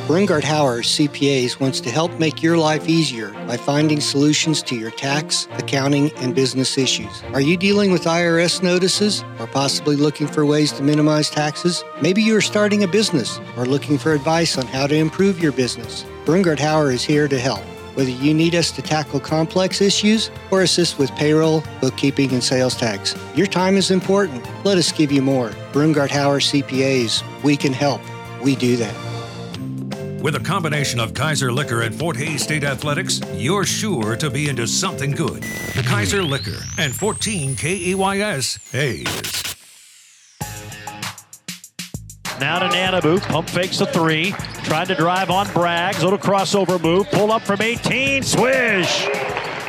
Brungardt 0.06 0.44
Hower 0.44 0.82
CPAs 0.82 1.58
wants 1.58 1.80
to 1.80 1.90
help 1.90 2.12
make 2.18 2.42
your 2.42 2.58
life 2.58 2.90
easier 2.90 3.30
by 3.46 3.56
finding 3.56 4.02
solutions 4.02 4.62
to 4.64 4.76
your 4.76 4.90
tax, 4.90 5.48
accounting, 5.52 6.12
and 6.16 6.34
business 6.34 6.76
issues. 6.76 7.22
Are 7.32 7.40
you 7.40 7.56
dealing 7.56 7.90
with 7.90 8.04
IRS 8.04 8.62
notices 8.62 9.24
or 9.38 9.46
possibly 9.46 9.96
looking 9.96 10.26
for 10.26 10.44
ways 10.44 10.72
to 10.72 10.82
minimize 10.82 11.30
taxes? 11.30 11.82
Maybe 12.02 12.22
you 12.22 12.36
are 12.36 12.42
starting 12.42 12.84
a 12.84 12.86
business 12.86 13.40
or 13.56 13.64
looking 13.64 13.96
for 13.96 14.12
advice 14.12 14.58
on 14.58 14.66
how 14.66 14.86
to 14.86 14.94
improve 14.94 15.40
your 15.40 15.52
business. 15.52 16.04
Brungardt 16.26 16.58
Hower 16.58 16.90
is 16.90 17.02
here 17.02 17.26
to 17.26 17.38
help. 17.38 17.62
Whether 17.94 18.10
you 18.10 18.34
need 18.34 18.54
us 18.54 18.72
to 18.72 18.82
tackle 18.82 19.20
complex 19.20 19.80
issues 19.80 20.30
or 20.50 20.60
assist 20.60 20.98
with 20.98 21.12
payroll, 21.12 21.64
bookkeeping, 21.80 22.30
and 22.32 22.44
sales 22.44 22.76
tax, 22.76 23.16
your 23.34 23.46
time 23.46 23.78
is 23.78 23.90
important. 23.90 24.46
Let 24.66 24.76
us 24.76 24.92
give 24.92 25.10
you 25.10 25.22
more. 25.22 25.48
Brungardt 25.72 26.10
Hower 26.10 26.40
CPAs, 26.40 27.22
we 27.42 27.56
can 27.56 27.72
help. 27.72 28.02
We 28.42 28.54
do 28.54 28.76
that. 28.76 29.13
With 30.24 30.36
a 30.36 30.40
combination 30.40 31.00
of 31.00 31.12
Kaiser 31.12 31.52
Liquor 31.52 31.82
and 31.82 31.94
Fort 31.94 32.16
Hays 32.16 32.42
State 32.42 32.64
Athletics, 32.64 33.20
you're 33.34 33.66
sure 33.66 34.16
to 34.16 34.30
be 34.30 34.48
into 34.48 34.66
something 34.66 35.10
good. 35.10 35.42
The 35.42 35.84
Kaiser 35.86 36.22
Liquor 36.22 36.56
and 36.78 36.94
14 36.94 37.54
KAYS 37.54 38.58
Hays. 38.72 39.54
Now 42.40 42.58
to 42.58 42.68
Nanabu. 42.74 43.20
Pump 43.20 43.50
fakes 43.50 43.82
a 43.82 43.86
three. 43.86 44.30
Trying 44.62 44.86
to 44.86 44.94
drive 44.94 45.28
on 45.28 45.44
Braggs. 45.48 46.02
Little 46.02 46.18
crossover 46.18 46.80
move. 46.80 47.06
Pull 47.10 47.30
up 47.30 47.42
from 47.42 47.60
18. 47.60 48.22
Swish. 48.22 49.06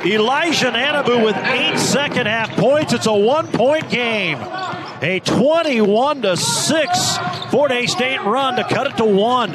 Elijah 0.06 0.72
Nanabu 0.72 1.22
with 1.26 1.36
eight 1.36 1.78
second 1.78 2.28
half 2.28 2.50
points. 2.52 2.94
It's 2.94 3.08
a 3.08 3.14
one 3.14 3.48
point 3.48 3.90
game. 3.90 4.38
A 5.02 5.20
21 5.20 6.22
to 6.22 6.38
6 6.38 7.18
Fort 7.52 7.72
Hays 7.72 7.92
State 7.92 8.24
run 8.24 8.56
to 8.56 8.64
cut 8.64 8.88
it 8.88 8.96
to 8.96 9.04
one. 9.04 9.52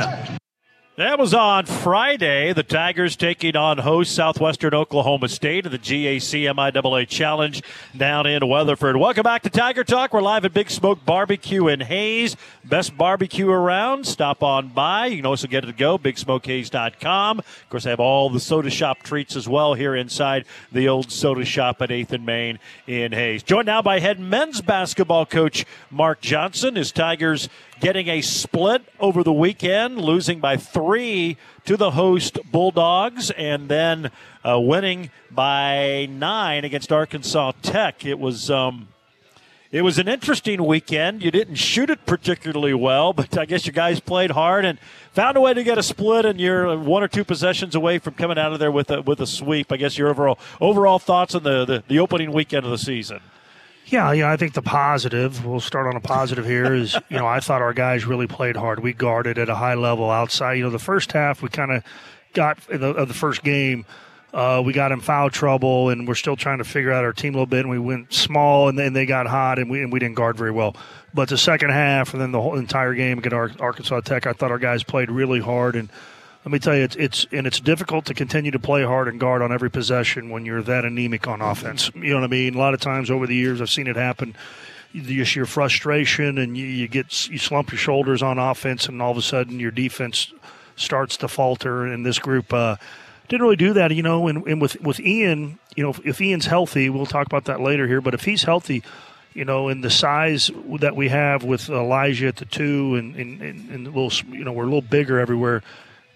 That 1.00 1.18
was 1.18 1.32
on 1.32 1.64
Friday. 1.64 2.52
The 2.52 2.62
Tigers 2.62 3.16
taking 3.16 3.56
on 3.56 3.78
host 3.78 4.14
Southwestern 4.14 4.74
Oklahoma 4.74 5.30
State 5.30 5.64
in 5.64 5.72
the 5.72 5.78
GAC 5.78 6.44
MIAA 6.54 7.08
Challenge 7.08 7.62
down 7.96 8.26
in 8.26 8.46
Weatherford. 8.46 8.98
Welcome 8.98 9.22
back 9.22 9.40
to 9.44 9.48
Tiger 9.48 9.82
Talk. 9.82 10.12
We're 10.12 10.20
live 10.20 10.44
at 10.44 10.52
Big 10.52 10.70
Smoke 10.70 11.02
Barbecue 11.06 11.68
in 11.68 11.80
Hays. 11.80 12.36
Best 12.66 12.98
barbecue 12.98 13.48
around. 13.48 14.06
Stop 14.06 14.42
on 14.42 14.68
by. 14.68 15.06
You 15.06 15.16
can 15.16 15.24
also 15.24 15.48
get 15.48 15.64
it 15.64 15.68
to 15.68 15.72
go, 15.72 15.96
bigsmokehays.com. 15.96 17.38
Of 17.38 17.70
course, 17.70 17.84
they 17.84 17.90
have 17.90 17.98
all 17.98 18.28
the 18.28 18.38
soda 18.38 18.68
shop 18.68 19.02
treats 19.02 19.36
as 19.36 19.48
well 19.48 19.72
here 19.72 19.96
inside 19.96 20.44
the 20.70 20.88
old 20.88 21.10
soda 21.10 21.46
shop 21.46 21.80
at 21.80 21.88
8th 21.88 22.12
and 22.12 22.26
Main 22.26 22.58
in 22.86 23.12
Hays. 23.12 23.42
Joined 23.42 23.64
now 23.64 23.80
by 23.80 24.00
head 24.00 24.20
men's 24.20 24.60
basketball 24.60 25.24
coach 25.24 25.64
Mark 25.90 26.20
Johnson. 26.20 26.76
His 26.76 26.92
Tigers 26.92 27.48
getting 27.80 28.08
a 28.08 28.20
split 28.20 28.82
over 29.00 29.24
the 29.24 29.32
weekend, 29.32 29.98
losing 29.98 30.38
by 30.38 30.56
three 30.56 31.36
to 31.64 31.76
the 31.76 31.92
host 31.92 32.38
Bulldogs, 32.50 33.30
and 33.32 33.68
then 33.68 34.10
uh, 34.46 34.60
winning 34.60 35.10
by 35.30 36.06
nine 36.10 36.64
against 36.64 36.92
Arkansas 36.92 37.52
Tech. 37.62 38.04
It 38.04 38.18
was. 38.18 38.50
Um, 38.50 38.88
it 39.72 39.82
was 39.82 40.00
an 40.00 40.08
interesting 40.08 40.64
weekend. 40.66 41.22
You 41.22 41.30
didn't 41.30 41.54
shoot 41.54 41.90
it 41.90 42.04
particularly 42.04 42.74
well, 42.74 43.12
but 43.12 43.38
I 43.38 43.44
guess 43.44 43.66
your 43.66 43.72
guys 43.72 44.00
played 44.00 44.32
hard 44.32 44.64
and 44.64 44.80
found 45.12 45.36
a 45.36 45.40
way 45.40 45.54
to 45.54 45.62
get 45.62 45.78
a 45.78 45.82
split, 45.84 46.24
and 46.24 46.40
you're 46.40 46.76
one 46.76 47.04
or 47.04 47.08
two 47.08 47.22
possessions 47.22 47.76
away 47.76 48.00
from 48.00 48.14
coming 48.14 48.36
out 48.36 48.52
of 48.52 48.58
there 48.58 48.72
with 48.72 48.90
a, 48.90 49.00
with 49.02 49.20
a 49.20 49.28
sweep. 49.28 49.70
I 49.70 49.76
guess 49.76 49.96
your 49.96 50.08
overall 50.08 50.40
overall 50.60 50.98
thoughts 50.98 51.36
on 51.36 51.44
the, 51.44 51.64
the, 51.64 51.84
the 51.86 52.00
opening 52.00 52.32
weekend 52.32 52.64
of 52.64 52.72
the 52.72 52.78
season. 52.78 53.20
Yeah, 53.90 54.12
yeah, 54.12 54.30
I 54.30 54.36
think 54.36 54.54
the 54.54 54.62
positive, 54.62 55.44
we'll 55.44 55.58
start 55.58 55.88
on 55.88 55.96
a 55.96 56.00
positive 56.00 56.46
here, 56.46 56.74
is, 56.74 56.94
you 57.08 57.16
know, 57.16 57.26
I 57.26 57.40
thought 57.40 57.60
our 57.60 57.72
guys 57.72 58.06
really 58.06 58.28
played 58.28 58.56
hard. 58.56 58.80
We 58.80 58.92
guarded 58.92 59.36
at 59.36 59.48
a 59.48 59.56
high 59.56 59.74
level 59.74 60.10
outside. 60.10 60.54
You 60.54 60.64
know, 60.64 60.70
the 60.70 60.78
first 60.78 61.10
half, 61.10 61.42
we 61.42 61.48
kind 61.48 61.72
of 61.72 61.82
got, 62.32 62.60
the, 62.68 62.90
of 62.90 63.08
the 63.08 63.14
first 63.14 63.42
game, 63.42 63.84
uh, 64.32 64.62
we 64.64 64.72
got 64.72 64.92
in 64.92 65.00
foul 65.00 65.28
trouble, 65.28 65.88
and 65.88 66.06
we're 66.06 66.14
still 66.14 66.36
trying 66.36 66.58
to 66.58 66.64
figure 66.64 66.92
out 66.92 67.04
our 67.04 67.12
team 67.12 67.34
a 67.34 67.38
little 67.38 67.46
bit. 67.46 67.60
And 67.60 67.70
we 67.70 67.80
went 67.80 68.12
small, 68.12 68.68
and 68.68 68.78
then 68.78 68.92
they 68.92 69.04
got 69.04 69.26
hot, 69.26 69.58
and 69.58 69.68
we 69.68 69.82
and 69.82 69.92
we 69.92 69.98
didn't 69.98 70.14
guard 70.14 70.36
very 70.36 70.52
well. 70.52 70.76
But 71.12 71.28
the 71.28 71.36
second 71.36 71.70
half, 71.70 72.12
and 72.12 72.22
then 72.22 72.30
the 72.30 72.40
whole 72.40 72.56
entire 72.56 72.94
game 72.94 73.18
against 73.18 73.60
Arkansas 73.60 74.02
Tech, 74.02 74.28
I 74.28 74.32
thought 74.32 74.52
our 74.52 74.60
guys 74.60 74.84
played 74.84 75.10
really 75.10 75.40
hard. 75.40 75.74
And 75.74 75.88
let 76.44 76.52
me 76.52 76.58
tell 76.58 76.74
you, 76.74 76.84
it's 76.84 76.96
it's 76.96 77.26
and 77.32 77.46
it's 77.46 77.60
difficult 77.60 78.06
to 78.06 78.14
continue 78.14 78.50
to 78.50 78.58
play 78.58 78.82
hard 78.82 79.08
and 79.08 79.20
guard 79.20 79.42
on 79.42 79.52
every 79.52 79.70
possession 79.70 80.30
when 80.30 80.46
you're 80.46 80.62
that 80.62 80.84
anemic 80.84 81.28
on 81.28 81.42
offense. 81.42 81.90
You 81.94 82.10
know 82.10 82.16
what 82.16 82.24
I 82.24 82.28
mean? 82.28 82.54
A 82.54 82.58
lot 82.58 82.72
of 82.72 82.80
times 82.80 83.10
over 83.10 83.26
the 83.26 83.34
years, 83.34 83.60
I've 83.60 83.70
seen 83.70 83.86
it 83.86 83.96
happen. 83.96 84.34
Just 84.94 85.36
your 85.36 85.46
frustration, 85.46 86.38
and 86.38 86.56
you, 86.56 86.66
you 86.66 86.88
get 86.88 87.28
you 87.28 87.38
slump 87.38 87.70
your 87.70 87.78
shoulders 87.78 88.22
on 88.22 88.38
offense, 88.38 88.88
and 88.88 89.02
all 89.02 89.10
of 89.10 89.18
a 89.18 89.22
sudden 89.22 89.60
your 89.60 89.70
defense 89.70 90.32
starts 90.76 91.18
to 91.18 91.28
falter. 91.28 91.86
And 91.86 92.04
this 92.04 92.18
group. 92.18 92.52
Uh, 92.52 92.76
didn't 93.28 93.42
really 93.42 93.56
do 93.56 93.72
that, 93.74 93.94
you 93.94 94.02
know. 94.02 94.26
And, 94.26 94.44
and 94.46 94.60
with 94.60 94.80
with 94.80 94.98
Ian, 94.98 95.60
you 95.76 95.84
know, 95.84 95.90
if, 95.90 96.04
if 96.04 96.20
Ian's 96.20 96.46
healthy, 96.46 96.90
we'll 96.90 97.06
talk 97.06 97.26
about 97.26 97.44
that 97.44 97.60
later 97.60 97.86
here. 97.86 98.00
But 98.00 98.12
if 98.12 98.24
he's 98.24 98.42
healthy, 98.42 98.82
you 99.34 99.44
know, 99.44 99.68
in 99.68 99.82
the 99.82 99.90
size 99.90 100.50
that 100.80 100.96
we 100.96 101.10
have 101.10 101.44
with 101.44 101.70
Elijah 101.70 102.26
at 102.26 102.36
the 102.36 102.44
two, 102.44 102.96
and 102.96 103.14
and, 103.14 103.40
and, 103.40 103.70
and 103.70 103.84
little, 103.86 104.10
you 104.34 104.42
know, 104.42 104.50
we're 104.50 104.64
a 104.64 104.66
little 104.66 104.82
bigger 104.82 105.20
everywhere. 105.20 105.62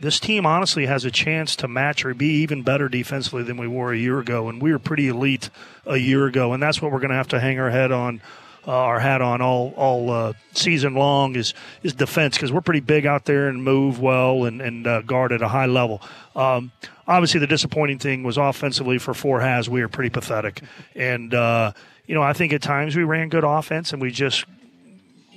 This 0.00 0.18
team 0.20 0.44
honestly 0.44 0.86
has 0.86 1.04
a 1.04 1.10
chance 1.10 1.56
to 1.56 1.68
match 1.68 2.04
or 2.04 2.14
be 2.14 2.42
even 2.42 2.62
better 2.62 2.88
defensively 2.88 3.42
than 3.42 3.56
we 3.56 3.68
were 3.68 3.92
a 3.92 3.96
year 3.96 4.18
ago, 4.18 4.48
and 4.48 4.60
we 4.60 4.72
were 4.72 4.78
pretty 4.78 5.08
elite 5.08 5.50
a 5.86 5.96
year 5.96 6.26
ago, 6.26 6.52
and 6.52 6.62
that's 6.62 6.82
what 6.82 6.92
we're 6.92 6.98
going 6.98 7.10
to 7.10 7.16
have 7.16 7.28
to 7.28 7.40
hang 7.40 7.58
our 7.58 7.70
head 7.70 7.92
on. 7.92 8.20
Uh, 8.66 8.70
our 8.70 8.98
hat 8.98 9.20
on 9.20 9.42
all 9.42 9.74
all 9.76 10.10
uh, 10.10 10.32
season 10.52 10.94
long 10.94 11.36
is 11.36 11.52
is 11.82 11.92
defense 11.92 12.34
because 12.34 12.50
we're 12.50 12.62
pretty 12.62 12.80
big 12.80 13.04
out 13.04 13.26
there 13.26 13.48
and 13.48 13.62
move 13.62 14.00
well 14.00 14.46
and 14.46 14.62
and 14.62 14.86
uh, 14.86 15.02
guard 15.02 15.32
at 15.32 15.42
a 15.42 15.48
high 15.48 15.66
level. 15.66 16.00
Um, 16.34 16.72
obviously, 17.06 17.40
the 17.40 17.46
disappointing 17.46 17.98
thing 17.98 18.22
was 18.22 18.38
offensively 18.38 18.96
for 18.96 19.12
Fort 19.12 19.42
Hays 19.42 19.68
we 19.68 19.82
were 19.82 19.88
pretty 19.88 20.08
pathetic, 20.08 20.62
and 20.94 21.34
uh, 21.34 21.72
you 22.06 22.14
know 22.14 22.22
I 22.22 22.32
think 22.32 22.54
at 22.54 22.62
times 22.62 22.96
we 22.96 23.04
ran 23.04 23.28
good 23.28 23.44
offense 23.44 23.92
and 23.92 24.00
we 24.00 24.10
just 24.10 24.46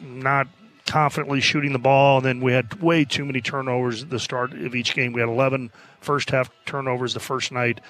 not 0.01 0.47
confidently 0.87 1.41
shooting 1.41 1.73
the 1.73 1.79
ball. 1.79 2.17
And 2.17 2.25
then 2.25 2.41
we 2.41 2.53
had 2.53 2.81
way 2.81 3.05
too 3.05 3.25
many 3.25 3.41
turnovers 3.41 4.03
at 4.03 4.09
the 4.09 4.19
start 4.19 4.53
of 4.53 4.73
each 4.73 4.95
game. 4.95 5.13
We 5.13 5.21
had 5.21 5.29
11 5.29 5.71
first 6.01 6.31
half 6.31 6.49
turnovers 6.65 7.13
the 7.13 7.19
first 7.19 7.51
night, 7.51 7.81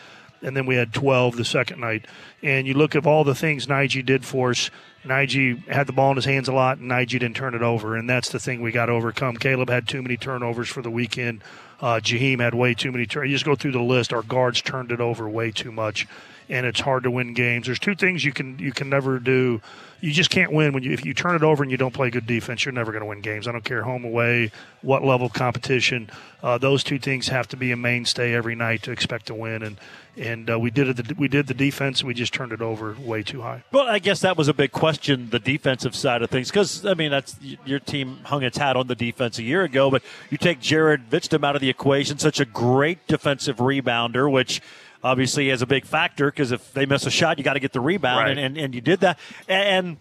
and 0.41 0.57
then 0.57 0.65
we 0.65 0.75
had 0.75 0.93
12 0.93 1.37
the 1.37 1.45
second 1.45 1.79
night. 1.79 2.05
And 2.43 2.67
you 2.67 2.73
look 2.73 2.95
at 2.95 3.05
all 3.05 3.23
the 3.23 3.35
things 3.35 3.67
Nige 3.67 4.05
did 4.05 4.25
for 4.25 4.49
us. 4.51 4.69
Nige 5.05 5.65
had 5.67 5.87
the 5.87 5.93
ball 5.93 6.11
in 6.11 6.17
his 6.17 6.25
hands 6.25 6.47
a 6.47 6.53
lot, 6.53 6.79
and 6.79 6.91
Nige 6.91 7.11
didn't 7.11 7.35
turn 7.35 7.55
it 7.55 7.61
over. 7.61 7.95
And 7.95 8.09
that's 8.09 8.29
the 8.29 8.39
thing 8.39 8.61
we 8.61 8.71
got 8.71 8.87
to 8.87 8.91
overcome. 8.91 9.37
Caleb 9.37 9.69
had 9.69 9.87
too 9.87 10.01
many 10.01 10.17
turnovers 10.17 10.67
for 10.67 10.81
the 10.81 10.91
weekend. 10.91 11.43
Uh, 11.79 11.99
Jaheim 12.03 12.39
had 12.39 12.55
way 12.55 12.73
too 12.73 12.91
many 12.91 13.05
turnovers. 13.05 13.29
You 13.29 13.35
just 13.35 13.45
go 13.45 13.55
through 13.55 13.71
the 13.71 13.81
list. 13.81 14.11
Our 14.11 14.23
guards 14.23 14.61
turned 14.61 14.91
it 14.91 14.99
over 14.99 15.29
way 15.29 15.51
too 15.51 15.71
much, 15.71 16.07
and 16.49 16.65
it's 16.65 16.79
hard 16.79 17.03
to 17.03 17.11
win 17.11 17.33
games. 17.33 17.65
There's 17.65 17.79
two 17.79 17.95
things 17.95 18.23
you 18.23 18.31
can 18.31 18.57
you 18.59 18.71
can 18.71 18.89
never 18.89 19.19
do. 19.19 19.61
You 19.99 20.11
just 20.11 20.29
can't 20.29 20.51
win 20.51 20.73
when 20.73 20.83
you 20.83 20.91
if 20.91 21.05
you 21.05 21.13
turn 21.13 21.35
it 21.35 21.43
over 21.43 21.63
and 21.63 21.71
you 21.71 21.77
don't 21.77 21.93
play 21.93 22.09
good 22.09 22.27
defense. 22.27 22.65
You're 22.65 22.73
never 22.73 22.91
going 22.91 23.01
to 23.01 23.07
win 23.07 23.21
games. 23.21 23.47
I 23.47 23.51
don't 23.51 23.63
care 23.63 23.83
home 23.83 24.05
away, 24.05 24.51
what 24.81 25.03
level 25.03 25.27
of 25.27 25.33
competition. 25.33 26.09
Uh, 26.41 26.57
those 26.57 26.83
two 26.83 26.99
things 26.99 27.27
have 27.29 27.47
to 27.49 27.57
be 27.57 27.71
a 27.71 27.77
mainstay 27.77 28.33
every 28.33 28.55
night 28.55 28.83
to 28.83 28.91
expect 28.91 29.25
to 29.27 29.33
win. 29.33 29.63
And 29.63 29.77
and 30.15 30.49
uh, 30.49 30.59
we 30.59 30.71
did 30.71 30.99
it. 30.99 31.17
We 31.17 31.27
did 31.27 31.47
the 31.47 31.53
defense. 31.53 32.03
We 32.03 32.13
just 32.13 32.33
turned 32.33 32.51
it 32.51 32.61
over 32.61 32.95
way 32.99 33.23
too 33.23 33.41
high. 33.41 33.63
Well, 33.71 33.87
I 33.87 33.99
guess 33.99 34.21
that 34.21 34.37
was 34.37 34.47
a 34.47 34.53
big 34.53 34.71
question, 34.71 35.29
the 35.29 35.39
defensive 35.39 35.95
side 35.95 36.21
of 36.21 36.29
things, 36.29 36.49
because 36.49 36.85
I 36.85 36.93
mean, 36.93 37.11
that's 37.11 37.35
your 37.65 37.79
team 37.79 38.19
hung 38.23 38.43
its 38.43 38.57
hat 38.57 38.75
on 38.75 38.87
the 38.87 38.95
defense 38.95 39.37
a 39.37 39.43
year 39.43 39.63
ago, 39.63 39.91
but 39.91 40.01
you 40.29 40.37
take 40.37 40.59
Jared 40.59 41.09
Vitztum 41.09 41.43
out 41.45 41.55
of 41.55 41.61
the 41.61 41.69
equation, 41.69 42.17
such 42.17 42.39
a 42.39 42.45
great 42.45 43.05
defensive 43.07 43.57
rebounder, 43.57 44.31
which 44.31 44.61
obviously 45.03 45.49
is 45.49 45.61
a 45.61 45.67
big 45.67 45.85
factor 45.85 46.29
because 46.31 46.51
if 46.51 46.73
they 46.73 46.85
miss 46.85 47.05
a 47.05 47.11
shot, 47.11 47.37
you 47.37 47.43
got 47.43 47.53
to 47.53 47.59
get 47.59 47.73
the 47.73 47.79
rebound, 47.79 48.19
Right. 48.19 48.31
and, 48.37 48.39
and 48.39 48.57
and 48.57 48.75
you 48.75 48.81
did 48.81 48.99
that, 49.01 49.19
and. 49.47 49.97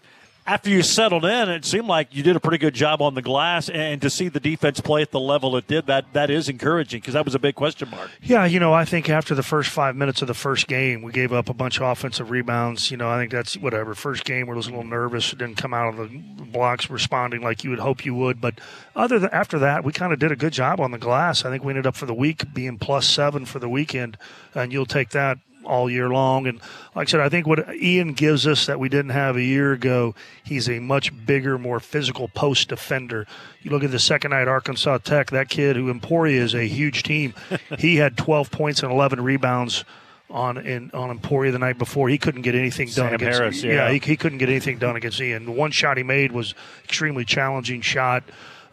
After 0.47 0.69
you 0.69 0.81
settled 0.81 1.25
in, 1.25 1.49
it 1.49 1.65
seemed 1.65 1.87
like 1.87 2.15
you 2.15 2.23
did 2.23 2.37
a 2.37 2.39
pretty 2.39 2.57
good 2.57 2.73
job 2.73 3.01
on 3.01 3.15
the 3.15 3.21
glass, 3.21 3.67
and 3.67 4.01
to 4.01 4.09
see 4.09 4.29
the 4.29 4.39
defense 4.39 4.79
play 4.79 5.01
at 5.01 5.11
the 5.11 5.19
level 5.19 5.57
it 5.57 5.67
did, 5.67 5.87
that 5.87 6.13
that 6.13 6.29
is 6.29 6.47
encouraging 6.47 7.01
because 7.01 7.15
that 7.15 7.25
was 7.25 7.35
a 7.35 7.39
big 7.39 7.55
question 7.55 7.89
mark. 7.89 8.09
Yeah, 8.21 8.45
you 8.45 8.57
know, 8.61 8.71
I 8.71 8.85
think 8.85 9.09
after 9.09 9.35
the 9.35 9.43
first 9.43 9.69
five 9.69 9.97
minutes 9.97 10.21
of 10.21 10.29
the 10.29 10.33
first 10.33 10.69
game, 10.69 11.01
we 11.01 11.11
gave 11.11 11.33
up 11.33 11.49
a 11.49 11.53
bunch 11.53 11.75
of 11.75 11.83
offensive 11.83 12.31
rebounds. 12.31 12.89
You 12.89 12.95
know, 12.95 13.09
I 13.09 13.17
think 13.17 13.33
that's 13.33 13.57
whatever. 13.57 13.93
First 13.93 14.23
game, 14.23 14.47
we 14.47 14.55
was 14.55 14.67
a 14.67 14.69
little 14.69 14.85
nervous. 14.85 15.31
Didn't 15.31 15.57
come 15.57 15.73
out 15.73 15.89
of 15.89 15.97
the 15.97 16.17
blocks 16.45 16.89
responding 16.89 17.41
like 17.41 17.65
you 17.65 17.69
would 17.71 17.79
hope 17.79 18.05
you 18.05 18.15
would. 18.15 18.39
But 18.39 18.61
other 18.95 19.19
than 19.19 19.31
after 19.33 19.59
that, 19.59 19.83
we 19.83 19.91
kind 19.91 20.13
of 20.13 20.19
did 20.19 20.31
a 20.31 20.37
good 20.37 20.53
job 20.53 20.79
on 20.79 20.91
the 20.91 20.97
glass. 20.97 21.43
I 21.43 21.49
think 21.49 21.65
we 21.65 21.71
ended 21.71 21.85
up 21.85 21.97
for 21.97 22.05
the 22.05 22.13
week 22.13 22.53
being 22.53 22.77
plus 22.77 23.05
seven 23.05 23.43
for 23.43 23.59
the 23.59 23.67
weekend, 23.67 24.17
and 24.55 24.71
you'll 24.71 24.85
take 24.85 25.09
that 25.09 25.39
all 25.67 25.89
year 25.89 26.09
long. 26.09 26.47
And 26.47 26.59
like 26.95 27.07
I 27.09 27.11
said, 27.11 27.19
I 27.19 27.29
think 27.29 27.45
what 27.45 27.75
Ian 27.75 28.13
gives 28.13 28.47
us 28.47 28.65
that 28.65 28.79
we 28.79 28.89
didn't 28.89 29.11
have 29.11 29.35
a 29.35 29.43
year 29.43 29.73
ago, 29.73 30.15
he's 30.43 30.69
a 30.69 30.79
much 30.79 31.11
bigger, 31.25 31.57
more 31.57 31.79
physical 31.79 32.27
post 32.29 32.69
defender. 32.69 33.27
You 33.61 33.71
look 33.71 33.83
at 33.83 33.91
the 33.91 33.99
second 33.99 34.31
night, 34.31 34.47
Arkansas 34.47 34.99
Tech, 34.99 35.31
that 35.31 35.49
kid 35.49 35.75
who 35.75 35.89
Emporia 35.89 36.41
is 36.41 36.55
a 36.55 36.67
huge 36.67 37.03
team. 37.03 37.33
he 37.77 37.97
had 37.97 38.17
12 38.17 38.49
points 38.49 38.81
and 38.81 38.91
11 38.91 39.21
rebounds 39.21 39.83
on 40.29 40.57
in 40.57 40.91
on 40.93 41.09
Emporia 41.09 41.51
the 41.51 41.59
night 41.59 41.77
before. 41.77 42.09
He 42.09 42.17
couldn't 42.17 42.41
get 42.41 42.55
anything 42.55 42.89
done 42.89 43.13
against 43.13 43.39
Harris, 43.39 43.63
yeah. 43.63 43.89
he, 43.91 43.99
he 43.99 44.17
couldn't 44.17 44.39
get 44.39 44.49
anything 44.49 44.77
done 44.77 44.95
against 44.95 45.21
Ian. 45.21 45.45
The 45.45 45.51
one 45.51 45.71
shot 45.71 45.97
he 45.97 46.03
made 46.03 46.31
was 46.31 46.53
extremely 46.83 47.25
challenging 47.25 47.81
shot. 47.81 48.23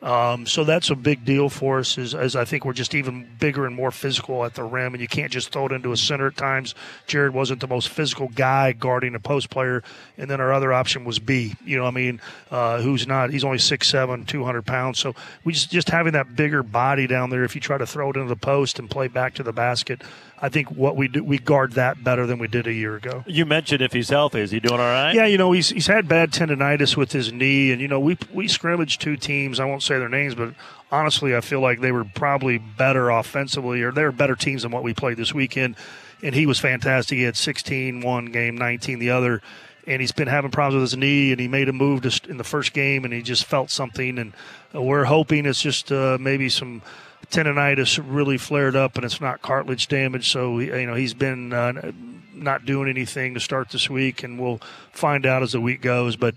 Um, 0.05 0.44
so 0.44 0.64
that's 0.64 0.90
a 0.90 0.94
big 0.94 1.24
deal 1.24 1.48
for 1.48 1.78
us. 1.78 1.96
Is 1.96 2.14
as 2.14 2.36
I 2.36 2.44
think 2.44 2.66
we're 2.66 2.74
just 2.74 2.94
even 2.94 3.26
bigger 3.40 3.64
and 3.64 3.74
more 3.74 3.90
physical 3.90 4.44
at 4.44 4.55
the 4.55 4.62
rim, 4.62 4.92
and 4.92 5.00
you 5.00 5.09
can't 5.09 5.32
just 5.32 5.48
throw 5.48 5.64
it 5.64 5.72
into 5.72 5.92
a 5.92 5.96
center 5.96 6.26
at 6.26 6.36
times. 6.36 6.74
Jared 7.07 7.32
wasn't 7.32 7.61
the 7.61 7.66
most 7.66 7.88
physical 7.88 8.28
guy 8.28 8.72
guarding 8.72 9.14
a 9.14 9.20
post 9.20 9.48
player, 9.48 9.82
and 10.18 10.28
then 10.28 10.42
our 10.42 10.52
other 10.52 10.74
option 10.74 11.07
was 11.07 11.18
B. 11.18 11.55
You 11.64 11.78
know, 11.78 11.86
I 11.86 11.90
mean, 11.90 12.20
uh, 12.50 12.82
who's 12.82 13.07
not? 13.07 13.30
He's 13.30 13.44
only 13.44 13.57
6'7", 13.57 14.26
200 14.26 14.66
pounds. 14.66 14.98
So 14.98 15.14
we 15.42 15.55
just 15.55 15.70
just 15.70 15.88
having 15.88 16.12
that 16.12 16.36
bigger 16.36 16.62
body 16.62 17.07
down 17.07 17.30
there. 17.30 17.42
If 17.42 17.55
you 17.55 17.62
try 17.62 17.78
to 17.78 17.86
throw 17.86 18.11
it 18.11 18.16
into 18.16 18.28
the 18.28 18.36
post 18.36 18.78
and 18.78 18.90
play 18.90 19.09
back 19.09 19.32
to 19.36 19.42
the 19.42 19.55
basket, 19.55 20.02
I 20.45 20.51
think 20.51 20.68
what 20.68 20.95
we 20.95 21.09
do 21.09 21.24
we 21.24 21.38
guard 21.38 21.72
that 21.72 22.05
better 22.05 22.26
than 22.26 22.38
we 22.38 22.49
did 22.49 22.66
a 22.66 22.72
year 22.72 22.97
ago. 22.97 23.24
You 23.26 23.47
mentioned 23.47 23.80
if 23.80 23.95
he's 23.95 24.11
healthy, 24.11 24.40
is 24.40 24.51
he 24.51 24.61
doing 24.61 24.78
all 24.78 24.86
right? 24.86 25.14
Yeah, 25.14 25.24
you 25.24 25.38
know 25.38 25.53
he's 25.53 25.70
he's 25.70 25.86
had 25.86 26.07
bad 26.07 26.32
tendonitis 26.32 26.99
with 26.99 27.12
his 27.12 27.32
knee, 27.32 27.72
and 27.72 27.80
you 27.80 27.88
know 27.88 27.99
we 27.99 28.18
we 28.30 28.47
scrimmaged 28.47 29.01
two 29.01 29.16
teams. 29.16 29.59
I 29.59 29.64
won't 29.64 29.82
say 29.82 29.99
their 29.99 30.11
names, 30.11 30.34
but 30.34 30.53
honestly, 30.92 31.34
I 31.34 31.40
feel 31.40 31.61
like 31.61 31.80
they 31.80 31.92
were 31.92 32.05
probably 32.05 32.59
better 32.59 33.09
offensively, 33.09 33.80
or 33.80 33.90
they 33.90 34.05
were 34.05 34.12
better 34.12 34.36
teams 34.36 34.64
than 34.64 34.70
what 34.70 34.82
we 34.82 34.92
played 34.92 35.16
this 35.16 35.32
weekend. 35.32 35.76
And 36.22 36.34
he 36.34 36.45
was 36.45 36.59
fantastic. 36.59 37.16
He 37.16 37.24
had 37.24 37.38
16 37.38 38.03
one 38.03 38.26
game, 38.26 38.55
19 38.55 38.99
the 38.99 39.09
other, 39.09 39.40
and 39.86 40.03
he's 40.03 40.12
been 40.12 40.28
having 40.28 40.51
problems 40.51 40.82
with 40.82 40.90
his 40.90 40.99
knee. 40.99 41.32
And 41.32 41.40
he 41.40 41.49
made 41.49 41.70
a 41.70 41.72
move 41.72 42.05
in 42.28 42.36
the 42.36 42.45
first 42.45 42.74
game, 42.74 43.07
and 43.07 43.14
he 43.14 43.22
just 43.22 43.47
felt 43.47 43.70
something. 43.70 44.18
And 44.18 44.34
we're 44.74 45.05
hoping 45.05 45.47
it's 45.47 45.62
just 45.62 45.90
uh, 45.90 46.18
maybe 46.20 46.51
some 46.51 46.82
tendonitis 47.31 48.03
really 48.05 48.39
flared 48.39 48.77
up 48.77 48.97
and 48.97 49.05
it's 49.05 49.20
not 49.20 49.43
cartilage 49.43 49.89
damage. 49.89 50.31
So 50.31 50.59
you 50.59 50.87
know 50.87 50.95
he's 50.95 51.14
been 51.14 51.53
uh, 51.53 51.93
not 52.35 52.64
doing 52.64 52.89
anything 52.89 53.35
to 53.35 53.41
start 53.41 53.70
this 53.70 53.89
week, 53.89 54.22
and 54.22 54.39
we'll 54.39 54.61
find 54.93 55.27
out 55.27 55.43
as 55.43 55.53
the 55.53 55.61
week 55.61 55.81
goes. 55.81 56.16
But 56.16 56.35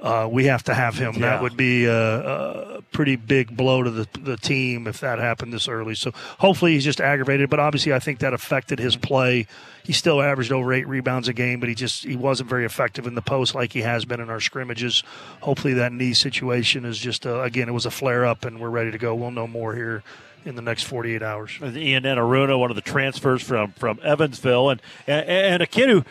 uh, 0.00 0.28
we 0.30 0.46
have 0.46 0.62
to 0.64 0.74
have 0.74 0.96
him. 0.96 1.14
Yeah. 1.14 1.20
That 1.20 1.42
would 1.42 1.56
be 1.56 1.84
a, 1.84 2.76
a 2.78 2.82
pretty 2.92 3.16
big 3.16 3.54
blow 3.54 3.82
to 3.82 3.90
the 3.90 4.08
the 4.18 4.36
team 4.36 4.86
if 4.86 5.00
that 5.00 5.18
happened 5.18 5.52
this 5.52 5.68
early. 5.68 5.94
So 5.94 6.12
hopefully 6.38 6.72
he's 6.72 6.84
just 6.84 7.00
aggravated. 7.00 7.50
But 7.50 7.60
obviously 7.60 7.92
I 7.92 7.98
think 7.98 8.20
that 8.20 8.32
affected 8.32 8.78
his 8.78 8.96
play. 8.96 9.46
He 9.84 9.92
still 9.92 10.22
averaged 10.22 10.52
over 10.52 10.72
eight 10.72 10.88
rebounds 10.88 11.28
a 11.28 11.32
game, 11.32 11.60
but 11.60 11.68
he 11.68 11.74
just 11.74 12.04
he 12.04 12.16
wasn't 12.16 12.48
very 12.48 12.64
effective 12.64 13.06
in 13.06 13.14
the 13.14 13.22
post 13.22 13.54
like 13.54 13.72
he 13.72 13.82
has 13.82 14.04
been 14.04 14.20
in 14.20 14.30
our 14.30 14.40
scrimmages. 14.40 15.02
Hopefully 15.42 15.74
that 15.74 15.92
knee 15.92 16.14
situation 16.14 16.84
is 16.84 16.98
just 16.98 17.26
uh, 17.26 17.40
again 17.40 17.68
it 17.68 17.72
was 17.72 17.86
a 17.86 17.90
flare 17.90 18.24
up, 18.24 18.44
and 18.44 18.58
we're 18.60 18.70
ready 18.70 18.90
to 18.90 18.98
go. 18.98 19.14
We'll 19.14 19.30
know 19.30 19.46
more 19.46 19.74
here 19.74 20.02
in 20.44 20.54
the 20.56 20.62
next 20.62 20.84
48 20.84 21.22
hours. 21.22 21.58
Ian 21.62 22.04
Enaruna, 22.04 22.58
one 22.58 22.70
of 22.70 22.76
the 22.76 22.82
transfers 22.82 23.42
from 23.42 23.72
from 23.72 23.98
Evansville, 24.02 24.70
and 24.70 24.80
and, 25.06 25.28
and 25.28 25.62
a 25.62 25.66
kid 25.66 25.88
who 25.88 26.04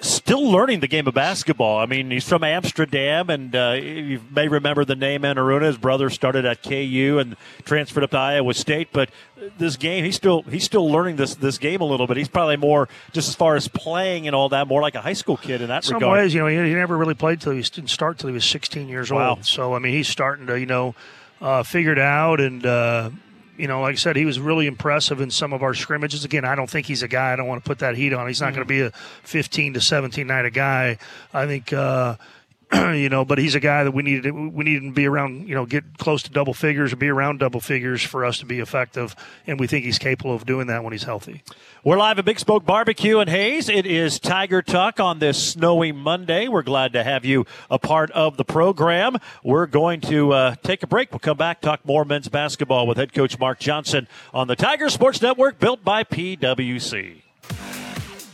still 0.00 0.50
learning 0.50 0.80
the 0.80 0.86
game 0.88 1.06
of 1.06 1.14
basketball. 1.14 1.78
I 1.78 1.86
mean, 1.86 2.10
he's 2.10 2.28
from 2.28 2.44
Amsterdam, 2.44 3.30
and 3.30 3.56
uh, 3.56 3.78
you 3.80 4.20
may 4.30 4.48
remember 4.48 4.84
the 4.84 4.96
name 4.96 5.22
Enaruna. 5.22 5.62
His 5.62 5.78
brother 5.78 6.10
started 6.10 6.44
at 6.44 6.62
KU 6.62 7.18
and 7.18 7.36
transferred 7.64 8.04
up 8.04 8.10
to 8.10 8.18
Iowa 8.18 8.52
State, 8.52 8.88
but 8.92 9.08
this 9.56 9.76
game 9.76 10.04
he's 10.04 10.16
still 10.16 10.42
he's 10.42 10.64
still 10.64 10.90
learning 10.90 11.16
this 11.16 11.36
this 11.36 11.56
game 11.56 11.80
a 11.80 11.84
little 11.86 12.06
bit. 12.06 12.18
He's 12.18 12.28
probably 12.28 12.56
more 12.58 12.88
just 13.12 13.28
as 13.28 13.34
far 13.34 13.56
as 13.56 13.66
playing 13.68 14.26
and 14.26 14.36
all 14.36 14.50
that, 14.50 14.68
more 14.68 14.82
like 14.82 14.94
a 14.94 15.00
high 15.00 15.12
school 15.14 15.38
kid 15.38 15.62
in 15.62 15.68
that 15.68 15.84
some 15.84 15.94
regard. 15.94 16.18
ways, 16.20 16.34
you 16.34 16.40
know, 16.40 16.48
he, 16.48 16.56
he 16.56 16.74
never 16.74 16.98
really 16.98 17.14
played 17.14 17.40
till 17.40 17.52
he 17.52 17.62
didn't 17.62 17.88
start 17.90 18.18
till 18.18 18.28
he 18.28 18.34
was 18.34 18.44
16 18.44 18.88
years 18.88 19.10
Wow. 19.10 19.30
old. 19.30 19.46
So 19.46 19.74
I 19.74 19.78
mean, 19.78 19.92
he's 19.94 20.08
starting 20.08 20.46
to 20.48 20.58
you 20.60 20.66
know 20.66 20.94
uh, 21.40 21.62
figure 21.62 21.92
it 21.92 21.98
out, 21.98 22.40
and 22.40 22.64
uh, 22.66 23.08
you 23.56 23.68
know, 23.68 23.80
like 23.82 23.92
I 23.92 23.96
said, 23.96 24.16
he 24.16 24.24
was 24.24 24.38
really 24.40 24.66
impressive 24.66 25.20
in 25.20 25.30
some 25.30 25.52
of 25.52 25.62
our 25.62 25.74
scrimmages. 25.74 26.24
Again, 26.24 26.44
I 26.44 26.54
don't 26.54 26.68
think 26.68 26.86
he's 26.86 27.02
a 27.02 27.08
guy. 27.08 27.32
I 27.32 27.36
don't 27.36 27.46
want 27.46 27.62
to 27.62 27.68
put 27.68 27.78
that 27.78 27.96
heat 27.96 28.12
on. 28.12 28.26
He's 28.26 28.40
not 28.40 28.48
Mm-hmm. 28.48 28.56
going 28.56 28.66
to 28.68 28.74
be 28.74 28.80
a 28.82 28.90
15 29.22 29.74
to 29.74 29.80
17 29.80 30.26
night 30.26 30.44
a 30.44 30.50
guy. 30.50 30.98
I 31.32 31.46
think. 31.46 31.72
Uh, 31.72 32.16
you 32.94 33.08
know, 33.08 33.24
but 33.24 33.38
he's 33.38 33.54
a 33.54 33.60
guy 33.60 33.84
that 33.84 33.92
we 33.92 34.02
needed. 34.02 34.32
We 34.32 34.64
needed 34.64 34.82
to 34.82 34.92
be 34.92 35.06
around. 35.06 35.48
You 35.48 35.54
know, 35.54 35.66
get 35.66 35.98
close 35.98 36.22
to 36.24 36.30
double 36.30 36.54
figures 36.54 36.92
or 36.92 36.96
be 36.96 37.08
around 37.08 37.38
double 37.38 37.60
figures 37.60 38.02
for 38.02 38.24
us 38.24 38.38
to 38.38 38.46
be 38.46 38.60
effective, 38.60 39.14
and 39.46 39.60
we 39.60 39.66
think 39.66 39.84
he's 39.84 39.98
capable 39.98 40.34
of 40.34 40.46
doing 40.46 40.66
that 40.68 40.82
when 40.82 40.92
he's 40.92 41.04
healthy. 41.04 41.42
We're 41.84 41.98
live 41.98 42.18
at 42.18 42.24
Big 42.24 42.38
Smoke 42.38 42.64
Barbecue 42.64 43.20
in 43.20 43.28
Hays. 43.28 43.68
It 43.68 43.86
is 43.86 44.18
Tiger 44.18 44.62
Talk 44.62 44.98
on 44.98 45.18
this 45.18 45.52
snowy 45.52 45.92
Monday. 45.92 46.48
We're 46.48 46.62
glad 46.62 46.94
to 46.94 47.04
have 47.04 47.24
you 47.24 47.44
a 47.70 47.78
part 47.78 48.10
of 48.12 48.36
the 48.36 48.44
program. 48.44 49.18
We're 49.42 49.66
going 49.66 50.00
to 50.02 50.32
uh, 50.32 50.54
take 50.62 50.82
a 50.82 50.86
break. 50.86 51.12
We'll 51.12 51.18
come 51.20 51.36
back, 51.36 51.60
talk 51.60 51.84
more 51.84 52.04
men's 52.04 52.28
basketball 52.28 52.86
with 52.86 52.96
head 52.96 53.12
coach 53.12 53.38
Mark 53.38 53.60
Johnson 53.60 54.08
on 54.32 54.48
the 54.48 54.56
Tiger 54.56 54.88
Sports 54.88 55.20
Network 55.20 55.58
built 55.58 55.84
by 55.84 56.04
PWC. 56.04 57.23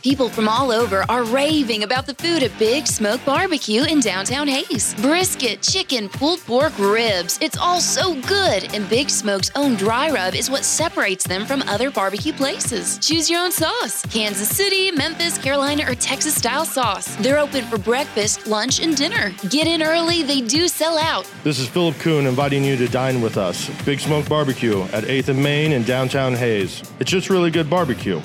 People 0.03 0.29
from 0.29 0.49
all 0.49 0.71
over 0.71 1.05
are 1.09 1.23
raving 1.25 1.83
about 1.83 2.07
the 2.07 2.15
food 2.15 2.41
at 2.41 2.57
Big 2.57 2.87
Smoke 2.87 3.23
Barbecue 3.23 3.83
in 3.83 3.99
downtown 3.99 4.47
Hays. 4.47 4.95
Brisket, 4.95 5.61
chicken, 5.61 6.09
pulled 6.09 6.39
pork, 6.39 6.73
ribs. 6.79 7.37
It's 7.39 7.55
all 7.55 7.79
so 7.79 8.19
good, 8.21 8.73
and 8.73 8.89
Big 8.89 9.11
Smoke's 9.11 9.51
own 9.55 9.75
dry 9.75 10.09
rub 10.09 10.33
is 10.33 10.49
what 10.49 10.65
separates 10.65 11.25
them 11.25 11.45
from 11.45 11.61
other 11.63 11.91
barbecue 11.91 12.33
places. 12.33 12.97
Choose 12.97 13.29
your 13.29 13.41
own 13.41 13.51
sauce 13.51 14.03
Kansas 14.07 14.49
City, 14.49 14.89
Memphis, 14.89 15.37
Carolina, 15.37 15.83
or 15.87 15.93
Texas 15.93 16.33
style 16.33 16.65
sauce. 16.65 17.15
They're 17.17 17.37
open 17.37 17.65
for 17.65 17.77
breakfast, 17.77 18.47
lunch, 18.47 18.81
and 18.81 18.97
dinner. 18.97 19.31
Get 19.49 19.67
in 19.67 19.83
early, 19.83 20.23
they 20.23 20.41
do 20.41 20.67
sell 20.67 20.97
out. 20.97 21.31
This 21.43 21.59
is 21.59 21.67
Philip 21.67 21.95
Kuhn 21.99 22.25
inviting 22.25 22.63
you 22.63 22.75
to 22.77 22.87
dine 22.87 23.21
with 23.21 23.37
us. 23.37 23.69
Big 23.85 23.99
Smoke 23.99 24.27
Barbecue 24.27 24.81
at 24.93 25.03
8th 25.03 25.29
and 25.29 25.43
Main 25.43 25.73
in 25.73 25.83
downtown 25.83 26.33
Hays. 26.33 26.81
It's 26.99 27.11
just 27.11 27.29
really 27.29 27.51
good 27.51 27.69
barbecue. 27.69 28.19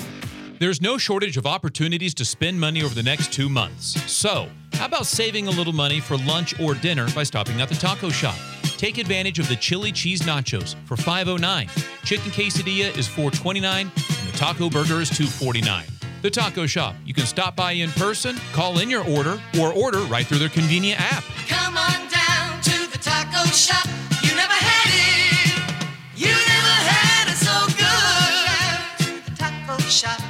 There's 0.59 0.81
no 0.81 0.97
shortage 0.97 1.37
of 1.37 1.45
opportunities 1.45 2.15
to 2.15 2.25
spend 2.25 2.59
money 2.59 2.81
over 2.81 2.95
the 2.95 3.03
next 3.03 3.31
two 3.31 3.47
months. 3.47 4.01
So, 4.11 4.47
how 4.73 4.87
about 4.87 5.05
saving 5.05 5.47
a 5.47 5.51
little 5.51 5.73
money 5.73 5.99
for 5.99 6.17
lunch 6.17 6.59
or 6.59 6.73
dinner 6.73 7.07
by 7.13 7.23
stopping 7.23 7.61
at 7.61 7.69
the 7.69 7.75
taco 7.75 8.09
shop? 8.09 8.35
Take 8.77 8.97
advantage 8.97 9.37
of 9.37 9.47
the 9.49 9.55
chili 9.55 9.91
cheese 9.91 10.21
nachos 10.21 10.75
for 10.85 10.95
$5.09. 10.95 11.69
Chicken 12.05 12.31
quesadilla 12.31 12.97
is 12.97 13.07
$4.29, 13.07 13.81
and 13.81 13.91
the 13.91 14.37
taco 14.37 14.67
burger 14.69 14.99
is 14.99 15.11
$2.49. 15.11 15.83
The 16.23 16.31
Taco 16.31 16.65
Shop. 16.65 16.95
You 17.05 17.13
can 17.13 17.27
stop 17.27 17.55
by 17.55 17.73
in 17.73 17.91
person, 17.91 18.37
call 18.51 18.79
in 18.79 18.89
your 18.89 19.07
order, 19.07 19.39
or 19.59 19.71
order 19.71 19.99
right 19.99 20.25
through 20.25 20.39
their 20.39 20.49
convenient 20.49 20.99
app. 20.99 21.23
Come 21.47 21.77
on 21.77 22.09
down 22.09 22.59
to 22.63 22.91
the 22.91 22.97
taco 22.97 23.45
shop. 23.51 23.85
You 24.23 24.35
never 24.35 24.53
had 24.53 24.89
it. 24.89 25.85
You 26.15 26.29
never 26.29 26.75
had 26.89 27.29
it 27.29 27.37
so 27.37 27.67
good. 27.77 28.47
Down 28.49 28.97
to 28.97 29.29
the 29.29 29.37
taco 29.37 29.77
shop. 29.83 30.26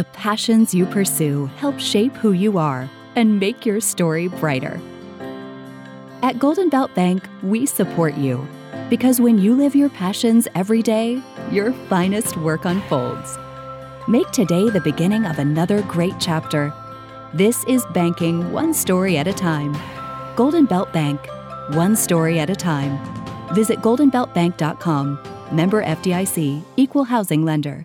The 0.00 0.04
passions 0.14 0.72
you 0.72 0.86
pursue 0.86 1.44
help 1.58 1.78
shape 1.78 2.16
who 2.16 2.32
you 2.32 2.56
are 2.56 2.88
and 3.16 3.38
make 3.38 3.66
your 3.66 3.82
story 3.82 4.28
brighter. 4.28 4.80
At 6.22 6.38
Golden 6.38 6.70
Belt 6.70 6.94
Bank, 6.94 7.28
we 7.42 7.66
support 7.66 8.14
you 8.16 8.48
because 8.88 9.20
when 9.20 9.36
you 9.36 9.54
live 9.54 9.76
your 9.76 9.90
passions 9.90 10.48
every 10.54 10.80
day, 10.80 11.22
your 11.50 11.74
finest 11.90 12.38
work 12.38 12.64
unfolds. 12.64 13.36
Make 14.08 14.30
today 14.30 14.70
the 14.70 14.80
beginning 14.80 15.26
of 15.26 15.38
another 15.38 15.82
great 15.82 16.14
chapter. 16.18 16.72
This 17.34 17.62
is 17.64 17.84
banking 17.92 18.52
one 18.52 18.72
story 18.72 19.18
at 19.18 19.28
a 19.28 19.34
time. 19.34 19.76
Golden 20.34 20.64
Belt 20.64 20.90
Bank, 20.94 21.20
one 21.74 21.94
story 21.94 22.38
at 22.38 22.48
a 22.48 22.56
time. 22.56 22.98
Visit 23.54 23.80
goldenbeltbank.com. 23.80 25.18
Member 25.52 25.84
FDIC, 25.84 26.64
equal 26.78 27.04
housing 27.04 27.44
lender. 27.44 27.84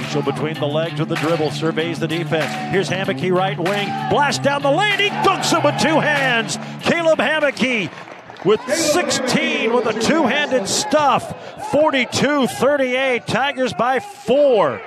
Usual 0.00 0.22
between 0.22 0.54
the 0.54 0.66
legs 0.66 0.98
with 0.98 1.10
the 1.10 1.16
dribble, 1.16 1.50
surveys 1.50 1.98
the 1.98 2.08
defense. 2.08 2.50
Here's 2.72 2.88
Hammocky 2.88 3.30
right 3.30 3.58
wing, 3.58 3.88
blast 4.10 4.42
down 4.42 4.62
the 4.62 4.70
lane, 4.70 4.98
he 4.98 5.10
dunks 5.10 5.56
it 5.56 5.62
with 5.62 5.78
two 5.80 6.00
hands. 6.00 6.56
Caleb 6.82 7.18
Hammocky 7.18 7.90
with 8.44 8.60
16 8.72 9.72
with 9.72 9.86
a 9.86 10.00
two-handed 10.00 10.66
stuff. 10.68 11.34
42-38, 11.70 13.26
Tigers 13.26 13.74
by 13.74 14.00
four. 14.00 14.80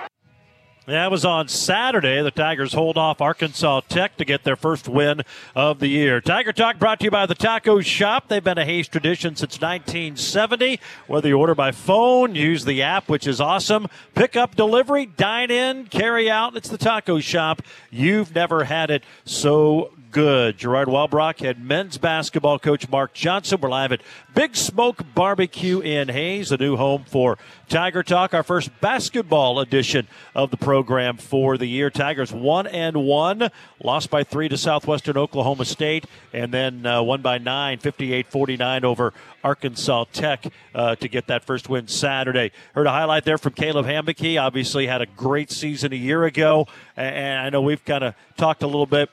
That 0.92 1.10
was 1.10 1.24
on 1.24 1.48
Saturday. 1.48 2.22
The 2.22 2.32
Tigers 2.32 2.74
hold 2.74 2.98
off 2.98 3.22
Arkansas 3.22 3.80
Tech 3.88 4.18
to 4.18 4.26
get 4.26 4.44
their 4.44 4.58
first 4.58 4.90
win 4.90 5.22
of 5.56 5.80
the 5.80 5.88
year. 5.88 6.20
Tiger 6.20 6.52
Talk 6.52 6.80
brought 6.80 7.00
to 7.00 7.06
you 7.06 7.12
by 7.12 7.26
the 7.26 7.34
Taco 7.34 7.80
Shop. 7.80 8.28
They've 8.28 8.44
been 8.44 8.58
a 8.58 8.66
Hays 8.66 8.90
tradition 8.90 9.38
since 9.38 9.62
1970. 9.62 10.82
Whether 11.08 11.30
you 11.30 11.40
order 11.40 11.56
by 11.56 11.72
phone, 11.72 12.36
use 12.36 12.66
the 12.66 12.82
app, 12.82 13.08
which 13.08 13.26
is 13.26 13.40
awesome. 13.40 13.88
Pick 14.16 14.36
up, 14.36 14.58
delivery, 14.58 15.06
dine 15.06 15.50
in, 15.50 15.86
carry 15.86 16.30
out. 16.30 16.58
It's 16.58 16.68
the 16.68 16.78
Taco 16.78 17.22
Shop. 17.22 17.62
You've 17.90 18.36
never 18.36 18.66
had 18.66 18.92
it 18.92 19.06
so 19.24 19.94
good. 20.12 20.58
Gerard 20.58 20.90
Wellbrock 20.90 21.40
had 21.40 21.64
men's 21.64 21.98
basketball 21.98 22.60
coach 22.60 22.90
Mark 22.90 23.14
Johnson. 23.14 23.62
We're 23.62 23.70
live 23.70 23.94
at 23.94 24.02
Big 24.36 24.58
Smoke 24.58 25.04
Barbecue 25.16 25.80
in 25.80 26.10
Hays, 26.10 26.52
a 26.52 26.58
new 26.58 26.76
home 26.76 27.06
for 27.08 27.38
Tiger 27.70 28.04
Talk, 28.04 28.34
our 28.34 28.44
first 28.44 28.70
basketball 28.82 29.62
edition 29.62 30.08
of 30.36 30.52
the 30.52 30.58
program 30.58 31.16
for 31.16 31.58
the 31.58 31.66
year. 31.66 31.90
Tigers 31.90 32.34
one 32.34 32.68
and 32.68 32.98
one, 32.98 33.52
lost 33.82 34.10
by 34.10 34.26
three 34.26 34.50
to 34.50 34.58
Southwestern 34.58 35.18
Oklahoma 35.18 35.64
State, 35.64 36.06
and 36.34 36.54
then 36.54 36.86
uh, 36.86 37.02
won 37.02 37.22
by 37.22 37.38
nine, 37.38 37.78
58-49 37.78 38.84
over 38.84 39.14
Arkansas 39.46 40.06
Tech 40.12 40.46
uh, 40.76 40.96
to 40.96 41.08
get 41.08 41.28
that 41.28 41.46
first 41.46 41.70
win 41.70 41.88
Saturday. 41.88 42.52
Heard 42.76 42.88
a 42.88 42.92
highlight 42.92 43.24
there 43.24 43.38
from 43.38 43.54
Caleb 43.54 43.86
Hambeke. 43.86 44.42
Obviously 44.42 44.88
had 44.88 45.02
a 45.02 45.06
great 45.06 45.52
season 45.52 45.94
a 45.94 45.98
year 45.98 46.26
ago, 46.26 46.68
and 46.98 47.40
I 47.40 47.50
know 47.50 47.62
we've 47.62 47.84
kind 47.86 48.04
of 48.04 48.16
talked 48.36 48.62
a 48.62 48.68
little 48.68 48.86
bit 48.86 49.10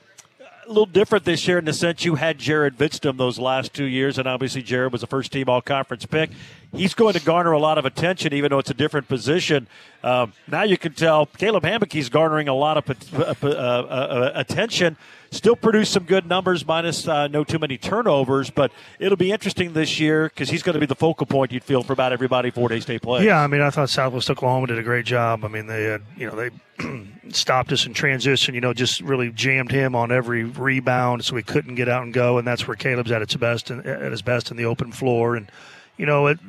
a 0.69 0.71
little 0.71 0.85
different 0.85 1.25
this 1.25 1.47
year 1.47 1.57
in 1.57 1.65
the 1.65 1.73
sense 1.73 2.05
you 2.05 2.13
had 2.13 2.37
Jared 2.37 2.77
Vitztum 2.77 3.17
those 3.17 3.39
last 3.39 3.73
two 3.73 3.85
years, 3.85 4.19
and 4.19 4.27
obviously 4.27 4.61
Jared 4.61 4.91
was 4.91 5.01
a 5.01 5.07
first 5.07 5.31
team 5.31 5.49
all 5.49 5.63
conference 5.63 6.05
pick. 6.05 6.29
He's 6.71 6.93
going 6.93 7.13
to 7.13 7.21
garner 7.21 7.51
a 7.51 7.59
lot 7.59 7.79
of 7.79 7.85
attention, 7.85 8.31
even 8.33 8.51
though 8.51 8.59
it's 8.59 8.69
a 8.69 8.75
different 8.75 9.07
position. 9.07 9.67
Um, 10.03 10.33
now 10.47 10.63
you 10.63 10.77
can 10.77 10.93
tell 10.93 11.25
Caleb 11.25 11.63
Hammockey's 11.63 12.09
garnering 12.09 12.47
a 12.47 12.53
lot 12.53 12.77
of 12.77 13.13
uh, 13.13 13.33
uh, 13.41 13.47
uh, 13.47 14.31
attention. 14.35 14.95
Still 15.31 15.55
produced 15.55 15.93
some 15.93 16.03
good 16.03 16.27
numbers, 16.27 16.65
minus 16.65 17.07
uh, 17.07 17.27
no 17.27 17.43
too 17.43 17.59
many 17.59 17.77
turnovers. 17.77 18.49
But 18.51 18.71
it'll 18.99 19.17
be 19.17 19.31
interesting 19.31 19.73
this 19.73 19.99
year 19.99 20.29
because 20.29 20.49
he's 20.49 20.63
going 20.63 20.73
to 20.73 20.79
be 20.79 20.85
the 20.85 20.95
focal 20.95 21.25
point. 21.25 21.51
You'd 21.51 21.63
feel 21.63 21.81
for 21.83 21.93
about 21.93 22.13
everybody 22.13 22.51
four 22.51 22.69
day 22.69 22.79
state 22.79 23.01
play. 23.01 23.25
Yeah, 23.25 23.41
I 23.41 23.47
mean, 23.47 23.61
I 23.61 23.71
thought 23.71 23.89
Southwest 23.89 24.29
Oklahoma 24.29 24.67
did 24.67 24.79
a 24.79 24.83
great 24.83 25.05
job. 25.05 25.43
I 25.45 25.47
mean, 25.47 25.67
they 25.67 25.83
had 25.85 26.01
you 26.17 26.27
know 26.27 26.35
they 26.35 27.09
stopped 27.29 27.71
us 27.71 27.85
in 27.85 27.93
transition. 27.93 28.55
You 28.55 28.61
know, 28.61 28.73
just 28.73 29.01
really 29.01 29.31
jammed 29.31 29.71
him 29.71 29.95
on 29.95 30.11
every 30.11 30.43
rebound, 30.43 31.25
so 31.25 31.35
we 31.35 31.43
couldn't 31.43 31.75
get 31.75 31.89
out 31.89 32.03
and 32.03 32.13
go. 32.13 32.37
And 32.37 32.47
that's 32.47 32.67
where 32.67 32.75
Caleb's 32.75 33.11
at 33.11 33.21
its 33.21 33.35
best 33.35 33.69
at 33.71 34.11
his 34.11 34.21
best 34.21 34.49
in 34.51 34.57
the 34.57 34.65
open 34.65 34.91
floor. 34.91 35.35
And 35.35 35.51
you 35.99 36.07
know 36.07 36.25
it 36.27 36.39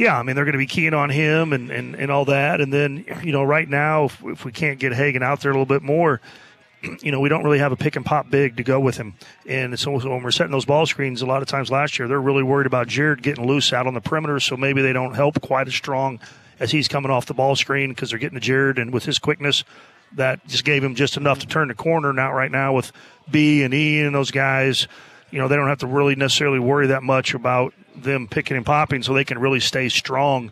yeah, 0.00 0.18
I 0.18 0.22
mean 0.22 0.34
they're 0.34 0.46
going 0.46 0.54
to 0.54 0.58
be 0.58 0.66
keying 0.66 0.94
on 0.94 1.10
him 1.10 1.52
and, 1.52 1.70
and, 1.70 1.94
and 1.94 2.10
all 2.10 2.24
that. 2.24 2.62
And 2.62 2.72
then 2.72 3.04
you 3.22 3.32
know 3.32 3.42
right 3.42 3.68
now 3.68 4.06
if, 4.06 4.24
if 4.24 4.44
we 4.46 4.50
can't 4.50 4.78
get 4.78 4.94
Hagan 4.94 5.22
out 5.22 5.42
there 5.42 5.50
a 5.50 5.54
little 5.54 5.66
bit 5.66 5.82
more, 5.82 6.22
you 7.02 7.12
know 7.12 7.20
we 7.20 7.28
don't 7.28 7.44
really 7.44 7.58
have 7.58 7.70
a 7.70 7.76
pick 7.76 7.96
and 7.96 8.04
pop 8.04 8.30
big 8.30 8.56
to 8.56 8.62
go 8.62 8.80
with 8.80 8.96
him. 8.96 9.14
And 9.46 9.78
so, 9.78 9.92
when 9.92 10.22
we're 10.22 10.30
setting 10.30 10.52
those 10.52 10.64
ball 10.64 10.86
screens, 10.86 11.20
a 11.20 11.26
lot 11.26 11.42
of 11.42 11.48
times 11.48 11.70
last 11.70 11.98
year 11.98 12.08
they're 12.08 12.20
really 12.20 12.42
worried 12.42 12.66
about 12.66 12.88
Jared 12.88 13.22
getting 13.22 13.46
loose 13.46 13.74
out 13.74 13.86
on 13.86 13.92
the 13.92 14.00
perimeter, 14.00 14.40
so 14.40 14.56
maybe 14.56 14.80
they 14.80 14.94
don't 14.94 15.14
help 15.14 15.40
quite 15.42 15.68
as 15.68 15.74
strong 15.74 16.18
as 16.58 16.70
he's 16.70 16.88
coming 16.88 17.10
off 17.10 17.26
the 17.26 17.34
ball 17.34 17.54
screen 17.54 17.90
because 17.90 18.10
they're 18.10 18.18
getting 18.18 18.40
to 18.40 18.44
Jared 18.44 18.78
and 18.78 18.92
with 18.92 19.04
his 19.04 19.18
quickness. 19.18 19.64
That 20.14 20.44
just 20.48 20.64
gave 20.64 20.82
him 20.82 20.96
just 20.96 21.16
enough 21.16 21.38
to 21.40 21.46
turn 21.46 21.68
the 21.68 21.74
corner. 21.74 22.12
Now, 22.12 22.32
right 22.32 22.50
now, 22.50 22.72
with 22.72 22.90
B 23.30 23.62
and 23.62 23.72
E 23.72 24.00
and 24.00 24.12
those 24.12 24.32
guys, 24.32 24.88
you 25.30 25.38
know, 25.38 25.48
they 25.48 25.56
don't 25.56 25.68
have 25.68 25.78
to 25.78 25.86
really 25.86 26.14
necessarily 26.14 26.58
worry 26.58 26.88
that 26.88 27.02
much 27.02 27.34
about 27.34 27.74
them 27.94 28.28
picking 28.28 28.56
and 28.56 28.66
popping 28.66 29.02
so 29.02 29.14
they 29.14 29.24
can 29.24 29.38
really 29.38 29.60
stay 29.60 29.88
strong 29.88 30.50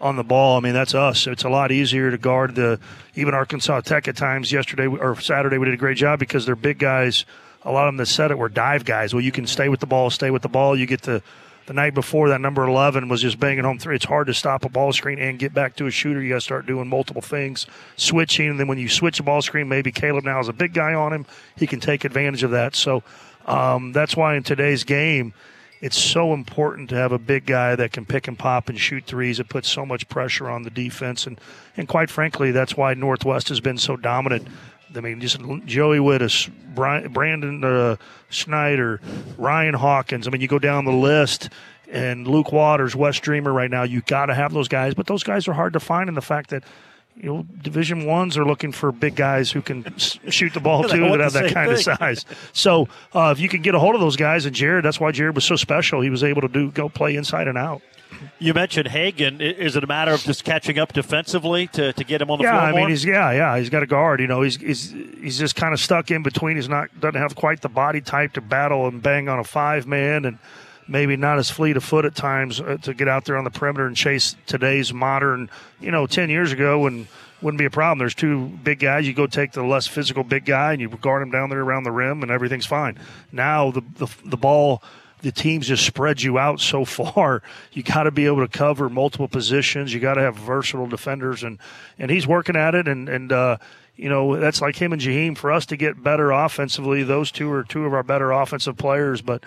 on 0.00 0.16
the 0.16 0.24
ball. 0.24 0.56
I 0.56 0.60
mean, 0.60 0.72
that's 0.72 0.94
us. 0.94 1.26
It's 1.26 1.44
a 1.44 1.48
lot 1.48 1.72
easier 1.72 2.10
to 2.10 2.18
guard 2.18 2.54
the 2.54 2.80
even 3.14 3.34
Arkansas 3.34 3.82
Tech 3.82 4.08
at 4.08 4.16
times. 4.16 4.50
Yesterday 4.50 4.86
or 4.86 5.20
Saturday, 5.20 5.58
we 5.58 5.66
did 5.66 5.74
a 5.74 5.78
great 5.78 5.96
job 5.96 6.18
because 6.18 6.46
they're 6.46 6.56
big 6.56 6.78
guys. 6.78 7.24
A 7.62 7.70
lot 7.70 7.86
of 7.86 7.88
them 7.88 7.98
that 7.98 8.06
said 8.06 8.30
it 8.30 8.38
were 8.38 8.48
dive 8.48 8.84
guys. 8.84 9.12
Well, 9.12 9.22
you 9.22 9.32
can 9.32 9.46
stay 9.46 9.68
with 9.68 9.80
the 9.80 9.86
ball, 9.86 10.08
stay 10.10 10.30
with 10.30 10.42
the 10.42 10.48
ball. 10.48 10.78
You 10.78 10.86
get 10.86 11.02
the 11.02 11.22
the 11.66 11.74
night 11.74 11.94
before 11.94 12.30
that 12.30 12.40
number 12.40 12.64
11 12.64 13.08
was 13.08 13.22
just 13.22 13.38
banging 13.38 13.62
home 13.62 13.78
three. 13.78 13.94
It's 13.94 14.04
hard 14.04 14.26
to 14.26 14.34
stop 14.34 14.64
a 14.64 14.68
ball 14.68 14.92
screen 14.92 15.20
and 15.20 15.38
get 15.38 15.54
back 15.54 15.76
to 15.76 15.86
a 15.86 15.90
shooter. 15.92 16.20
You 16.20 16.30
got 16.30 16.34
to 16.36 16.40
start 16.40 16.66
doing 16.66 16.88
multiple 16.88 17.22
things, 17.22 17.64
switching. 17.94 18.48
And 18.48 18.58
then 18.58 18.66
when 18.66 18.78
you 18.78 18.88
switch 18.88 19.20
a 19.20 19.22
ball 19.22 19.40
screen, 19.40 19.68
maybe 19.68 19.92
Caleb 19.92 20.24
now 20.24 20.38
has 20.38 20.48
a 20.48 20.52
big 20.52 20.74
guy 20.74 20.94
on 20.94 21.12
him. 21.12 21.26
He 21.54 21.68
can 21.68 21.78
take 21.78 22.04
advantage 22.04 22.42
of 22.42 22.50
that. 22.50 22.74
So 22.74 23.04
um, 23.46 23.92
that's 23.92 24.16
why 24.16 24.36
in 24.36 24.42
today's 24.42 24.84
game, 24.84 25.32
it's 25.80 25.98
so 25.98 26.34
important 26.34 26.90
to 26.90 26.94
have 26.94 27.12
a 27.12 27.18
big 27.18 27.46
guy 27.46 27.74
that 27.74 27.92
can 27.92 28.04
pick 28.04 28.28
and 28.28 28.38
pop 28.38 28.68
and 28.68 28.78
shoot 28.78 29.04
threes. 29.06 29.40
It 29.40 29.48
puts 29.48 29.68
so 29.68 29.86
much 29.86 30.08
pressure 30.08 30.48
on 30.48 30.62
the 30.62 30.70
defense, 30.70 31.26
and 31.26 31.40
and 31.76 31.88
quite 31.88 32.10
frankly, 32.10 32.50
that's 32.50 32.76
why 32.76 32.94
Northwest 32.94 33.48
has 33.48 33.60
been 33.60 33.78
so 33.78 33.96
dominant. 33.96 34.46
I 34.94 35.00
mean, 35.00 35.20
just 35.20 35.40
Joey 35.64 35.98
Witthus, 35.98 36.50
Brandon 36.74 37.64
uh, 37.64 37.96
Schneider, 38.28 39.00
Ryan 39.38 39.74
Hawkins. 39.74 40.26
I 40.26 40.30
mean, 40.30 40.40
you 40.40 40.48
go 40.48 40.58
down 40.58 40.84
the 40.84 40.92
list, 40.92 41.48
and 41.90 42.26
Luke 42.26 42.52
Waters, 42.52 42.94
Wes 42.94 43.18
Dreamer. 43.20 43.52
Right 43.52 43.70
now, 43.70 43.84
you 43.84 44.02
got 44.02 44.26
to 44.26 44.34
have 44.34 44.52
those 44.52 44.68
guys, 44.68 44.94
but 44.94 45.06
those 45.06 45.22
guys 45.22 45.48
are 45.48 45.52
hard 45.52 45.72
to 45.74 45.80
find. 45.80 46.08
In 46.08 46.14
the 46.14 46.20
fact 46.20 46.50
that 46.50 46.64
you 47.22 47.26
know, 47.26 47.46
Division 47.60 48.06
ones 48.06 48.38
are 48.38 48.44
looking 48.44 48.72
for 48.72 48.92
big 48.92 49.14
guys 49.14 49.50
who 49.50 49.60
can 49.60 49.84
shoot 49.98 50.54
the 50.54 50.60
ball 50.60 50.84
too 50.88 51.00
that 51.00 51.20
have 51.20 51.32
that 51.34 51.52
kind 51.52 51.76
thing. 51.76 51.92
of 51.92 51.98
size. 51.98 52.24
So 52.52 52.88
uh, 53.14 53.34
if 53.36 53.40
you 53.40 53.48
can 53.48 53.60
get 53.60 53.74
a 53.74 53.78
hold 53.78 53.94
of 53.94 54.00
those 54.00 54.16
guys, 54.16 54.46
and 54.46 54.54
Jared, 54.54 54.84
that's 54.84 54.98
why 54.98 55.12
Jared 55.12 55.34
was 55.34 55.44
so 55.44 55.56
special. 55.56 56.00
He 56.00 56.10
was 56.10 56.24
able 56.24 56.40
to 56.40 56.48
do 56.48 56.70
go 56.70 56.88
play 56.88 57.16
inside 57.16 57.46
and 57.46 57.58
out. 57.58 57.82
You 58.38 58.54
mentioned 58.54 58.88
Hagan. 58.88 59.40
Is 59.40 59.76
it 59.76 59.84
a 59.84 59.86
matter 59.86 60.12
of 60.12 60.22
just 60.22 60.44
catching 60.44 60.78
up 60.78 60.92
defensively 60.92 61.68
to, 61.68 61.92
to 61.92 62.04
get 62.04 62.20
him 62.20 62.30
on 62.30 62.38
the 62.38 62.44
yeah, 62.44 62.58
floor? 62.58 62.70
Yeah, 62.70 62.76
I 62.76 62.80
mean, 62.80 62.88
he's 62.88 63.04
yeah, 63.04 63.30
yeah, 63.32 63.58
he's 63.58 63.70
got 63.70 63.82
a 63.82 63.86
guard. 63.86 64.20
You 64.20 64.26
know, 64.26 64.42
he's 64.42 64.56
he's 64.56 64.90
he's 64.90 65.38
just 65.38 65.56
kind 65.56 65.72
of 65.72 65.80
stuck 65.80 66.10
in 66.10 66.22
between. 66.22 66.56
He's 66.56 66.68
not 66.68 66.88
doesn't 67.00 67.20
have 67.20 67.36
quite 67.36 67.60
the 67.60 67.68
body 67.68 68.00
type 68.00 68.32
to 68.34 68.40
battle 68.40 68.86
and 68.88 69.02
bang 69.02 69.28
on 69.28 69.38
a 69.38 69.44
five 69.44 69.86
man 69.86 70.24
and 70.24 70.38
maybe 70.90 71.16
not 71.16 71.38
as 71.38 71.48
fleet 71.48 71.76
of 71.76 71.84
foot 71.84 72.04
at 72.04 72.14
times 72.14 72.60
uh, 72.60 72.76
to 72.82 72.92
get 72.92 73.08
out 73.08 73.24
there 73.24 73.36
on 73.36 73.44
the 73.44 73.50
perimeter 73.50 73.86
and 73.86 73.96
chase 73.96 74.36
today's 74.46 74.92
modern. 74.92 75.48
You 75.80 75.90
know, 75.90 76.06
ten 76.06 76.28
years 76.28 76.52
ago 76.52 76.80
when 76.80 77.08
wouldn't 77.42 77.58
be 77.58 77.64
a 77.64 77.70
problem. 77.70 77.98
There's 77.98 78.14
two 78.14 78.48
big 78.48 78.80
guys. 78.80 79.06
You 79.06 79.14
go 79.14 79.26
take 79.26 79.52
the 79.52 79.62
less 79.62 79.86
physical 79.86 80.24
big 80.24 80.44
guy 80.44 80.72
and 80.72 80.80
you 80.80 80.88
guard 80.88 81.22
him 81.22 81.30
down 81.30 81.48
there 81.48 81.60
around 81.60 81.84
the 81.84 81.92
rim, 81.92 82.22
and 82.22 82.30
everything's 82.30 82.66
fine. 82.66 82.98
Now 83.32 83.70
the 83.70 83.82
the, 83.96 84.08
the 84.24 84.36
ball. 84.36 84.82
The 85.22 85.30
teams 85.30 85.68
just 85.68 85.84
spread 85.84 86.22
you 86.22 86.38
out 86.38 86.60
so 86.60 86.84
far. 86.86 87.42
You 87.72 87.82
got 87.82 88.04
to 88.04 88.10
be 88.10 88.24
able 88.24 88.40
to 88.40 88.48
cover 88.48 88.88
multiple 88.88 89.28
positions. 89.28 89.92
You 89.92 90.00
got 90.00 90.14
to 90.14 90.22
have 90.22 90.34
versatile 90.34 90.86
defenders, 90.86 91.42
and 91.42 91.58
and 91.98 92.10
he's 92.10 92.26
working 92.26 92.56
at 92.56 92.74
it. 92.74 92.88
And 92.88 93.06
and 93.06 93.30
uh, 93.30 93.58
you 93.96 94.08
know 94.08 94.40
that's 94.40 94.62
like 94.62 94.76
him 94.76 94.94
and 94.94 95.02
Jaheim. 95.02 95.36
For 95.36 95.52
us 95.52 95.66
to 95.66 95.76
get 95.76 96.02
better 96.02 96.30
offensively, 96.30 97.02
those 97.02 97.30
two 97.30 97.52
are 97.52 97.64
two 97.64 97.84
of 97.84 97.92
our 97.92 98.02
better 98.02 98.32
offensive 98.32 98.78
players. 98.78 99.20
But 99.20 99.44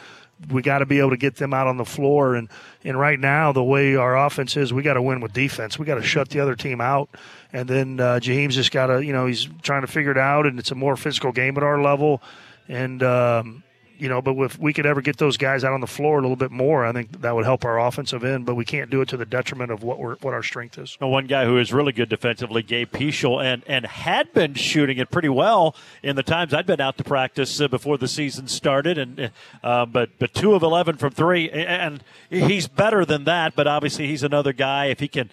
we 0.49 0.61
got 0.61 0.79
to 0.79 0.86
be 0.86 0.99
able 0.99 1.11
to 1.11 1.17
get 1.17 1.36
them 1.36 1.53
out 1.53 1.67
on 1.67 1.77
the 1.77 1.86
floor. 1.86 2.36
And 2.36 2.49
and 2.84 2.99
right 2.99 3.19
now, 3.19 3.51
the 3.51 3.63
way 3.63 3.95
our 3.95 4.17
offense 4.17 4.57
is, 4.57 4.73
we 4.73 4.84
got 4.84 4.93
to 4.93 5.01
win 5.01 5.21
with 5.21 5.34
defense. 5.34 5.79
We 5.79 5.86
got 5.86 5.95
to 5.95 6.03
shut 6.03 6.29
the 6.29 6.39
other 6.39 6.55
team 6.55 6.81
out. 6.81 7.09
And 7.51 7.67
then 7.67 7.99
uh, 7.99 8.19
Jaheim's 8.21 8.55
just 8.55 8.71
got 8.71 8.88
to, 8.88 9.03
you 9.03 9.13
know, 9.13 9.25
he's 9.25 9.47
trying 9.61 9.81
to 9.81 9.88
figure 9.88 10.11
it 10.11 10.17
out. 10.17 10.45
And 10.45 10.59
it's 10.59 10.71
a 10.71 10.75
more 10.75 10.97
physical 10.97 11.31
game 11.31 11.57
at 11.57 11.63
our 11.63 11.81
level. 11.81 12.21
And 12.67 13.01
um, 13.03 13.63
you 13.97 14.09
know, 14.09 14.21
but 14.21 14.35
if 14.37 14.59
we 14.59 14.73
could 14.73 14.85
ever 14.85 15.01
get 15.01 15.17
those 15.17 15.37
guys 15.37 15.63
out 15.63 15.73
on 15.73 15.81
the 15.81 15.87
floor 15.87 16.19
a 16.19 16.21
little 16.21 16.35
bit 16.35 16.51
more, 16.51 16.85
I 16.85 16.91
think 16.91 17.21
that 17.21 17.35
would 17.35 17.45
help 17.45 17.63
our 17.65 17.79
offensive 17.79 18.23
end. 18.23 18.45
But 18.45 18.55
we 18.55 18.65
can't 18.65 18.89
do 18.89 19.01
it 19.01 19.09
to 19.09 19.17
the 19.17 19.25
detriment 19.25 19.71
of 19.71 19.83
what 19.83 19.99
we're 19.99 20.15
what 20.17 20.33
our 20.33 20.43
strength 20.43 20.77
is. 20.77 20.97
Well, 20.99 21.09
one 21.09 21.27
guy 21.27 21.45
who 21.45 21.57
is 21.57 21.71
really 21.71 21.91
good 21.91 22.09
defensively, 22.09 22.63
Gabe 22.63 22.91
Peschel, 22.91 23.43
and 23.43 23.63
and 23.67 23.85
had 23.85 24.33
been 24.33 24.53
shooting 24.55 24.97
it 24.97 25.11
pretty 25.11 25.29
well 25.29 25.75
in 26.01 26.15
the 26.15 26.23
times 26.23 26.53
I'd 26.53 26.65
been 26.65 26.81
out 26.81 26.97
to 26.97 27.03
practice 27.03 27.59
uh, 27.61 27.67
before 27.67 27.97
the 27.97 28.07
season 28.07 28.47
started, 28.47 28.97
and 28.97 29.31
uh, 29.63 29.85
but 29.85 30.09
but 30.19 30.33
two 30.33 30.53
of 30.53 30.63
eleven 30.63 30.97
from 30.97 31.11
three, 31.11 31.49
and 31.49 32.03
he's 32.29 32.67
better 32.67 33.05
than 33.05 33.25
that. 33.25 33.55
But 33.55 33.67
obviously, 33.67 34.07
he's 34.07 34.23
another 34.23 34.53
guy 34.53 34.87
if 34.87 34.99
he 34.99 35.07
can 35.07 35.29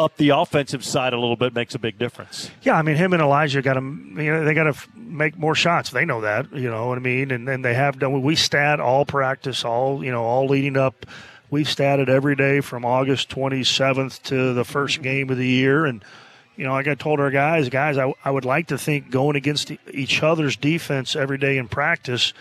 up 0.00 0.16
the 0.16 0.30
offensive 0.30 0.84
side 0.84 1.12
a 1.12 1.18
little 1.18 1.36
bit 1.36 1.54
makes 1.54 1.74
a 1.74 1.78
big 1.78 1.98
difference. 1.98 2.50
Yeah, 2.62 2.74
I 2.74 2.82
mean 2.82 2.96
him 2.96 3.12
and 3.12 3.22
Elijah 3.22 3.62
got 3.62 3.74
to 3.74 3.80
you 3.80 4.32
know 4.32 4.44
they 4.44 4.54
got 4.54 4.72
to 4.72 4.74
make 4.96 5.38
more 5.38 5.54
shots. 5.54 5.90
They 5.90 6.04
know 6.04 6.22
that, 6.22 6.52
you 6.52 6.70
know 6.70 6.88
what 6.88 6.98
I 6.98 7.00
mean, 7.00 7.30
and 7.30 7.48
and 7.48 7.64
they 7.64 7.74
have 7.74 7.98
done. 7.98 8.22
We 8.22 8.36
stat 8.36 8.80
all 8.80 9.04
practice, 9.04 9.64
all 9.64 10.04
you 10.04 10.10
know, 10.10 10.24
all 10.24 10.46
leading 10.46 10.76
up. 10.76 11.06
We've 11.50 11.66
statted 11.66 12.08
every 12.08 12.36
day 12.36 12.60
from 12.60 12.84
August 12.84 13.28
27th 13.28 14.22
to 14.24 14.54
the 14.54 14.64
first 14.64 15.02
game 15.02 15.30
of 15.30 15.36
the 15.36 15.46
year, 15.46 15.84
and 15.84 16.04
you 16.56 16.64
know, 16.64 16.72
like 16.72 16.88
I 16.88 16.94
told 16.94 17.20
our 17.20 17.30
guys, 17.30 17.68
guys, 17.68 17.98
I, 17.98 18.12
I 18.24 18.30
would 18.30 18.44
like 18.44 18.68
to 18.68 18.78
think 18.78 19.10
going 19.10 19.34
against 19.34 19.72
each 19.92 20.22
other's 20.22 20.56
defense 20.56 21.16
every 21.16 21.38
day 21.38 21.58
in 21.58 21.68
practice 21.68 22.32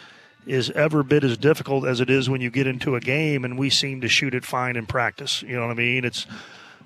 is 0.46 0.70
ever 0.72 1.04
bit 1.04 1.24
as 1.24 1.38
difficult 1.38 1.86
as 1.86 2.02
it 2.02 2.10
is 2.10 2.30
when 2.30 2.42
you 2.42 2.50
get 2.50 2.68
into 2.68 2.96
a 2.96 3.00
game, 3.00 3.46
and 3.46 3.58
we 3.58 3.70
seem 3.70 4.02
to 4.02 4.08
shoot 4.08 4.34
it 4.34 4.46
fine 4.46 4.76
in 4.76 4.86
practice. 4.86 5.42
You 5.42 5.56
know 5.56 5.68
what 5.68 5.72
I 5.72 5.76
mean? 5.76 6.06
It's 6.06 6.26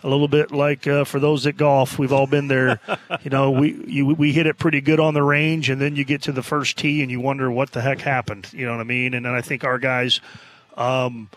a 0.03 0.09
little 0.09 0.27
bit 0.27 0.51
like 0.51 0.85
uh, 0.85 1.05
for 1.05 1.19
those 1.19 1.43
that 1.43 1.53
golf, 1.53 1.97
we've 1.97 2.11
all 2.11 2.27
been 2.27 2.47
there. 2.47 2.79
you 3.23 3.29
know, 3.29 3.51
we 3.51 3.73
you, 3.87 4.05
we 4.07 4.33
hit 4.33 4.45
it 4.45 4.57
pretty 4.57 4.81
good 4.81 4.99
on 4.99 5.13
the 5.13 5.23
range, 5.23 5.69
and 5.69 5.81
then 5.81 5.95
you 5.95 6.03
get 6.03 6.23
to 6.23 6.31
the 6.31 6.43
first 6.43 6.77
tee 6.77 7.01
and 7.01 7.09
you 7.09 7.19
wonder 7.19 7.49
what 7.49 7.71
the 7.71 7.81
heck 7.81 8.01
happened. 8.01 8.49
You 8.51 8.65
know 8.65 8.73
what 8.73 8.81
I 8.81 8.85
mean? 8.85 9.13
And 9.13 9.25
then 9.25 9.33
I 9.33 9.41
think 9.41 9.63
our 9.63 9.79
guys, 9.79 10.19
um, 10.75 11.29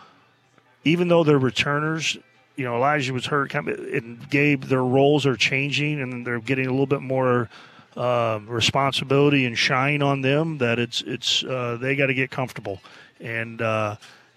even 0.85 1.09
though 1.09 1.23
they're 1.23 1.39
returners, 1.39 2.19
you 2.57 2.65
know, 2.65 2.77
Elijah 2.77 3.13
was 3.13 3.27
hurt, 3.27 3.55
and 3.55 4.29
Gabe, 4.29 4.65
their 4.65 4.85
roles 4.85 5.27
are 5.27 5.37
changing, 5.37 6.01
and 6.01 6.27
they're 6.27 6.41
getting 6.41 6.67
a 6.67 6.71
little 6.71 6.87
bit 6.87 7.03
more. 7.03 7.49
Uh, 7.97 8.41
responsibility 8.47 9.47
and 9.47 9.57
shine 9.57 10.03
on 10.03 10.21
them 10.21 10.59
that 10.59 10.79
it's 10.79 11.01
it's 11.07 11.43
uh, 11.45 11.79
they 11.81 11.97
got 11.97 12.09
to 12.09 12.13
get 12.13 12.31
comfortable 12.31 12.79
and 13.21 13.63
uh, 13.63 13.97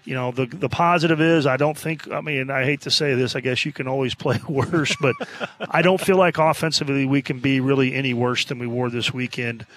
you 0.10 0.16
know 0.16 0.32
the 0.32 0.48
the 0.48 0.70
positive 0.70 1.22
is 1.22 1.46
I 1.46 1.56
don't 1.56 1.78
think 1.78 2.12
I 2.12 2.22
mean 2.22 2.50
I 2.50 2.64
hate 2.64 2.82
to 2.82 2.92
say 2.92 3.14
this 3.14 3.36
I 3.36 3.42
guess 3.42 3.64
you 3.64 3.72
can 3.72 3.88
always 3.88 4.16
play 4.26 4.40
worse 4.50 4.96
but 5.00 5.16
I 5.62 5.84
don't 5.84 6.02
feel 6.02 6.18
like 6.18 6.40
offensively 6.40 7.06
we 7.06 7.22
can 7.22 7.40
be 7.40 7.60
really 7.60 7.94
any 7.94 8.16
worse 8.16 8.44
than 8.46 8.58
we 8.58 8.66
were 8.66 8.90
this 8.90 9.14
weekend 9.14 9.68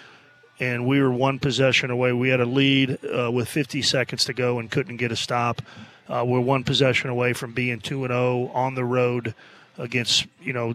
and 0.58 0.86
we 0.86 1.02
were 1.02 1.12
one 1.12 1.38
possession 1.38 1.90
away. 1.90 2.12
We 2.12 2.28
had 2.28 2.40
a 2.40 2.46
lead 2.46 2.98
uh, 3.04 3.30
with 3.32 3.48
50 3.48 3.82
seconds 3.82 4.24
to 4.26 4.32
go 4.32 4.58
and 4.58 4.70
couldn't 4.70 4.98
get 4.98 5.10
a 5.10 5.16
stop. 5.16 5.60
Uh, 6.08 6.24
we're 6.26 6.40
one 6.40 6.62
possession 6.64 7.10
away 7.10 7.32
from 7.32 7.52
being 7.52 7.80
two 7.80 8.04
and 8.04 8.12
zero 8.12 8.48
on 8.54 8.74
the 8.74 8.84
road 8.84 9.34
against 9.76 10.26
you 10.40 10.54
know. 10.54 10.74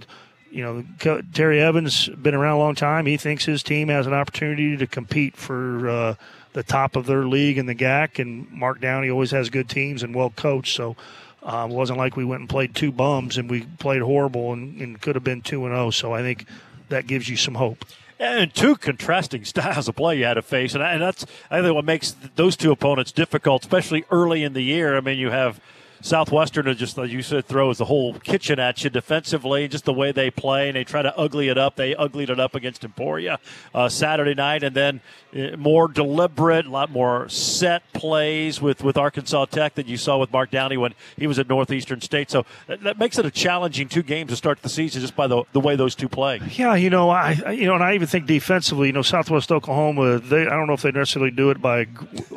You 0.49 0.63
know, 0.63 1.21
Terry 1.33 1.59
Evans 1.59 2.07
been 2.07 2.33
around 2.33 2.55
a 2.55 2.59
long 2.59 2.73
time. 2.73 3.05
He 3.05 3.17
thinks 3.17 3.43
his 3.43 3.61
team 3.61 3.89
has 3.89 4.07
an 4.07 4.13
opportunity 4.13 4.77
to 4.77 4.87
compete 4.87 5.35
for 5.35 5.89
uh, 5.89 6.15
the 6.57 6.63
top 6.63 6.95
of 6.95 7.05
their 7.05 7.23
league 7.27 7.59
in 7.59 7.67
the 7.67 7.75
GAC. 7.75 8.17
And 8.17 8.51
Mark 8.51 8.81
Downey 8.81 9.11
always 9.11 9.29
has 9.29 9.51
good 9.51 9.69
teams 9.69 10.01
and 10.01 10.15
well 10.15 10.31
coached. 10.31 10.75
So 10.75 10.95
um, 11.43 11.69
it 11.69 11.75
wasn't 11.75 11.99
like 11.99 12.17
we 12.17 12.25
went 12.25 12.39
and 12.39 12.49
played 12.49 12.73
two 12.73 12.91
bums 12.91 13.37
and 13.37 13.47
we 13.47 13.61
played 13.77 14.01
horrible 14.01 14.53
and, 14.53 14.81
and 14.81 14.99
could 14.99 15.13
have 15.13 15.23
been 15.23 15.43
two 15.43 15.65
and 15.67 15.75
zero. 15.75 15.91
So 15.91 16.13
I 16.13 16.23
think 16.23 16.47
that 16.89 17.05
gives 17.05 17.29
you 17.29 17.37
some 17.37 17.55
hope. 17.55 17.85
And 18.19 18.51
two 18.51 18.75
contrasting 18.75 19.45
styles 19.53 19.87
of 19.87 19.95
play 19.95 20.17
you 20.17 20.25
had 20.25 20.33
to 20.33 20.41
face, 20.41 20.73
and 20.73 20.81
that's 20.81 21.27
I 21.51 21.61
think 21.61 21.75
what 21.75 21.85
makes 21.85 22.15
those 22.35 22.57
two 22.57 22.71
opponents 22.71 23.11
difficult, 23.11 23.61
especially 23.61 24.05
early 24.09 24.43
in 24.43 24.53
the 24.53 24.63
year. 24.63 24.97
I 24.97 25.01
mean, 25.01 25.19
you 25.19 25.29
have 25.29 25.61
Southwestern, 26.01 26.75
just 26.77 26.97
like 26.97 27.09
you 27.11 27.21
said, 27.21 27.45
throws 27.45 27.77
the 27.77 27.85
whole 27.85 28.13
kitchen 28.19 28.59
at 28.59 28.83
you 28.83 28.89
defensively, 28.89 29.67
just 29.67 29.85
the 29.85 29.93
way 29.93 30.11
they 30.11 30.29
play, 30.31 30.67
and 30.67 30.75
they 30.75 30.83
try 30.83 31.01
to 31.01 31.15
ugly 31.17 31.49
it 31.49 31.57
up. 31.57 31.75
They 31.75 31.95
uglied 31.95 32.29
it 32.29 32.39
up 32.39 32.55
against 32.55 32.83
Emporia 32.83 33.39
uh, 33.73 33.89
Saturday 33.89 34.33
night, 34.33 34.63
and 34.63 34.75
then 34.75 35.01
uh, 35.35 35.57
more 35.57 35.87
deliberate, 35.87 36.65
a 36.65 36.69
lot 36.69 36.91
more 36.91 37.27
set 37.29 37.83
plays 37.93 38.61
with, 38.61 38.83
with 38.83 38.97
Arkansas 38.97 39.45
Tech 39.45 39.75
that 39.75 39.87
you 39.87 39.97
saw 39.97 40.17
with 40.17 40.31
Mark 40.31 40.51
Downey 40.51 40.77
when 40.77 40.93
he 41.17 41.27
was 41.27 41.39
at 41.39 41.49
Northeastern 41.49 42.01
State. 42.01 42.29
So 42.31 42.45
that, 42.67 42.81
that 42.83 42.97
makes 42.99 43.17
it 43.17 43.25
a 43.25 43.31
challenging 43.31 43.89
two 43.89 44.03
games 44.03 44.29
to 44.29 44.35
start 44.35 44.61
the 44.61 44.69
season 44.69 45.01
just 45.01 45.15
by 45.15 45.27
the, 45.27 45.43
the 45.53 45.59
way 45.59 45.75
those 45.75 45.95
two 45.95 46.09
play. 46.09 46.39
Yeah, 46.51 46.75
you 46.75 46.89
know, 46.89 47.09
I- 47.09 47.51
you 47.51 47.65
know, 47.65 47.75
and 47.75 47.83
I 47.83 47.93
even 47.95 48.07
think 48.07 48.25
defensively, 48.27 48.87
you 48.87 48.93
know, 48.93 49.01
Southwest 49.01 49.51
Oklahoma, 49.51 50.19
they 50.19 50.41
I 50.41 50.49
don't 50.49 50.67
know 50.67 50.73
if 50.73 50.81
they 50.81 50.91
necessarily 50.91 51.31
do 51.31 51.49
it 51.49 51.61
by 51.61 51.87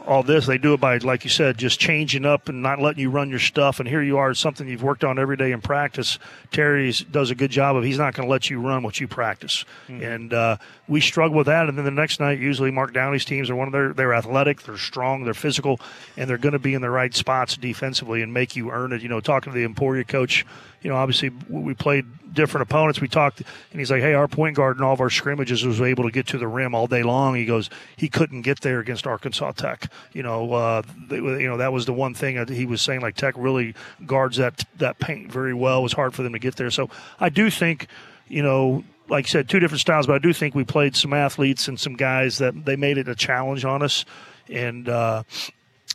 all 0.07 0.23
this. 0.23 0.47
They 0.47 0.59
do 0.59 0.75
it 0.75 0.81
by, 0.81 0.99
like 0.99 1.25
you 1.25 1.31
said, 1.31 1.59
just 1.59 1.79
changing 1.81 2.25
up 2.25 2.49
and 2.49 2.63
not 2.63 2.81
letting 2.81 3.01
you 3.01 3.11
run 3.11 3.29
your 3.31 3.39
stuff. 3.51 3.81
And 3.81 3.89
here 3.89 4.01
you 4.01 4.19
are, 4.19 4.33
something 4.33 4.69
you've 4.69 4.83
worked 4.83 5.05
on 5.05 5.19
every 5.19 5.37
day 5.37 5.51
in 5.53 5.61
practice. 5.61 6.19
Terry 6.53 6.93
does 7.11 7.31
a 7.31 7.35
good 7.35 7.51
job 7.51 7.77
of 7.77 7.85
he's 7.85 7.99
not 7.99 8.15
going 8.15 8.27
to 8.27 8.31
let 8.31 8.49
you 8.49 8.61
run 8.61 8.83
what 8.83 9.01
you 9.01 9.09
practice, 9.09 9.65
and 9.89 10.33
uh, 10.33 10.57
we 10.89 11.01
struggle 11.01 11.37
with 11.37 11.47
that. 11.47 11.69
And 11.69 11.77
then 11.77 11.85
the 11.85 11.91
next 11.91 12.21
night, 12.21 12.39
usually 12.39 12.71
Mark 12.71 12.95
Downey's 12.95 13.25
teams 13.25 13.51
are 13.51 13.57
one 13.57 13.69
of 13.69 13.73
their 13.73 13.93
they're 13.93 14.15
athletic, 14.15 14.63
they're 14.63 14.79
strong, 14.79 15.25
they're 15.25 15.35
physical, 15.35 15.81
and 16.17 16.31
they're 16.31 16.39
going 16.39 16.53
to 16.53 16.59
be 16.59 16.75
in 16.75 16.81
the 16.81 16.91
right 16.91 17.15
spots 17.15 17.57
defensively 17.57 18.23
and 18.23 18.33
make 18.33 18.57
you 18.57 18.71
earn 18.71 18.93
it. 18.93 19.03
You 19.03 19.09
know, 19.09 19.21
talking 19.21 19.53
to 19.53 19.59
the 19.59 19.65
Emporia 19.65 20.05
coach, 20.05 20.47
you 20.83 20.91
know, 20.91 20.97
obviously 20.97 21.31
we 21.49 21.75
played 21.75 22.07
different 22.33 22.63
opponents. 22.63 23.01
We 23.01 23.09
talked, 23.09 23.41
and 23.41 23.81
he's 23.81 23.91
like, 23.91 24.03
"Hey, 24.03 24.15
our 24.15 24.29
point 24.29 24.57
guard 24.57 24.79
in 24.79 24.83
all 24.83 24.93
of 24.93 25.01
our 25.01 25.11
scrimmages 25.11 25.65
was 25.65 25.81
able 25.81 26.05
to 26.05 26.11
get 26.11 26.27
to 26.29 26.39
the 26.39 26.49
rim 26.49 26.75
all 26.75 26.87
day 26.87 27.03
long." 27.03 27.35
He 27.35 27.45
goes, 27.45 27.71
"He 27.97 28.09
couldn't 28.09 28.43
get 28.43 28.61
there 28.61 28.81
against 28.81 29.07
Arkansas 29.07 29.53
Tech." 29.53 29.91
You 30.13 30.23
know, 30.23 30.53
uh, 30.53 30.83
they, 31.09 31.17
you 31.17 31.49
know 31.49 31.57
that 31.59 31.73
was 31.73 31.87
the 31.87 31.93
one 31.93 32.15
thing 32.15 32.47
he 32.49 32.67
was 32.67 32.83
saying. 32.83 33.01
Like 33.01 33.17
Tech 33.17 33.35
really 33.37 33.75
guards 34.07 34.37
that 34.39 34.65
that 34.79 34.99
paint 34.99 35.31
very 35.31 35.55
well. 35.55 35.81
It 35.81 35.83
was 35.83 35.93
hard 35.93 36.15
for 36.15 36.23
them 36.23 36.33
to 36.33 36.39
get 36.39 36.57
there. 36.57 36.71
So 36.71 36.89
I 37.19 37.29
do 37.29 37.51
think, 37.51 37.87
you 38.29 38.43
know. 38.43 38.85
Like 39.09 39.25
I 39.25 39.29
said, 39.29 39.49
two 39.49 39.59
different 39.59 39.81
styles, 39.81 40.07
but 40.07 40.15
I 40.15 40.19
do 40.19 40.33
think 40.33 40.55
we 40.55 40.63
played 40.63 40.95
some 40.95 41.13
athletes 41.13 41.67
and 41.67 41.81
some 41.81 41.95
guys 41.95 42.39
that 42.39 42.65
they 42.65 42.77
made 42.77 42.97
it 42.97 43.09
a 43.09 43.17
challenge 43.17 43.65
on 43.65 43.83
us, 43.83 44.05
and 44.49 44.89
uh, 44.89 45.25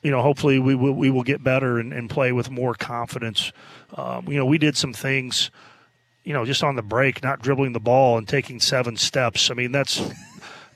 you 0.04 0.12
know, 0.12 0.22
hopefully 0.22 0.60
we 0.60 0.76
will 0.76 0.94
we 0.94 1.10
will 1.10 1.24
get 1.24 1.44
better 1.44 1.80
and, 1.80 1.94
and 1.94 2.10
play 2.10 2.32
with 2.32 2.50
more 2.52 2.76
confidence. 2.76 3.52
Um, 3.96 4.28
you 4.28 4.38
know, 4.38 4.46
we 4.46 4.58
did 4.58 4.78
some 4.78 4.94
things, 4.94 5.50
you 6.24 6.34
know, 6.34 6.46
just 6.46 6.64
on 6.64 6.76
the 6.76 6.82
break, 6.82 7.24
not 7.24 7.42
dribbling 7.42 7.74
the 7.74 7.80
ball 7.80 8.18
and 8.18 8.28
taking 8.28 8.60
seven 8.60 8.98
steps. 8.98 9.50
I 9.50 9.54
mean, 9.54 9.72
that's 9.72 10.02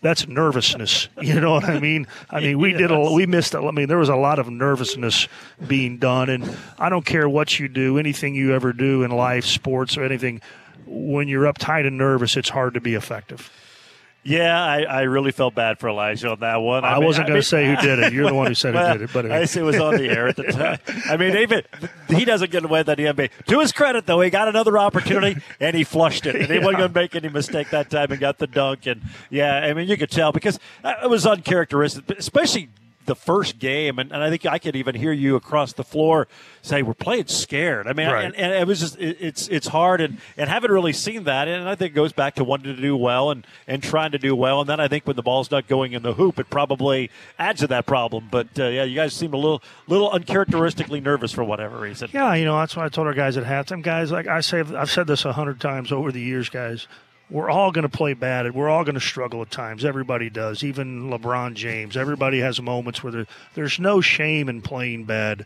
that's 0.01 0.27
nervousness. 0.27 1.09
You 1.21 1.39
know 1.41 1.51
what 1.51 1.65
I 1.65 1.79
mean? 1.79 2.07
I 2.29 2.39
mean, 2.39 2.57
we 2.57 2.73
did 2.73 2.91
a 2.91 3.13
we 3.13 3.25
missed. 3.25 3.53
A, 3.53 3.59
I 3.59 3.71
mean, 3.71 3.87
there 3.87 3.97
was 3.97 4.09
a 4.09 4.15
lot 4.15 4.39
of 4.39 4.49
nervousness 4.49 5.27
being 5.67 5.97
done, 5.97 6.29
and 6.29 6.57
I 6.79 6.89
don't 6.89 7.05
care 7.05 7.27
what 7.29 7.59
you 7.59 7.67
do, 7.67 7.97
anything 7.99 8.35
you 8.35 8.53
ever 8.53 8.73
do 8.73 9.03
in 9.03 9.11
life, 9.11 9.45
sports 9.45 9.97
or 9.97 10.03
anything. 10.03 10.41
When 10.85 11.27
you're 11.27 11.43
uptight 11.43 11.85
and 11.85 11.97
nervous, 11.97 12.35
it's 12.35 12.49
hard 12.49 12.73
to 12.73 12.81
be 12.81 12.95
effective. 12.95 13.51
Yeah, 14.23 14.61
I, 14.61 14.81
I 14.81 15.01
really 15.03 15.31
felt 15.31 15.55
bad 15.55 15.79
for 15.79 15.87
Elijah 15.89 16.29
on 16.31 16.41
that 16.41 16.57
one. 16.57 16.83
I, 16.83 16.95
mean- 16.95 17.05
wasn't 17.05 17.27
going 17.27 17.35
mean- 17.35 17.41
to 17.41 17.47
say 17.47 17.65
who 17.67 17.75
did 17.77 17.99
it. 17.99 18.13
You're 18.13 18.27
the 18.27 18.33
one 18.33 18.47
who 18.47 18.53
said 18.53 18.73
Well, 18.73 18.91
who 18.93 18.97
did 18.99 19.09
it. 19.09 19.13
But 19.13 19.25
I 19.31 19.39
guess 19.39 19.55
it 19.55 19.61
was 19.63 19.79
on 19.79 19.95
the 19.95 20.09
air 20.09 20.27
at 20.27 20.35
the 20.35 20.43
time. 20.51 20.77
I 21.09 21.15
mean, 21.17 21.35
even 21.37 21.63
he 22.09 22.25
doesn't 22.25 22.51
get 22.51 22.63
away 22.65 22.81
with 22.81 22.87
that 22.87 22.97
NBA. 22.97 23.29
To 23.47 23.59
his 23.59 23.71
credit, 23.71 24.05
though, 24.05 24.19
he 24.21 24.29
got 24.29 24.47
another 24.47 24.77
opportunity 24.77 25.41
and 25.59 25.75
he 25.75 25.83
flushed 25.83 26.25
it, 26.25 26.35
and 26.35 26.45
he 26.47 26.59
wasn't 26.59 26.77
going 26.79 26.93
to 26.93 26.99
make 26.99 27.15
any 27.15 27.29
mistake 27.29 27.69
that 27.69 27.89
time 27.89 28.11
and 28.11 28.19
got 28.19 28.37
the 28.37 28.47
dunk. 28.47 28.85
And 28.87 29.01
yeah, 29.29 29.55
I 29.55 29.73
mean, 29.73 29.87
you 29.87 29.95
could 29.97 30.11
tell 30.11 30.31
because 30.31 30.59
uh, 30.83 30.93
it 31.03 31.09
was 31.09 31.25
uncharacteristic, 31.25 32.09
especially 32.17 32.69
the 33.09 33.15
first 33.15 33.59
game, 33.59 33.99
and, 33.99 34.11
and 34.13 34.23
I 34.23 34.29
think 34.29 34.45
I 34.45 34.57
could 34.59 34.77
even 34.77 34.95
hear 34.95 35.11
you 35.11 35.35
across 35.35 35.73
the 35.73 35.83
floor 35.83 36.27
say 36.61 36.81
we're 36.83 36.93
playing 36.93 37.27
scared. 37.27 37.87
I 37.87 37.93
mean, 37.93 38.07
Right. 38.09 38.25
and, 38.25 38.35
and 38.35 38.53
it 38.53 38.65
was 38.67 38.79
just 38.79 38.97
it, 38.97 39.17
it's 39.19 39.47
it's 39.49 39.67
hard, 39.67 39.99
and 39.99 40.19
and 40.37 40.49
haven't 40.49 40.71
really 40.71 40.93
seen 40.93 41.25
that, 41.25 41.47
and 41.49 41.67
I 41.67 41.75
think 41.75 41.91
it 41.91 41.95
goes 41.95 42.13
back 42.13 42.35
to 42.35 42.43
wanting 42.45 42.75
to 42.75 42.81
do 42.81 42.95
well 42.95 43.31
and 43.31 43.45
and 43.67 43.83
trying 43.83 44.11
to 44.11 44.17
do 44.17 44.35
well, 44.35 44.61
and 44.61 44.69
then 44.69 44.79
I 44.79 44.87
think 44.87 45.05
when 45.05 45.15
the 45.17 45.23
ball's 45.23 45.51
not 45.51 45.67
going 45.67 45.91
in 45.93 46.03
the 46.03 46.13
hoop, 46.13 46.39
it 46.39 46.49
probably 46.49 47.09
adds 47.37 47.59
to 47.59 47.67
that 47.67 47.85
problem. 47.85 48.29
But 48.31 48.47
uh, 48.57 48.67
yeah, 48.67 48.83
you 48.85 48.95
guys 48.95 49.13
seem 49.13 49.33
a 49.33 49.37
little 49.37 49.61
little 49.87 50.09
uncharacteristically 50.11 51.01
nervous 51.01 51.31
for 51.31 51.43
whatever 51.43 51.77
reason. 51.79 52.09
Yeah, 52.13 52.33
you 52.35 52.45
know 52.45 52.57
that's 52.57 52.75
why 52.75 52.85
I 52.85 52.89
told 52.89 53.07
our 53.07 53.13
guys 53.13 53.35
at 53.37 53.43
halftime. 53.43 53.81
Guys, 53.83 54.11
like 54.11 54.27
I 54.27 54.41
say, 54.41 54.59
I've 54.61 54.91
said 54.91 55.07
this 55.07 55.25
a 55.25 55.33
hundred 55.33 55.59
times 55.59 55.91
over 55.91 56.11
the 56.11 56.21
years, 56.21 56.49
guys. 56.49 56.87
We're 57.29 57.49
all 57.49 57.71
going 57.71 57.83
to 57.83 57.95
play 57.95 58.13
bad, 58.13 58.47
and 58.47 58.55
we're 58.55 58.69
all 58.69 58.83
going 58.83 58.95
to 58.95 59.01
struggle 59.01 59.41
at 59.43 59.51
times. 59.51 59.85
Everybody 59.85 60.29
does, 60.29 60.63
even 60.63 61.09
LeBron 61.11 61.53
James. 61.53 61.95
Everybody 61.95 62.39
has 62.39 62.59
moments 62.59 63.03
where 63.03 63.11
there, 63.11 63.27
there's 63.53 63.79
no 63.79 64.01
shame 64.01 64.49
in 64.49 64.61
playing 64.61 65.03
bad. 65.03 65.45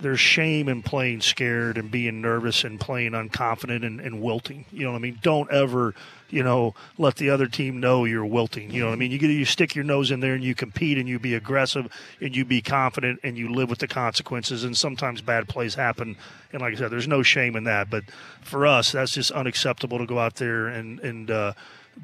There's 0.00 0.20
shame 0.20 0.68
in 0.68 0.82
playing 0.82 1.20
scared 1.20 1.78
and 1.78 1.90
being 1.90 2.20
nervous 2.20 2.64
and 2.64 2.80
playing 2.80 3.12
unconfident 3.12 3.86
and, 3.86 4.00
and 4.00 4.20
wilting. 4.20 4.64
You 4.72 4.84
know 4.84 4.90
what 4.92 4.98
I 4.98 5.00
mean? 5.00 5.18
Don't 5.22 5.50
ever, 5.52 5.94
you 6.28 6.42
know, 6.42 6.74
let 6.98 7.16
the 7.16 7.30
other 7.30 7.46
team 7.46 7.78
know 7.78 8.04
you're 8.04 8.26
wilting. 8.26 8.72
You 8.72 8.80
know 8.80 8.86
what 8.88 8.94
I 8.94 8.96
mean? 8.96 9.12
You 9.12 9.18
get 9.18 9.30
you 9.30 9.44
stick 9.44 9.76
your 9.76 9.84
nose 9.84 10.10
in 10.10 10.18
there 10.18 10.34
and 10.34 10.42
you 10.42 10.56
compete 10.56 10.98
and 10.98 11.08
you 11.08 11.20
be 11.20 11.34
aggressive 11.34 11.86
and 12.20 12.34
you 12.34 12.44
be 12.44 12.60
confident 12.60 13.20
and 13.22 13.38
you 13.38 13.52
live 13.52 13.70
with 13.70 13.78
the 13.78 13.86
consequences. 13.86 14.64
And 14.64 14.76
sometimes 14.76 15.20
bad 15.20 15.48
plays 15.48 15.76
happen. 15.76 16.16
And 16.52 16.62
like 16.62 16.74
I 16.74 16.76
said, 16.76 16.90
there's 16.90 17.08
no 17.08 17.22
shame 17.22 17.54
in 17.54 17.64
that. 17.64 17.88
But 17.88 18.04
for 18.40 18.66
us, 18.66 18.90
that's 18.92 19.12
just 19.12 19.30
unacceptable 19.30 19.98
to 19.98 20.06
go 20.06 20.18
out 20.18 20.34
there 20.36 20.66
and 20.66 20.98
and 21.00 21.30
uh, 21.30 21.52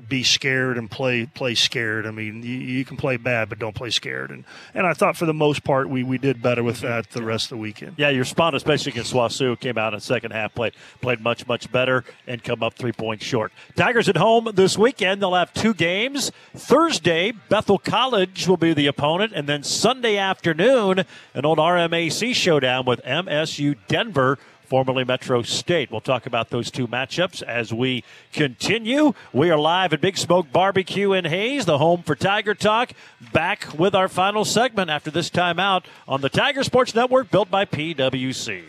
be 0.08 0.22
scared 0.22 0.78
and 0.78 0.90
play 0.90 1.26
play 1.26 1.54
scared. 1.54 2.06
I 2.06 2.10
mean, 2.10 2.42
you, 2.42 2.56
you 2.56 2.84
can 2.84 2.96
play 2.96 3.16
bad, 3.16 3.48
but 3.48 3.58
don't 3.58 3.74
play 3.74 3.90
scared. 3.90 4.30
And 4.30 4.44
and 4.74 4.86
I 4.86 4.92
thought 4.92 5.16
for 5.16 5.26
the 5.26 5.34
most 5.34 5.64
part 5.64 5.88
we, 5.88 6.02
we 6.02 6.18
did 6.18 6.42
better 6.42 6.62
with 6.62 6.80
that 6.80 7.10
the 7.10 7.22
rest 7.22 7.46
of 7.46 7.50
the 7.50 7.56
weekend. 7.56 7.94
Yeah, 7.96 8.10
your 8.10 8.24
spot, 8.24 8.54
especially 8.54 8.92
against 8.92 9.12
Swasu, 9.12 9.58
came 9.58 9.78
out 9.78 9.94
in 9.94 10.00
second 10.00 10.32
half, 10.32 10.54
played 10.54 10.74
played 11.00 11.20
much 11.20 11.46
much 11.46 11.70
better, 11.70 12.04
and 12.26 12.42
come 12.42 12.62
up 12.62 12.74
three 12.74 12.92
points 12.92 13.24
short. 13.24 13.52
Tigers 13.76 14.08
at 14.08 14.16
home 14.16 14.50
this 14.54 14.78
weekend. 14.78 15.22
They'll 15.22 15.34
have 15.34 15.52
two 15.52 15.74
games. 15.74 16.32
Thursday, 16.54 17.32
Bethel 17.48 17.78
College 17.78 18.46
will 18.46 18.56
be 18.56 18.72
the 18.74 18.86
opponent, 18.86 19.32
and 19.34 19.48
then 19.48 19.62
Sunday 19.62 20.16
afternoon, 20.16 21.04
an 21.34 21.44
old 21.44 21.58
RMAC 21.58 22.34
showdown 22.34 22.84
with 22.84 23.02
MSU 23.04 23.76
Denver. 23.88 24.38
Formerly 24.68 25.04
Metro 25.04 25.40
State. 25.40 25.90
We'll 25.90 26.02
talk 26.02 26.26
about 26.26 26.50
those 26.50 26.70
two 26.70 26.86
matchups 26.86 27.42
as 27.42 27.72
we 27.72 28.04
continue. 28.34 29.14
We 29.32 29.50
are 29.50 29.58
live 29.58 29.94
at 29.94 30.02
Big 30.02 30.18
Smoke 30.18 30.52
Barbecue 30.52 31.14
in 31.14 31.24
Hays, 31.24 31.64
the 31.64 31.78
home 31.78 32.02
for 32.02 32.14
Tiger 32.14 32.54
Talk. 32.54 32.92
Back 33.32 33.78
with 33.78 33.94
our 33.94 34.08
final 34.08 34.44
segment 34.44 34.90
after 34.90 35.10
this 35.10 35.30
timeout 35.30 35.84
on 36.06 36.20
the 36.20 36.28
Tiger 36.28 36.62
Sports 36.62 36.94
Network, 36.94 37.30
built 37.30 37.50
by 37.50 37.64
PWC. 37.64 38.64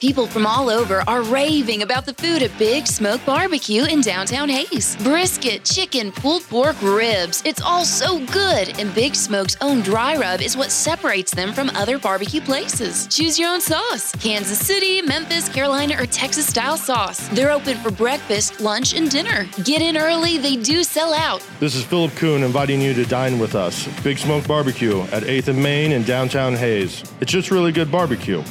People 0.00 0.26
from 0.26 0.46
all 0.46 0.68
over 0.68 1.02
are 1.08 1.22
raving 1.22 1.80
about 1.80 2.04
the 2.04 2.12
food 2.12 2.42
at 2.42 2.56
Big 2.58 2.86
Smoke 2.86 3.24
Barbecue 3.24 3.84
in 3.84 4.02
downtown 4.02 4.46
Hays. 4.46 4.94
Brisket, 4.96 5.64
chicken, 5.64 6.12
pulled 6.12 6.42
pork, 6.42 6.76
ribs. 6.82 7.42
It's 7.46 7.62
all 7.62 7.82
so 7.82 8.18
good, 8.26 8.78
and 8.78 8.94
Big 8.94 9.14
Smoke's 9.14 9.56
own 9.62 9.80
dry 9.80 10.18
rub 10.18 10.42
is 10.42 10.54
what 10.54 10.70
separates 10.70 11.32
them 11.32 11.54
from 11.54 11.70
other 11.70 11.98
barbecue 11.98 12.42
places. 12.42 13.06
Choose 13.06 13.38
your 13.38 13.48
own 13.48 13.62
sauce 13.62 14.14
Kansas 14.16 14.58
City, 14.58 15.00
Memphis, 15.00 15.48
Carolina, 15.48 15.94
or 15.98 16.04
Texas 16.04 16.46
style 16.46 16.76
sauce. 16.76 17.28
They're 17.28 17.50
open 17.50 17.78
for 17.78 17.90
breakfast, 17.90 18.60
lunch, 18.60 18.92
and 18.92 19.10
dinner. 19.10 19.48
Get 19.64 19.80
in 19.80 19.96
early, 19.96 20.36
they 20.36 20.56
do 20.56 20.84
sell 20.84 21.14
out. 21.14 21.42
This 21.58 21.74
is 21.74 21.84
Philip 21.84 22.14
Kuhn 22.16 22.42
inviting 22.42 22.82
you 22.82 22.92
to 22.92 23.06
dine 23.06 23.38
with 23.38 23.54
us. 23.54 23.88
Big 24.02 24.18
Smoke 24.18 24.46
Barbecue 24.46 25.00
at 25.04 25.22
8th 25.22 25.48
and 25.48 25.62
Main 25.62 25.92
in 25.92 26.02
downtown 26.02 26.52
Hays. 26.52 27.02
It's 27.22 27.32
just 27.32 27.50
really 27.50 27.72
good 27.72 27.90
barbecue. 27.90 28.44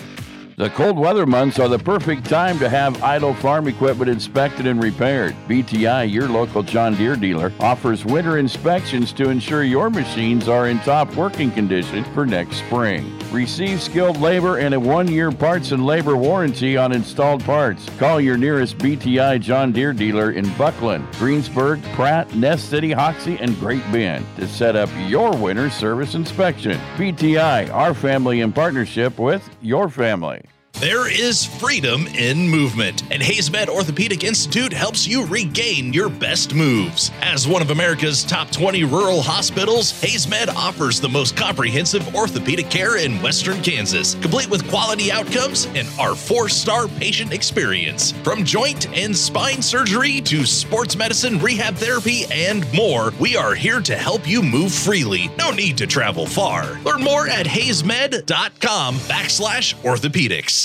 The 0.58 0.70
cold 0.70 0.97
weather 0.97 1.26
months 1.26 1.60
are 1.60 1.68
the 1.68 1.78
perfect 1.78 2.30
time 2.30 2.58
to 2.60 2.70
have 2.70 3.03
idle 3.03 3.34
farm 3.34 3.68
equipment 3.68 4.10
inspected 4.10 4.66
and 4.68 4.82
repaired. 4.82 5.36
BTI, 5.49 6.10
your 6.10 6.30
local 6.30 6.64
John 6.64 6.95
Deere 6.95 7.18
dealer, 7.18 7.51
offers 7.60 8.06
winter 8.06 8.38
inspections 8.38 9.12
to 9.14 9.30
ensure 9.30 9.64
your 9.64 9.89
machines 9.89 10.47
are 10.47 10.70
in 10.70 10.80
top 10.80 11.14
working 11.16 11.51
condition 11.51 12.06
for 12.14 12.26
next 12.26 12.60
spring. 12.60 13.20
Receive 13.36 13.82
skilled 13.82 14.22
labor 14.22 14.60
and 14.60 14.74
a 14.74 14.80
one 14.80 15.10
year 15.10 15.30
parts 15.30 15.74
and 15.74 15.86
labor 15.86 16.16
warranty 16.16 16.78
on 16.78 16.94
installed 16.94 17.44
parts. 17.44 17.86
Call 18.00 18.22
your 18.22 18.38
nearest 18.38 18.78
BTI 18.78 19.42
John 19.42 19.74
Deere 19.74 19.92
dealer 19.92 20.32
in 20.32 20.50
Bucklin, 20.54 21.06
Greensburg, 21.20 21.84
Pratt, 21.96 22.34
Ness 22.34 22.64
City, 22.64 22.94
Hoxie, 22.94 23.38
and 23.40 23.60
Great 23.60 23.84
Bend 23.92 24.26
to 24.38 24.48
set 24.48 24.78
up 24.78 24.90
your 25.10 25.36
winter 25.36 25.70
service 25.70 26.16
inspection. 26.16 26.80
BTI, 26.96 27.70
our 27.74 27.94
family 27.94 28.40
in 28.40 28.54
partnership 28.54 29.20
with 29.20 29.48
your 29.62 29.90
family. 29.90 30.42
There 30.80 31.09
is 31.09 31.45
freedom 31.45 32.05
in 32.07 32.49
movement, 32.49 33.03
and 33.09 33.23
HaysMed 33.23 33.69
Orthopedic 33.69 34.26
Institute 34.26 34.73
helps 34.73 35.07
you 35.07 35.26
regain 35.26 35.93
your 35.93 36.09
best 36.09 36.53
moves. 36.53 37.11
As 37.21 37.47
one 37.47 37.61
of 37.61 37.71
America's 37.71 38.26
top 38.26 38.51
20 38.51 38.84
rural 38.84 39.21
hospitals, 39.21 39.93
HaysMed 40.01 40.53
offers 40.53 40.99
the 40.99 41.07
most 41.07 41.38
comprehensive 41.38 42.13
orthopedic 42.13 42.69
care 42.69 42.97
in 42.97 43.21
western 43.21 43.61
Kansas, 43.61 44.15
complete 44.15 44.49
with 44.49 44.67
quality 44.69 45.13
outcomes 45.13 45.65
and 45.76 45.88
our 45.97 46.13
four 46.13 46.49
star 46.49 46.89
patient 46.89 47.32
experience. 47.32 48.11
From 48.23 48.43
joint 48.43 48.89
and 48.95 49.15
spine 49.15 49.61
surgery 49.61 50.19
to 50.21 50.45
sports 50.45 50.97
medicine, 50.97 51.39
rehab 51.39 51.76
therapy, 51.76 52.26
and 52.30 52.71
more, 52.73 53.13
we 53.17 53.38
are 53.38 53.55
here 53.55 53.80
to 53.80 53.95
help 53.95 54.28
you 54.28 54.43
move 54.43 54.73
freely. 54.73 55.30
No 55.38 55.51
need 55.51 55.78
to 55.78 55.88
travel 55.88 56.26
far. 56.26 56.78
Learn 56.84 57.01
more 57.01 57.30
at 57.30 57.45
haysmed.com 57.45 58.95
backslash 58.95 59.73
orthopedics. 59.76 60.64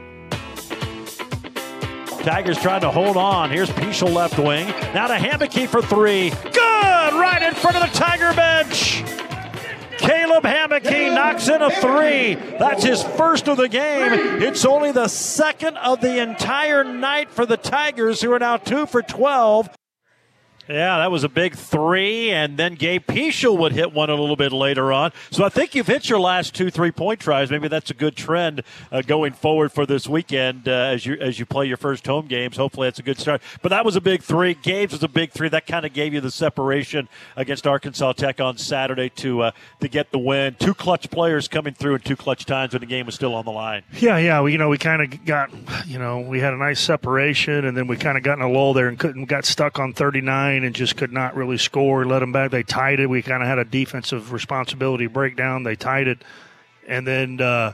Tigers 2.23 2.59
trying 2.59 2.81
to 2.81 2.91
hold 2.91 3.17
on. 3.17 3.49
Here's 3.49 3.69
Pichel 3.69 4.13
left 4.13 4.37
wing. 4.37 4.67
Now 4.93 5.07
to 5.07 5.15
Hammocky 5.15 5.67
for 5.67 5.81
three. 5.81 6.29
Good! 6.29 6.53
Right 6.53 7.41
in 7.41 7.53
front 7.55 7.77
of 7.77 7.91
the 7.91 7.97
Tiger 7.97 8.33
bench. 8.33 9.03
Caleb 9.97 10.43
Hammocky 10.43 11.13
knocks 11.13 11.47
in 11.47 11.61
a 11.61 11.69
three. 11.69 12.35
That's 12.57 12.83
his 12.83 13.03
first 13.03 13.47
of 13.47 13.57
the 13.57 13.69
game. 13.69 14.41
It's 14.41 14.65
only 14.65 14.91
the 14.91 15.07
second 15.07 15.77
of 15.77 16.01
the 16.01 16.19
entire 16.21 16.83
night 16.83 17.29
for 17.29 17.45
the 17.45 17.57
Tigers, 17.57 18.21
who 18.21 18.31
are 18.33 18.39
now 18.39 18.57
two 18.57 18.85
for 18.85 19.01
12. 19.01 19.69
Yeah, 20.71 20.99
that 20.99 21.11
was 21.11 21.23
a 21.25 21.29
big 21.29 21.55
three, 21.55 22.31
and 22.31 22.57
then 22.57 22.75
Gabe 22.75 23.05
Pichel 23.05 23.57
would 23.57 23.73
hit 23.73 23.93
one 23.93 24.09
a 24.09 24.15
little 24.15 24.37
bit 24.37 24.53
later 24.53 24.93
on. 24.93 25.11
So 25.29 25.43
I 25.43 25.49
think 25.49 25.75
you've 25.75 25.87
hit 25.87 26.07
your 26.07 26.19
last 26.19 26.55
two 26.55 26.71
three-point 26.71 27.19
tries. 27.19 27.51
Maybe 27.51 27.67
that's 27.67 27.91
a 27.91 27.93
good 27.93 28.15
trend 28.15 28.63
uh, 28.91 29.01
going 29.01 29.33
forward 29.33 29.71
for 29.71 29.85
this 29.85 30.07
weekend 30.07 30.69
uh, 30.69 30.71
as 30.71 31.05
you 31.05 31.15
as 31.15 31.39
you 31.39 31.45
play 31.45 31.65
your 31.65 31.77
first 31.77 32.07
home 32.07 32.27
games. 32.27 32.55
Hopefully, 32.55 32.87
that's 32.87 32.99
a 32.99 33.03
good 33.03 33.19
start. 33.19 33.41
But 33.61 33.69
that 33.69 33.83
was 33.83 33.95
a 33.95 34.01
big 34.01 34.23
three. 34.23 34.53
Gabe's 34.53 34.93
was 34.93 35.03
a 35.03 35.09
big 35.09 35.31
three. 35.31 35.49
That 35.49 35.67
kind 35.67 35.85
of 35.85 35.93
gave 35.93 36.13
you 36.13 36.21
the 36.21 36.31
separation 36.31 37.09
against 37.35 37.67
Arkansas 37.67 38.13
Tech 38.13 38.39
on 38.39 38.57
Saturday 38.57 39.09
to 39.09 39.41
uh, 39.41 39.51
to 39.81 39.87
get 39.89 40.11
the 40.11 40.19
win. 40.19 40.55
Two 40.57 40.73
clutch 40.73 41.09
players 41.11 41.47
coming 41.47 41.73
through 41.73 41.95
in 41.95 42.01
two 42.01 42.15
clutch 42.15 42.45
times 42.45 42.73
when 42.73 42.79
the 42.79 42.85
game 42.85 43.05
was 43.05 43.15
still 43.15 43.35
on 43.35 43.43
the 43.43 43.51
line. 43.51 43.83
Yeah, 43.99 44.17
yeah. 44.17 44.41
We, 44.41 44.53
you 44.53 44.57
know, 44.57 44.69
we 44.69 44.77
kind 44.77 45.01
of 45.01 45.25
got, 45.25 45.51
you 45.85 45.99
know, 45.99 46.19
we 46.21 46.39
had 46.39 46.53
a 46.53 46.57
nice 46.57 46.79
separation, 46.79 47.65
and 47.65 47.75
then 47.75 47.87
we 47.87 47.97
kind 47.97 48.17
of 48.17 48.23
got 48.23 48.37
in 48.37 48.43
a 48.43 48.49
lull 48.49 48.73
there 48.73 48.87
and 48.87 48.97
couldn't 48.97 49.25
got 49.25 49.43
stuck 49.45 49.79
on 49.79 49.93
39 50.61 50.67
and 50.67 50.75
just 50.75 50.97
could 50.97 51.11
not 51.11 51.35
really 51.35 51.57
score. 51.57 52.05
Let 52.05 52.19
them 52.19 52.31
back. 52.31 52.51
They 52.51 52.63
tied 52.63 52.99
it. 52.99 53.07
We 53.07 53.21
kind 53.21 53.41
of 53.41 53.49
had 53.49 53.59
a 53.59 53.65
defensive 53.65 54.31
responsibility 54.31 55.07
breakdown. 55.07 55.63
They 55.63 55.75
tied 55.75 56.07
it, 56.07 56.23
and 56.87 57.05
then. 57.05 57.41
Uh, 57.41 57.73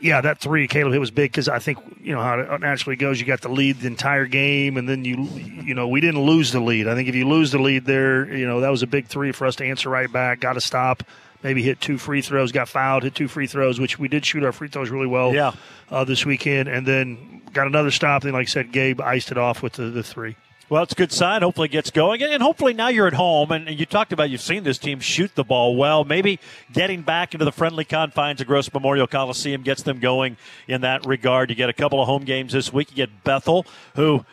yeah, 0.00 0.20
that 0.20 0.40
three 0.40 0.66
Caleb 0.66 0.92
hit 0.92 0.98
was 0.98 1.12
big 1.12 1.30
because 1.30 1.48
I 1.48 1.60
think 1.60 1.78
you 2.00 2.12
know 2.12 2.20
how 2.20 2.36
it 2.40 2.60
naturally 2.60 2.96
goes. 2.96 3.20
You 3.20 3.26
got 3.26 3.40
the 3.40 3.48
lead 3.48 3.78
the 3.78 3.86
entire 3.86 4.26
game, 4.26 4.76
and 4.76 4.88
then 4.88 5.04
you 5.04 5.22
you 5.62 5.74
know 5.74 5.86
we 5.86 6.00
didn't 6.00 6.22
lose 6.22 6.50
the 6.50 6.58
lead. 6.58 6.88
I 6.88 6.96
think 6.96 7.08
if 7.08 7.14
you 7.14 7.28
lose 7.28 7.52
the 7.52 7.60
lead 7.60 7.84
there, 7.84 8.28
you 8.34 8.44
know 8.44 8.58
that 8.62 8.70
was 8.70 8.82
a 8.82 8.88
big 8.88 9.06
three 9.06 9.30
for 9.30 9.46
us 9.46 9.54
to 9.56 9.64
answer 9.64 9.88
right 9.88 10.12
back. 10.12 10.40
Got 10.40 10.54
to 10.54 10.60
stop. 10.60 11.04
Maybe 11.44 11.62
hit 11.62 11.80
two 11.80 11.98
free 11.98 12.20
throws. 12.20 12.50
Got 12.50 12.68
fouled. 12.68 13.04
Hit 13.04 13.14
two 13.14 13.28
free 13.28 13.46
throws, 13.46 13.78
which 13.78 13.96
we 13.96 14.08
did 14.08 14.26
shoot 14.26 14.42
our 14.42 14.50
free 14.50 14.66
throws 14.66 14.90
really 14.90 15.06
well. 15.06 15.32
Yeah. 15.32 15.52
Uh, 15.88 16.02
this 16.02 16.26
weekend, 16.26 16.68
and 16.68 16.84
then 16.84 17.40
got 17.52 17.68
another 17.68 17.92
stop. 17.92 18.24
Then, 18.24 18.32
like 18.32 18.48
I 18.48 18.50
said, 18.50 18.72
Gabe 18.72 19.00
iced 19.00 19.30
it 19.30 19.38
off 19.38 19.62
with 19.62 19.74
the, 19.74 19.84
the 19.84 20.02
three. 20.02 20.34
Well, 20.68 20.82
it's 20.84 20.92
a 20.92 20.96
good 20.96 21.12
sign. 21.12 21.42
Hopefully, 21.42 21.66
it 21.66 21.72
gets 21.72 21.90
going, 21.90 22.22
and 22.22 22.42
hopefully 22.42 22.72
now 22.72 22.88
you're 22.88 23.06
at 23.06 23.12
home. 23.12 23.52
And 23.52 23.68
you 23.68 23.84
talked 23.84 24.12
about 24.12 24.30
you've 24.30 24.40
seen 24.40 24.62
this 24.62 24.78
team 24.78 25.00
shoot 25.00 25.34
the 25.34 25.44
ball 25.44 25.76
well. 25.76 26.04
Maybe 26.04 26.40
getting 26.72 27.02
back 27.02 27.34
into 27.34 27.44
the 27.44 27.52
friendly 27.52 27.84
confines 27.84 28.40
of 28.40 28.46
Gross 28.46 28.72
Memorial 28.72 29.06
Coliseum 29.06 29.62
gets 29.62 29.82
them 29.82 30.00
going 30.00 30.36
in 30.66 30.80
that 30.80 31.04
regard. 31.04 31.50
You 31.50 31.56
get 31.56 31.68
a 31.68 31.74
couple 31.74 32.00
of 32.00 32.06
home 32.06 32.24
games 32.24 32.52
this 32.52 32.72
week. 32.72 32.90
You 32.90 32.96
get 32.96 33.24
Bethel, 33.24 33.66
who 33.96 34.24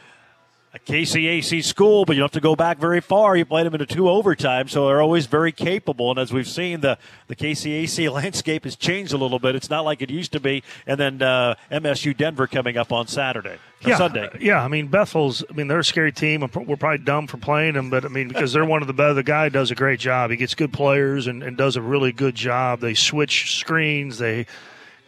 a 0.72 0.78
KCAC 0.78 1.64
school, 1.64 2.06
but 2.06 2.16
you 2.16 2.20
don't 2.20 2.32
have 2.32 2.40
to 2.40 2.42
go 2.42 2.56
back 2.56 2.78
very 2.78 3.02
far. 3.02 3.36
You 3.36 3.44
played 3.44 3.66
them 3.66 3.74
into 3.74 3.88
two 3.88 4.08
overtime, 4.08 4.68
so 4.68 4.88
they're 4.88 5.02
always 5.02 5.26
very 5.26 5.52
capable. 5.52 6.12
And 6.12 6.20
as 6.20 6.32
we've 6.32 6.48
seen, 6.48 6.82
the, 6.82 7.00
the 7.28 7.36
KCAC 7.36 8.12
landscape 8.14 8.66
has 8.66 8.76
changed 8.76 9.12
a 9.12 9.18
little 9.18 9.40
bit. 9.40 9.56
It's 9.56 9.70
not 9.70 9.84
like 9.84 10.04
it 10.04 10.12
used 10.12 10.32
to 10.34 10.40
be. 10.40 10.64
And 10.86 11.00
then 11.00 11.22
uh, 11.24 11.56
MSU 11.72 12.16
Denver 12.16 12.46
coming 12.46 12.78
up 12.78 12.92
on 12.92 13.08
Saturday, 13.08 13.58
yeah, 13.82 13.98
Sunday. 13.98 14.30
Yeah, 14.40 14.64
I 14.64 14.68
mean 14.68 14.90
Bethel's. 14.90 15.44
I 15.50 15.54
mean 15.54 15.68
they're 15.68 15.80
a 15.80 15.84
scary 15.84 16.12
team. 16.12 16.42
We're 16.42 16.78
probably 16.78 17.00
dumb 17.00 17.26
for 17.26 17.38
playing 17.38 17.74
them, 17.74 17.90
but 17.90 18.06
I 18.06 18.10
mean 18.10 18.28
because 18.28 18.54
they're 18.54 18.66
one 18.66 18.84
of 18.84 18.88
the 18.88 18.94
better. 18.94 19.16
The 19.16 19.24
guy 19.24 19.50
does 19.50 19.72
a 19.72 19.76
great 19.76 20.00
job. 20.00 20.30
He 20.30 20.38
gets 20.38 20.54
good 20.54 20.72
players 20.72 21.26
and, 21.26 21.42
and 21.42 21.58
does 21.58 21.78
a 21.78 21.82
really 21.82 22.12
good 22.12 22.36
job. 22.36 22.80
They 22.80 22.94
switch 22.94 23.58
screens. 23.58 24.20
They 24.20 24.46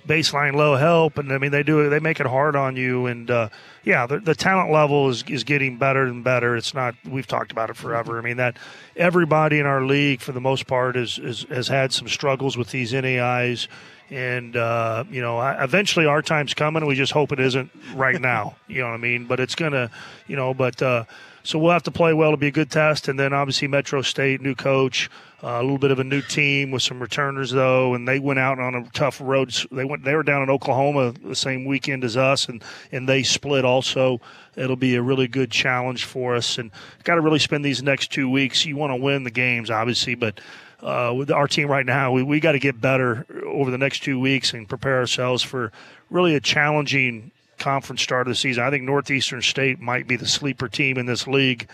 baseline 0.07 0.53
low 0.53 0.75
help, 0.75 1.17
and 1.17 1.31
I 1.31 1.37
mean 1.37 1.51
they 1.51 1.63
do. 1.63 1.89
They 1.89 1.99
make 1.99 2.19
it 2.19 2.25
hard 2.25 2.55
on 2.55 2.75
you. 2.75 3.05
And 3.05 3.29
uh, 3.29 3.49
yeah, 3.83 4.05
the, 4.05 4.19
the 4.19 4.35
talent 4.35 4.71
level 4.71 5.09
is 5.09 5.23
is 5.27 5.43
getting 5.43 5.77
better 5.77 6.03
and 6.03 6.23
better. 6.23 6.55
It's 6.55 6.73
not. 6.73 6.95
We've 7.07 7.27
talked 7.27 7.51
about 7.51 7.69
it 7.69 7.77
forever. 7.77 8.17
I 8.17 8.21
mean 8.21 8.37
that 8.37 8.57
everybody 8.95 9.59
in 9.59 9.65
our 9.65 9.83
league, 9.83 10.21
for 10.21 10.31
the 10.31 10.41
most 10.41 10.67
part, 10.67 10.95
is, 10.95 11.19
is 11.19 11.43
has 11.49 11.67
had 11.67 11.93
some 11.93 12.07
struggles 12.07 12.57
with 12.57 12.71
these 12.71 12.93
NAIs. 12.93 13.67
And 14.09 14.57
uh, 14.57 15.05
you 15.09 15.21
know, 15.21 15.39
eventually 15.41 16.05
our 16.05 16.21
time's 16.21 16.53
coming. 16.53 16.85
We 16.85 16.95
just 16.95 17.13
hope 17.13 17.31
it 17.31 17.39
isn't 17.39 17.71
right 17.95 18.19
now. 18.19 18.57
you 18.67 18.81
know 18.81 18.87
what 18.87 18.95
I 18.95 18.97
mean? 18.97 19.25
But 19.25 19.39
it's 19.39 19.55
gonna, 19.55 19.89
you 20.27 20.35
know. 20.35 20.53
But 20.53 20.81
uh, 20.81 21.05
so 21.43 21.59
we'll 21.59 21.71
have 21.71 21.83
to 21.83 21.91
play 21.91 22.13
well 22.13 22.31
to 22.31 22.37
be 22.37 22.47
a 22.47 22.51
good 22.51 22.71
test. 22.71 23.07
And 23.07 23.19
then 23.19 23.33
obviously 23.33 23.67
Metro 23.67 24.01
State, 24.01 24.41
new 24.41 24.55
coach, 24.55 25.09
uh, 25.43 25.59
a 25.59 25.63
little 25.63 25.79
bit 25.79 25.89
of 25.89 25.99
a 25.99 26.03
new 26.03 26.21
team 26.21 26.69
with 26.69 26.83
some 26.83 26.99
returners 26.99 27.49
though, 27.49 27.95
and 27.95 28.07
they 28.07 28.19
went 28.19 28.39
out 28.39 28.59
on 28.59 28.75
a 28.75 28.83
tough 28.91 29.19
road. 29.19 29.51
They 29.71 29.85
went. 29.85 30.03
They 30.03 30.15
were 30.15 30.23
down 30.23 30.43
in 30.43 30.49
Oklahoma 30.51 31.13
the 31.23 31.35
same 31.35 31.65
weekend 31.65 32.03
as 32.03 32.15
us, 32.15 32.47
and 32.47 32.63
and 32.91 33.09
they 33.09 33.23
split 33.23 33.65
also. 33.65 34.21
It'll 34.55 34.75
be 34.75 34.95
a 34.95 35.01
really 35.01 35.27
good 35.27 35.49
challenge 35.49 36.05
for 36.05 36.35
us, 36.35 36.59
and 36.59 36.69
got 37.03 37.15
to 37.15 37.21
really 37.21 37.39
spend 37.39 37.65
these 37.65 37.81
next 37.81 38.11
two 38.11 38.29
weeks. 38.29 38.65
You 38.65 38.77
want 38.77 38.91
to 38.91 38.97
win 38.97 39.23
the 39.23 39.31
games, 39.31 39.71
obviously, 39.71 40.13
but 40.13 40.39
uh, 40.83 41.13
with 41.15 41.31
our 41.31 41.47
team 41.47 41.67
right 41.67 41.85
now, 41.85 42.11
we, 42.11 42.23
we 42.23 42.39
got 42.39 42.51
to 42.51 42.59
get 42.59 42.79
better 42.79 43.25
over 43.45 43.71
the 43.71 43.77
next 43.77 44.03
two 44.03 44.19
weeks 44.19 44.53
and 44.53 44.67
prepare 44.67 44.99
ourselves 44.99 45.41
for 45.41 45.71
really 46.09 46.35
a 46.35 46.39
challenging 46.39 47.31
conference 47.61 48.01
start 48.01 48.27
of 48.27 48.31
the 48.31 48.35
season. 48.35 48.63
I 48.63 48.69
think 48.69 48.83
Northeastern 48.83 49.41
State 49.41 49.79
might 49.79 50.07
be 50.07 50.15
the 50.17 50.27
sleeper 50.27 50.67
team 50.67 50.97
in 50.97 51.05
this 51.05 51.27
league. 51.27 51.67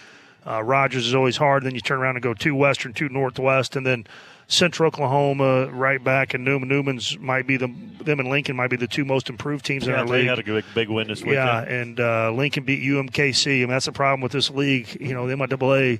Uh, 0.45 0.61
Rogers 0.63 1.07
is 1.07 1.15
always 1.15 1.37
hard. 1.37 1.63
Then 1.63 1.75
you 1.75 1.81
turn 1.81 1.99
around 1.99 2.15
and 2.15 2.23
go 2.23 2.33
two 2.33 2.55
Western, 2.55 2.93
two 2.93 3.09
Northwest, 3.09 3.75
and 3.75 3.85
then 3.85 4.05
Central 4.47 4.87
Oklahoma 4.87 5.67
right 5.71 6.01
back, 6.01 6.33
and 6.33 6.45
Newman. 6.45 6.69
Newman's 6.69 7.17
might 7.19 7.45
be 7.47 7.57
the 7.57 7.67
them 8.03 8.19
and 8.21 8.29
Lincoln 8.29 8.55
might 8.55 8.69
be 8.69 8.77
the 8.77 8.87
two 8.87 9.03
most 9.03 9.29
improved 9.29 9.65
teams 9.65 9.85
in 9.87 9.93
Yeah, 9.93 9.99
our 10.01 10.05
they 10.05 10.19
league. 10.19 10.27
had 10.29 10.39
a 10.39 10.43
big, 10.43 10.63
big 10.73 10.89
win 10.89 11.07
this 11.07 11.19
weekend. 11.19 11.33
Yeah, 11.35 11.61
and 11.63 11.99
uh, 11.99 12.31
Lincoln 12.31 12.63
beat 12.63 12.81
UMKC. 12.81 13.57
I 13.57 13.59
mean, 13.59 13.67
that's 13.69 13.87
the 13.87 13.91
problem 13.91 14.21
with 14.21 14.31
this 14.31 14.49
league. 14.49 14.95
You 15.01 15.13
know, 15.13 15.27
the 15.27 15.35
MIAA, 15.35 15.99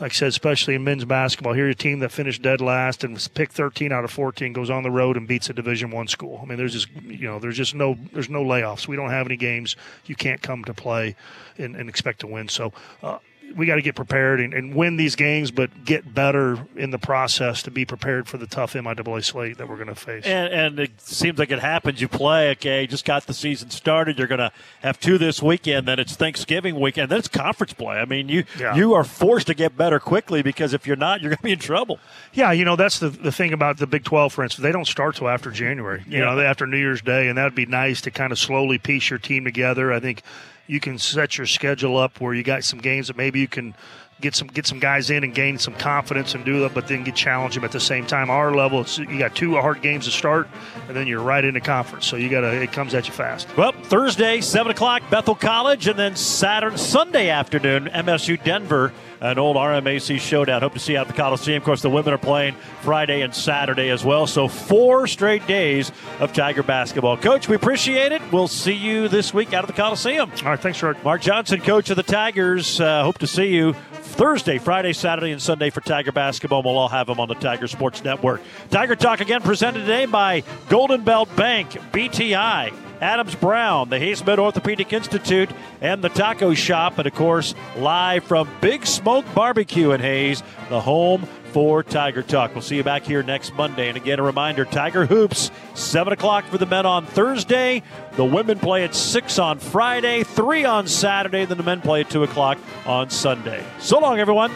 like 0.00 0.12
I 0.12 0.14
said, 0.14 0.28
especially 0.28 0.74
in 0.74 0.84
men's 0.84 1.04
basketball. 1.04 1.54
Here's 1.54 1.74
a 1.74 1.78
team 1.78 1.98
that 2.00 2.12
finished 2.12 2.42
dead 2.42 2.60
last 2.60 3.02
and 3.04 3.14
was 3.14 3.28
picked 3.28 3.52
13 3.52 3.92
out 3.92 4.04
of 4.04 4.10
14, 4.10 4.52
goes 4.52 4.70
on 4.70 4.82
the 4.82 4.90
road 4.90 5.16
and 5.16 5.26
beats 5.26 5.50
a 5.50 5.52
Division 5.52 5.90
One 5.90 6.06
school. 6.06 6.40
I 6.42 6.46
mean, 6.46 6.58
there's 6.58 6.72
just 6.72 6.88
you 7.04 7.26
know, 7.26 7.38
there's 7.38 7.56
just 7.56 7.74
no 7.74 7.96
there's 8.12 8.28
no 8.28 8.44
layoffs. 8.44 8.86
We 8.86 8.96
don't 8.96 9.10
have 9.10 9.26
any 9.26 9.36
games 9.36 9.76
you 10.06 10.14
can't 10.14 10.40
come 10.40 10.64
to 10.64 10.74
play 10.74 11.16
and, 11.56 11.74
and 11.76 11.88
expect 11.88 12.20
to 12.20 12.26
win. 12.26 12.48
So. 12.48 12.72
Uh, 13.02 13.18
we 13.56 13.66
got 13.66 13.76
to 13.76 13.82
get 13.82 13.94
prepared 13.96 14.40
and, 14.40 14.52
and 14.54 14.74
win 14.74 14.96
these 14.96 15.16
games, 15.16 15.50
but 15.50 15.84
get 15.84 16.14
better 16.14 16.58
in 16.76 16.90
the 16.90 16.98
process 16.98 17.62
to 17.62 17.70
be 17.70 17.84
prepared 17.84 18.28
for 18.28 18.36
the 18.36 18.46
tough 18.46 18.74
MIAA 18.74 19.24
slate 19.24 19.58
that 19.58 19.68
we're 19.68 19.76
going 19.76 19.88
to 19.88 19.94
face. 19.94 20.24
And, 20.24 20.52
and 20.52 20.78
it 20.80 21.00
seems 21.00 21.38
like 21.38 21.50
it 21.50 21.58
happens. 21.58 22.00
You 22.00 22.08
play, 22.08 22.50
okay, 22.50 22.86
just 22.86 23.04
got 23.04 23.26
the 23.26 23.34
season 23.34 23.70
started. 23.70 24.18
You're 24.18 24.26
going 24.28 24.38
to 24.38 24.52
have 24.82 25.00
two 25.00 25.18
this 25.18 25.42
weekend. 25.42 25.88
Then 25.88 25.98
it's 25.98 26.14
Thanksgiving 26.14 26.78
weekend. 26.78 27.10
Then 27.10 27.18
it's 27.18 27.28
conference 27.28 27.72
play. 27.72 27.96
I 27.98 28.04
mean, 28.04 28.28
you 28.28 28.44
Yeah. 28.58 28.74
you 28.76 28.94
are 28.94 29.04
forced 29.04 29.46
to 29.48 29.54
get 29.54 29.76
better 29.76 29.98
quickly 29.98 30.42
because 30.42 30.74
if 30.74 30.86
you're 30.86 30.96
not, 30.96 31.20
you're 31.20 31.30
going 31.30 31.38
to 31.38 31.42
be 31.42 31.52
in 31.52 31.58
trouble. 31.58 31.98
Yeah, 32.32 32.52
you 32.52 32.64
know 32.64 32.76
that's 32.76 32.98
the 32.98 33.08
the 33.08 33.32
thing 33.32 33.52
about 33.52 33.78
the 33.78 33.86
Big 33.86 34.04
Twelve, 34.04 34.32
for 34.32 34.44
instance. 34.44 34.62
They 34.62 34.72
don't 34.72 34.86
start 34.86 35.16
till 35.16 35.28
after 35.28 35.50
January. 35.50 36.04
You 36.06 36.18
Yeah. 36.18 36.34
know, 36.34 36.40
after 36.40 36.66
New 36.66 36.76
Year's 36.78 37.00
Day, 37.02 37.28
and 37.28 37.38
that'd 37.38 37.54
be 37.54 37.66
nice 37.66 38.00
to 38.02 38.10
kind 38.10 38.30
of 38.32 38.38
slowly 38.38 38.78
piece 38.78 39.10
your 39.10 39.18
team 39.18 39.44
together. 39.44 39.92
I 39.92 40.00
think 40.00 40.22
you 40.68 40.78
can 40.78 40.98
set 40.98 41.36
your 41.36 41.46
schedule 41.46 41.96
up 41.96 42.20
where 42.20 42.34
you 42.34 42.44
got 42.44 42.62
some 42.62 42.78
games 42.78 43.08
that 43.08 43.16
maybe 43.16 43.40
you 43.40 43.48
can 43.48 43.74
get 44.20 44.34
some 44.34 44.48
get 44.48 44.66
some 44.66 44.78
guys 44.78 45.10
in 45.10 45.24
and 45.24 45.34
gain 45.34 45.58
some 45.58 45.74
confidence 45.74 46.34
and 46.34 46.44
do 46.44 46.60
that, 46.60 46.74
but 46.74 46.88
then 46.88 47.04
get 47.04 47.14
challenge 47.14 47.54
them 47.54 47.64
at 47.64 47.72
the 47.72 47.80
same 47.80 48.06
time. 48.06 48.30
Our 48.30 48.54
level, 48.54 48.80
it's, 48.80 48.98
you 48.98 49.18
got 49.18 49.34
two 49.34 49.54
hard 49.54 49.82
games 49.82 50.06
to 50.06 50.10
start, 50.10 50.48
and 50.88 50.96
then 50.96 51.06
you're 51.06 51.22
right 51.22 51.44
into 51.44 51.60
conference. 51.60 52.06
So 52.06 52.16
you 52.16 52.28
got 52.28 52.40
to 52.40 52.62
it 52.62 52.72
comes 52.72 52.94
at 52.94 53.06
you 53.06 53.14
fast. 53.14 53.48
Well, 53.56 53.72
Thursday, 53.72 54.40
7 54.40 54.70
o'clock, 54.70 55.02
Bethel 55.10 55.34
College, 55.34 55.86
and 55.86 55.98
then 55.98 56.16
Saturday, 56.16 56.76
Sunday 56.76 57.28
afternoon, 57.28 57.86
MSU 57.86 58.42
Denver, 58.42 58.92
an 59.20 59.38
old 59.38 59.56
RMAC 59.56 60.18
showdown. 60.20 60.62
Hope 60.62 60.74
to 60.74 60.78
see 60.78 60.92
you 60.92 60.98
out 60.98 61.08
at 61.08 61.14
the 61.14 61.20
Coliseum. 61.20 61.58
Of 61.58 61.64
course, 61.64 61.82
the 61.82 61.90
women 61.90 62.12
are 62.12 62.18
playing 62.18 62.54
Friday 62.82 63.22
and 63.22 63.34
Saturday 63.34 63.90
as 63.90 64.04
well. 64.04 64.26
So, 64.26 64.48
four 64.48 65.06
straight 65.06 65.46
days 65.46 65.90
of 66.20 66.32
Tiger 66.32 66.62
basketball. 66.62 67.16
Coach, 67.16 67.48
we 67.48 67.56
appreciate 67.56 68.12
it. 68.12 68.22
We'll 68.32 68.48
see 68.48 68.72
you 68.72 69.08
this 69.08 69.34
week 69.34 69.52
out 69.52 69.64
of 69.64 69.68
the 69.68 69.80
Coliseum. 69.80 70.30
All 70.30 70.50
right, 70.50 70.60
thanks, 70.60 70.82
Rick. 70.82 71.02
Mark 71.04 71.20
Johnson, 71.20 71.60
coach 71.60 71.90
of 71.90 71.96
the 71.96 72.02
Tigers. 72.02 72.80
Uh, 72.80 73.02
hope 73.02 73.18
to 73.18 73.26
see 73.26 73.54
you 73.54 73.74
Thursday, 74.18 74.58
Friday, 74.58 74.92
Saturday, 74.92 75.30
and 75.30 75.40
Sunday 75.40 75.70
for 75.70 75.80
Tiger 75.80 76.10
basketball. 76.10 76.64
We'll 76.64 76.76
all 76.76 76.88
have 76.88 77.06
them 77.06 77.20
on 77.20 77.28
the 77.28 77.36
Tiger 77.36 77.68
Sports 77.68 78.02
Network. 78.02 78.40
Tiger 78.68 78.96
Talk 78.96 79.20
again 79.20 79.42
presented 79.42 79.82
today 79.82 80.06
by 80.06 80.42
Golden 80.68 81.04
Belt 81.04 81.28
Bank, 81.36 81.70
BTI, 81.92 82.74
Adams 83.00 83.36
Brown, 83.36 83.90
the 83.90 83.96
HaysMed 83.96 84.38
Orthopedic 84.38 84.92
Institute, 84.92 85.48
and 85.80 86.02
the 86.02 86.08
Taco 86.08 86.52
Shop. 86.54 86.98
And 86.98 87.06
of 87.06 87.14
course, 87.14 87.54
live 87.76 88.24
from 88.24 88.48
Big 88.60 88.86
Smoke 88.86 89.24
Barbecue 89.36 89.92
in 89.92 90.00
Hays, 90.00 90.42
the 90.68 90.80
home 90.80 91.28
for 91.52 91.82
Tiger 91.82 92.22
Talk. 92.22 92.54
We'll 92.54 92.62
see 92.62 92.76
you 92.76 92.84
back 92.84 93.04
here 93.04 93.22
next 93.22 93.54
Monday. 93.54 93.88
And 93.88 93.96
again, 93.96 94.18
a 94.18 94.22
reminder 94.22 94.64
Tiger 94.64 95.06
Hoops, 95.06 95.50
7 95.74 96.12
o'clock 96.12 96.44
for 96.46 96.58
the 96.58 96.66
men 96.66 96.86
on 96.86 97.06
Thursday. 97.06 97.82
The 98.12 98.24
women 98.24 98.58
play 98.58 98.84
at 98.84 98.94
6 98.94 99.38
on 99.38 99.58
Friday, 99.58 100.22
3 100.24 100.64
on 100.64 100.86
Saturday. 100.86 101.44
Then 101.44 101.56
the 101.56 101.64
men 101.64 101.80
play 101.80 102.02
at 102.02 102.10
2 102.10 102.22
o'clock 102.22 102.58
on 102.86 103.10
Sunday. 103.10 103.64
So 103.78 103.98
long, 103.98 104.18
everyone. 104.18 104.52